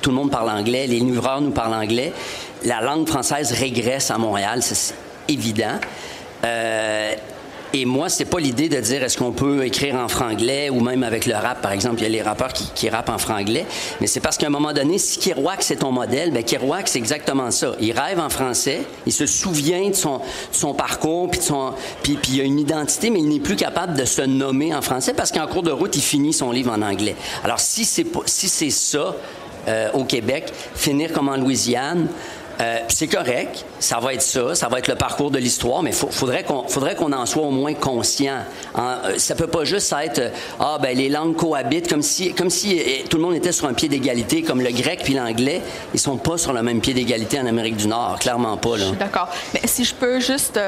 tout 0.00 0.10
le 0.10 0.16
monde 0.16 0.30
parle 0.30 0.50
anglais. 0.50 0.86
Les 0.86 1.00
livreurs 1.00 1.40
nous 1.40 1.50
parlent 1.50 1.74
anglais. 1.74 2.12
La 2.64 2.80
langue 2.80 3.08
française 3.08 3.50
régresse 3.52 4.12
à 4.12 4.18
Montréal, 4.18 4.62
évident. 5.28 5.78
Euh, 6.44 7.14
et 7.74 7.84
moi, 7.84 8.08
c'est 8.08 8.24
pas 8.24 8.40
l'idée 8.40 8.70
de 8.70 8.80
dire 8.80 9.02
est-ce 9.02 9.18
qu'on 9.18 9.32
peut 9.32 9.64
écrire 9.64 9.96
en 9.96 10.08
franglais 10.08 10.70
ou 10.70 10.80
même 10.80 11.02
avec 11.02 11.26
le 11.26 11.34
rap, 11.34 11.60
par 11.60 11.72
exemple, 11.72 11.96
il 11.98 12.04
y 12.04 12.06
a 12.06 12.08
les 12.08 12.22
rappeurs 12.22 12.52
qui, 12.54 12.70
qui 12.74 12.88
rappent 12.88 13.10
en 13.10 13.18
franglais, 13.18 13.66
mais 14.00 14.06
c'est 14.06 14.20
parce 14.20 14.38
qu'à 14.38 14.46
un 14.46 14.50
moment 14.50 14.72
donné, 14.72 14.96
si 14.96 15.18
Kerouac 15.18 15.62
c'est 15.62 15.76
ton 15.76 15.92
modèle, 15.92 16.30
ben 16.30 16.42
Kerouac 16.42 16.88
c'est 16.88 16.98
exactement 16.98 17.50
ça. 17.50 17.74
Il 17.78 17.92
rêve 17.92 18.20
en 18.20 18.30
français, 18.30 18.80
il 19.04 19.12
se 19.12 19.26
souvient 19.26 19.90
de 19.90 19.94
son, 19.94 20.20
son 20.50 20.72
parcours, 20.72 21.30
puis 21.30 21.42
son, 21.42 21.74
puis, 22.02 22.18
il 22.30 22.40
a 22.40 22.44
une 22.44 22.58
identité, 22.58 23.10
mais 23.10 23.18
il 23.18 23.28
n'est 23.28 23.40
plus 23.40 23.56
capable 23.56 23.98
de 23.98 24.06
se 24.06 24.22
nommer 24.22 24.74
en 24.74 24.80
français 24.80 25.12
parce 25.12 25.30
qu'en 25.30 25.46
cours 25.46 25.62
de 25.62 25.70
route, 25.70 25.94
il 25.94 26.02
finit 26.02 26.32
son 26.32 26.50
livre 26.52 26.72
en 26.72 26.80
anglais. 26.80 27.16
Alors 27.44 27.60
si 27.60 27.84
c'est 27.84 28.06
si 28.24 28.48
c'est 28.48 28.70
ça 28.70 29.14
euh, 29.68 29.90
au 29.92 30.04
Québec, 30.04 30.50
finir 30.74 31.12
comme 31.12 31.28
en 31.28 31.36
Louisiane. 31.36 32.08
Euh, 32.60 32.78
c'est 32.88 33.06
correct, 33.06 33.64
ça 33.78 33.98
va 34.00 34.14
être 34.14 34.22
ça, 34.22 34.54
ça 34.56 34.66
va 34.68 34.80
être 34.80 34.88
le 34.88 34.96
parcours 34.96 35.30
de 35.30 35.38
l'histoire, 35.38 35.80
mais 35.82 35.90
il 35.90 36.12
faudrait 36.12 36.42
qu'on 36.42 37.12
en 37.12 37.24
soit 37.26 37.42
au 37.44 37.52
moins 37.52 37.72
conscient. 37.74 38.38
En- 38.74 38.80
euh, 39.04 39.14
ça 39.18 39.36
peut 39.36 39.46
pas 39.46 39.64
juste 39.64 39.94
être 40.02 40.18
euh, 40.18 40.30
ah 40.58 40.76
ben 40.82 40.96
les 40.96 41.08
langues 41.08 41.36
cohabitent 41.36 41.88
comme 41.88 42.02
si 42.02 42.34
tout 43.08 43.16
le 43.16 43.22
monde 43.22 43.36
était 43.36 43.52
sur 43.52 43.66
un 43.68 43.74
pied 43.74 43.88
d'égalité, 43.88 44.42
comme 44.42 44.60
le 44.60 44.70
grec 44.72 45.02
puis 45.04 45.14
l'anglais, 45.14 45.62
ils 45.94 46.00
sont 46.00 46.16
pas 46.16 46.36
sur 46.36 46.52
le 46.52 46.62
même 46.64 46.80
pied 46.80 46.94
d'égalité 46.94 47.38
en 47.38 47.46
Amérique 47.46 47.76
du 47.76 47.86
Nord, 47.86 48.18
clairement 48.18 48.56
pas 48.56 48.76
là. 48.76 48.86
D'accord. 48.98 49.28
Mais 49.54 49.60
si 49.66 49.84
je 49.84 49.94
peux 49.94 50.18
juste. 50.18 50.58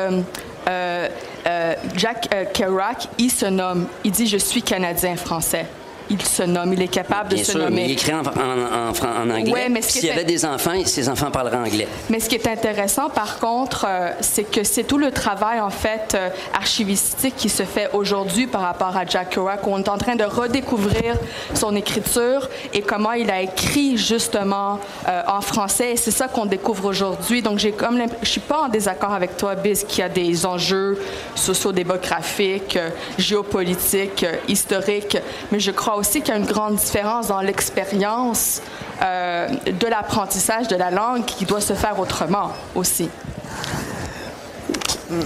Jack 1.96 2.52
Kerouac, 2.52 3.08
il 3.18 3.30
se 3.30 3.46
nomme, 3.46 3.86
il 4.04 4.12
dit 4.12 4.26
Je 4.26 4.36
suis 4.36 4.62
Canadien-Français. 4.62 5.66
Il 6.10 6.20
se 6.22 6.42
nomme, 6.42 6.72
il 6.72 6.82
est 6.82 6.88
capable 6.88 7.30
de 7.30 7.36
se 7.36 7.52
sûr, 7.52 7.58
mais 7.60 7.64
nommer. 7.66 7.84
il 7.84 7.90
écrit 7.92 8.12
en, 8.12 8.20
en- 8.20 8.24
en 8.26 8.90
en 8.90 9.30
anglais. 9.30 9.52
Ouais, 9.52 9.68
mais 9.68 9.80
S'il 9.82 10.04
y 10.06 10.10
avait 10.10 10.24
des 10.24 10.44
enfants, 10.44 10.72
ses 10.84 11.08
enfants 11.08 11.30
parleraient 11.30 11.56
anglais. 11.56 11.86
Mais 12.08 12.18
ce 12.20 12.28
qui 12.28 12.34
est 12.34 12.48
intéressant, 12.48 13.08
par 13.10 13.38
contre, 13.38 13.86
euh, 13.88 14.10
c'est 14.20 14.44
que 14.44 14.64
c'est 14.64 14.82
tout 14.84 14.98
le 14.98 15.12
travail, 15.12 15.60
en 15.60 15.70
fait, 15.70 16.14
euh, 16.14 16.28
archivistique 16.52 17.36
qui 17.36 17.48
se 17.48 17.62
fait 17.62 17.88
aujourd'hui 17.92 18.46
par 18.48 18.62
rapport 18.62 18.96
à 18.96 19.06
Jack 19.06 19.30
Kerouac, 19.30 19.66
on 19.66 19.78
est 19.78 19.88
en 19.88 19.98
train 19.98 20.16
de 20.16 20.24
redécouvrir 20.24 21.14
son 21.54 21.76
écriture 21.76 22.48
et 22.74 22.82
comment 22.82 23.12
il 23.12 23.30
a 23.30 23.40
écrit, 23.42 23.96
justement, 23.96 24.80
euh, 25.08 25.22
en 25.28 25.40
français. 25.40 25.92
Et 25.92 25.96
c'est 25.96 26.10
ça 26.10 26.26
qu'on 26.28 26.46
découvre 26.46 26.86
aujourd'hui. 26.86 27.40
Donc, 27.42 27.58
j'ai 27.58 27.72
comme 27.72 28.00
je 28.22 28.28
suis 28.28 28.40
pas 28.40 28.62
en 28.62 28.68
désaccord 28.68 29.12
avec 29.12 29.36
toi, 29.36 29.54
Biz, 29.54 29.84
qu'il 29.84 30.00
y 30.00 30.02
a 30.02 30.08
des 30.08 30.44
enjeux 30.44 30.98
sociodémographiques, 31.36 32.78
géopolitiques, 33.18 34.26
historiques, 34.48 35.16
mais 35.52 35.60
je 35.60 35.70
crois 35.70 35.96
aussi 36.00 36.22
qu'il 36.22 36.34
y 36.34 36.36
a 36.36 36.40
une 36.40 36.46
grande 36.46 36.76
différence 36.76 37.28
dans 37.28 37.42
l'expérience 37.42 38.62
euh, 39.02 39.48
de 39.66 39.86
l'apprentissage 39.86 40.66
de 40.66 40.76
la 40.76 40.90
langue 40.90 41.26
qui 41.26 41.44
doit 41.44 41.60
se 41.60 41.74
faire 41.74 42.00
autrement 42.00 42.52
aussi. 42.74 43.10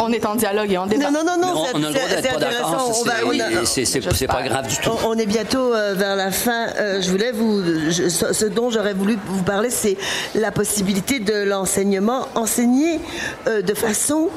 On 0.00 0.12
est 0.12 0.24
en 0.26 0.34
dialogue 0.34 0.70
et 0.72 0.78
on 0.78 0.86
débat. 0.86 1.10
Non, 1.10 1.20
non, 1.24 1.24
non, 1.36 1.40
non, 1.40 1.52
on- 1.60 1.64
c'est- 1.66 1.70
on 1.74 1.82
a 1.84 1.88
le 1.88 1.94
droit 1.94 2.08
d'être 2.08 2.32
pas 2.34 2.38
d'accord, 2.38 2.92
c'est- 2.94 4.26
pas 4.26 4.42
grave 4.42 4.66
du 4.68 4.76
tout. 4.76 4.90
On, 5.04 5.10
on 5.10 5.14
est 5.18 5.26
bientôt 5.26 5.72
euh, 5.74 5.94
vers 5.94 6.16
la 6.16 6.30
fin. 6.30 6.66
Euh, 6.78 7.00
je 7.00 7.10
voulais 7.10 7.32
vous. 7.32 7.62
je- 7.90 8.08
ce, 8.08 8.32
ce 8.32 8.44
dont 8.46 8.70
j'aurais 8.70 8.94
voulu 8.94 9.18
vous 9.26 9.42
parler, 9.42 9.70
c'est 9.70 9.96
la 10.34 10.50
possibilité 10.50 11.18
de 11.20 11.34
l'enseignement 11.44 12.28
enseigné 12.34 13.00
euh, 13.46 13.62
de 13.62 13.74
façon 13.74 14.28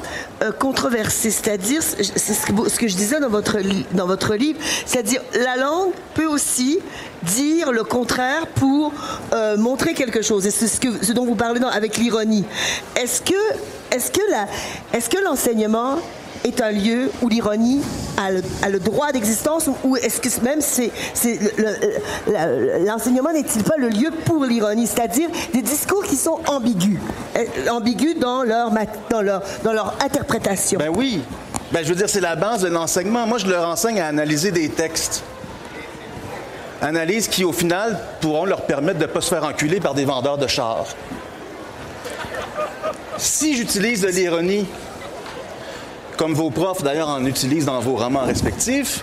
euh, 0.42 0.52
controversée. 0.52 1.30
C'est-à-dire, 1.30 1.80
c'est 1.82 2.02
ce 2.34 2.46
que, 2.46 2.52
vous- 2.52 2.68
ce 2.68 2.78
que 2.78 2.88
je 2.88 2.96
disais 2.96 3.20
dans 3.20 3.28
votre, 3.30 3.56
dans 3.92 4.06
votre 4.06 4.34
livre, 4.34 4.58
c'est-à-dire 4.86 5.20
la 5.34 5.56
langue 5.56 5.90
peut 6.14 6.26
aussi 6.26 6.78
dire 7.24 7.72
le 7.72 7.84
contraire 7.84 8.46
pour 8.54 8.92
euh, 9.32 9.56
montrer 9.56 9.94
quelque 9.94 10.22
chose. 10.22 10.46
Et 10.46 10.50
c'est 10.50 10.68
ce, 10.68 10.78
que, 10.80 10.88
ce 11.04 11.12
dont 11.12 11.24
vous 11.24 11.34
parlez 11.34 11.58
dans- 11.60 11.68
avec 11.68 11.96
l'ironie. 11.96 12.44
Est-ce 12.96 13.20
que, 13.22 13.34
est-ce 13.90 15.10
que, 15.10 15.24
l'enseignement 15.24 15.96
est 16.44 16.60
un 16.60 16.70
lieu 16.70 17.10
où 17.22 17.28
l'ironie 17.28 17.80
a 18.16 18.68
le, 18.68 18.78
droit 18.78 19.12
d'existence 19.12 19.68
ou- 19.84 19.96
est-ce 19.96 20.20
que 20.20 20.44
même 20.44 20.60
l'enseignement 22.86 23.32
n'est-il 23.32 23.64
pas 23.64 23.76
le 23.76 23.88
lieu 23.88 24.10
pour 24.24 24.44
l'ironie, 24.44 24.86
c'est-à-dire 24.86 25.28
des 25.52 25.62
discours 25.62 26.04
qui 26.04 26.16
sont 26.16 26.38
ambigus, 26.46 26.98
euh, 27.36 27.44
ambigus 27.70 28.18
dans 28.18 28.42
leur, 28.42 28.72
interprétation. 30.04 30.78
Ben 30.78 30.92
oui. 30.94 31.22
Ben, 31.72 31.82
je 31.82 31.90
veux 31.90 31.96
dire, 31.96 32.08
c'est 32.08 32.20
la 32.20 32.36
base 32.36 32.62
de 32.62 32.68
l'enseignement. 32.68 33.26
Moi, 33.26 33.38
je 33.38 33.46
leur 33.46 33.68
enseigne 33.68 34.00
à 34.00 34.06
analyser 34.06 34.52
des 34.52 34.70
textes. 34.70 35.22
Analyse 36.80 37.28
qui, 37.28 37.44
au 37.44 37.52
final, 37.52 37.98
pourront 38.20 38.46
leur 38.46 38.62
permettre 38.62 38.98
de 38.98 39.04
ne 39.04 39.10
pas 39.10 39.20
se 39.20 39.28
faire 39.28 39.44
enculer 39.44 39.80
par 39.80 39.94
des 39.94 40.04
vendeurs 40.04 40.38
de 40.38 40.46
chars. 40.46 40.86
Si 43.18 43.56
j'utilise 43.56 44.02
de 44.02 44.08
l'ironie, 44.08 44.64
comme 46.16 46.34
vos 46.34 46.50
profs 46.50 46.84
d'ailleurs 46.84 47.08
en 47.08 47.24
utilisent 47.26 47.64
dans 47.64 47.80
vos 47.80 47.96
romans 47.96 48.24
respectifs, 48.24 49.02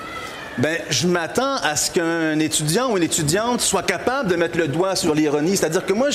ben, 0.58 0.78
je 0.89 1.08
m'attends 1.08 1.56
à 1.56 1.76
ce 1.76 1.91
qu'un 1.91 2.39
étudiant 2.39 2.91
ou 2.91 2.97
une 2.97 3.03
étudiante 3.03 3.62
soit 3.62 3.84
capable 3.84 4.30
de 4.30 4.36
mettre 4.36 4.58
le 4.58 4.68
doigt 4.68 4.95
sur 4.95 5.14
l'ironie. 5.14 5.58
C'est-à-dire 5.58 5.86
que 5.86 5.93
moi, 5.93 6.10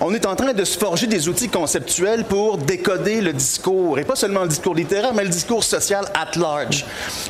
on 0.00 0.12
est 0.14 0.26
en 0.26 0.36
train 0.36 0.52
de 0.52 0.64
se 0.64 0.78
forger 0.78 1.06
des 1.06 1.28
outils 1.28 1.48
conceptuels 1.48 2.24
pour 2.24 2.58
décoder 2.58 3.20
le 3.20 3.32
discours, 3.32 3.98
et 3.98 4.04
pas 4.04 4.16
seulement 4.16 4.42
le 4.42 4.48
discours 4.48 4.74
littéraire, 4.74 5.14
mais 5.14 5.24
le 5.24 5.30
discours 5.30 5.64
social 5.64 6.04
at 6.14 6.38
large. 6.38 6.84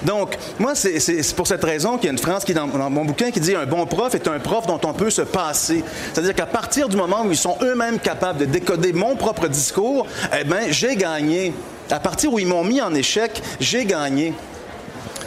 Donc, 0.04 0.36
moi, 0.58 0.74
c'est 0.74 1.34
pour 1.34 1.46
cette 1.46 1.64
raison 1.64 1.96
qu'il 1.96 2.06
y 2.06 2.08
a 2.08 2.12
une 2.12 2.18
phrase 2.18 2.44
qui 2.44 2.52
est 2.52 2.54
dans, 2.54 2.66
dans 2.66 2.90
mon 2.90 3.04
bouquin 3.04 3.30
qui 3.30 3.40
dit 3.40 3.54
un 3.54 3.66
bon 3.66 3.86
prof 3.86 4.14
est 4.14 4.26
un 4.26 4.38
prof 4.38 4.66
dont 4.66 4.80
on 4.84 4.92
peut 4.92 5.10
se 5.10 5.22
passer. 5.22 5.84
C'est-à-dire 6.12 6.34
qu'à 6.34 6.46
partir 6.46 6.88
du 6.88 6.96
moment 6.96 7.22
où 7.24 7.30
ils 7.30 7.36
sont 7.36 7.56
eux-mêmes 7.62 7.98
capables 7.98 8.38
de 8.38 8.44
décoder 8.44 8.92
mon 8.92 9.16
propre 9.16 9.48
discours, 9.48 10.06
eh 10.38 10.44
ben, 10.44 10.70
j'ai 10.70 10.96
gagné. 10.96 11.54
À 11.90 12.00
partir 12.00 12.32
où 12.32 12.38
ils 12.38 12.46
m'ont 12.46 12.64
mis 12.64 12.80
en 12.82 12.94
échec, 12.94 13.42
j'ai 13.60 13.84
gagné. 13.84 14.34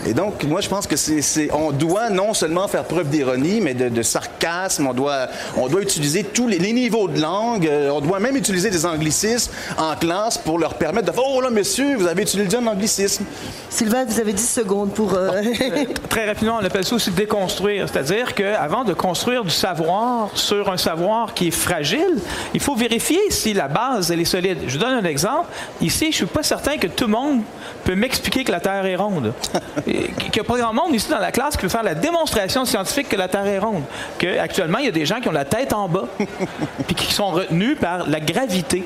Et 0.08 0.14
donc, 0.14 0.44
moi, 0.46 0.62
je 0.62 0.70
pense 0.70 0.88
que 0.88 0.96
c'est, 0.96 1.52
on 1.54 1.72
doit 1.72 2.10
non 2.10 2.34
seulement 2.34 2.68
faire 2.68 2.86
preuve 2.86 3.10
d'ironie, 3.10 3.62
mais 3.62 3.74
de, 3.76 3.88
de 3.90 4.02
sarcasme. 4.02 4.88
On 4.88 4.94
doit, 4.94 5.28
on 5.58 5.68
doit 5.68 5.82
utiliser 5.82 6.24
tous 6.24 6.48
les, 6.48 6.58
les 6.58 6.74
niveaux 6.74 7.08
de 7.08 7.22
langue. 7.22 7.68
Euh, 7.68 7.92
on 7.92 8.02
doit 8.02 8.20
même 8.20 8.36
utiliser 8.36 8.72
des 8.72 8.86
anglicismes 8.86 9.52
en 9.78 9.96
classe 9.96 10.40
pour 10.40 10.58
leur 10.58 10.74
permettre 10.74 11.08
de 11.08 11.12
faire 11.12 11.24
Oh 11.28 11.40
là, 11.40 11.52
monsieur, 11.52 11.96
vous 11.98 12.08
avez 12.08 12.24
utilisé 12.24 12.58
un 12.58 12.66
anglicisme. 12.66 13.26
Sylvain, 13.70 14.06
vous 14.06 14.20
avez 14.20 14.34
10 14.34 14.50
secondes 14.50 14.92
pour... 14.92 15.14
euh, 15.14 15.42
Très 16.10 16.26
rapidement, 16.28 16.58
on 16.60 16.66
appelle 16.66 16.84
ça 16.86 16.96
aussi 16.96 17.12
déconstruire. 17.12 17.88
C'est-à-dire 17.88 18.34
qu'avant 18.34 18.84
de 18.84 18.94
construire 18.94 19.44
du 19.44 19.52
savoir 19.52 20.30
sur 20.34 20.70
un 20.72 20.78
savoir 20.78 21.34
qui 21.36 21.50
est 21.50 21.52
fragile, 21.52 22.18
il 22.56 22.60
faut 22.60 22.76
vérifier 22.76 23.20
si 23.30 23.54
la 23.54 23.68
base 23.68 24.10
elle 24.10 24.20
est 24.20 24.26
solide. 24.26 24.58
Je 24.66 24.74
vous 24.78 24.84
donne 24.84 25.06
un 25.06 25.08
exemple. 25.08 25.48
Ici, 25.80 26.06
je 26.06 26.08
ne 26.08 26.14
suis 26.14 26.26
pas 26.26 26.44
certain 26.44 26.78
que 26.78 26.88
tout 26.88 27.06
le 27.06 27.12
monde 27.12 27.42
peut 27.84 27.96
m'expliquer 27.96 28.44
que 28.44 28.52
la 28.52 28.60
Terre 28.60 28.86
est 28.86 28.96
ronde. 28.96 29.34
Qu'il 29.92 30.32
n'y 30.34 30.40
a 30.40 30.44
pas 30.44 30.58
grand 30.58 30.74
monde 30.74 30.94
ici 30.94 31.10
dans 31.10 31.20
la 31.20 31.32
classe 31.32 31.56
qui 31.56 31.62
peut 31.64 31.70
faire 31.70 31.84
la 31.84 31.96
démonstration 31.96 32.66
scientifique 32.66 33.10
que 33.10 33.16
la 33.16 33.28
Terre 33.28 33.46
est 33.48 33.60
ronde. 33.60 33.84
Que 34.18 34.40
actuellement, 34.40 34.78
il 34.78 34.86
y 34.86 34.90
a 34.90 34.92
des 34.92 35.06
gens 35.06 35.20
qui 35.20 35.28
ont 35.28 35.34
la 35.34 35.46
tête 35.46 35.74
en 35.74 35.88
bas, 35.88 36.08
puis 36.88 36.96
qui 36.96 37.14
sont 37.14 37.32
retenus 37.32 37.78
par 37.80 38.08
la 38.08 38.20
gravité. 38.20 38.84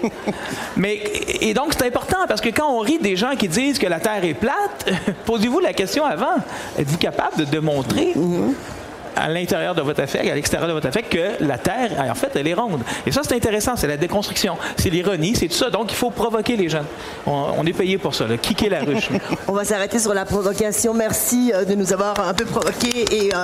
Mais 0.78 1.02
et 1.42 1.54
donc 1.54 1.74
c'est 1.78 1.86
important 1.86 2.26
parce 2.28 2.42
que 2.42 2.50
quand 2.50 2.70
on 2.70 2.80
rit 2.80 3.00
des 3.00 3.16
gens 3.16 3.36
qui 3.38 3.48
disent 3.48 3.80
que 3.80 3.88
la 3.88 4.00
Terre 4.00 4.24
est 4.24 4.34
plate, 4.34 4.90
posez-vous 5.26 5.60
la 5.60 5.74
question 5.74 6.06
avant. 6.06 6.36
Êtes-vous 6.78 6.98
capable 6.98 7.38
de 7.38 7.46
démontrer 7.46 8.14
à 9.16 9.30
l'intérieur 9.30 9.76
de 9.76 9.82
votre 9.82 10.02
affect, 10.02 10.30
à 10.30 10.36
l'extérieur 10.36 10.68
de 10.68 10.74
votre 10.74 10.88
affect, 10.88 11.10
que 11.12 11.44
la 11.44 11.58
Terre, 11.58 11.92
en 12.10 12.16
fait, 12.16 12.32
elle 12.36 12.48
est 12.48 12.54
ronde. 12.54 12.82
Et 13.06 13.12
ça, 13.12 13.22
c'est 13.24 13.36
intéressant, 13.36 13.76
c'est 13.76 13.88
la 13.88 13.98
déconstruction, 13.98 14.58
c'est 14.78 14.90
l'ironie, 14.90 15.36
c'est 15.36 15.48
tout 15.48 15.56
ça. 15.56 15.70
Donc, 15.70 15.92
il 15.92 15.96
faut 15.96 16.10
provoquer 16.10 16.56
les 16.56 16.70
jeunes. 16.70 16.86
On, 17.26 17.48
on 17.58 17.66
est 17.66 17.74
payé 17.74 17.98
pour 17.98 18.14
ça, 18.16 18.28
là. 18.28 18.38
kicker 18.38 18.70
la 18.70 18.80
ruche. 18.82 19.10
On 19.48 19.54
va 19.54 19.64
s'arrêter 19.64 20.00
sur 20.00 20.14
la 20.14 20.26
provocation. 20.26 20.94
Merci 20.94 21.52
euh, 21.54 21.66
de 21.66 21.76
nous 21.76 21.92
avoir 21.94 22.20
un 22.20 22.34
peu 22.34 22.46
provoqués 22.46 23.06
et 23.12 23.34
euh, 23.34 23.38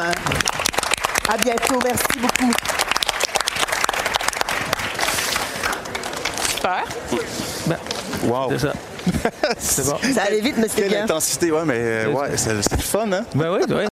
à 1.29 1.37
bientôt. 1.37 1.79
Merci 1.83 2.19
beaucoup. 2.19 2.51
Super. 6.55 6.83
Ben, 7.67 7.77
Wow. 8.23 8.49
c'est 8.51 8.59
ça. 8.59 8.73
C'est 9.57 9.85
bon. 9.87 9.97
Ça 10.13 10.21
allait 10.27 10.41
vite, 10.41 10.55
mais 10.57 10.67
c'était 10.67 10.83
Quelle 10.83 10.91
bien. 10.91 11.03
intensité, 11.05 11.51
ouais, 11.51 11.65
mais 11.65 11.73
euh, 11.79 12.07
ouais, 12.11 12.29
c'est, 12.35 12.61
c'est 12.61 12.75
le 12.77 12.83
fun, 12.83 13.11
hein? 13.11 13.23
Ben 13.33 13.51
oui, 13.51 13.61
oui. 13.67 13.85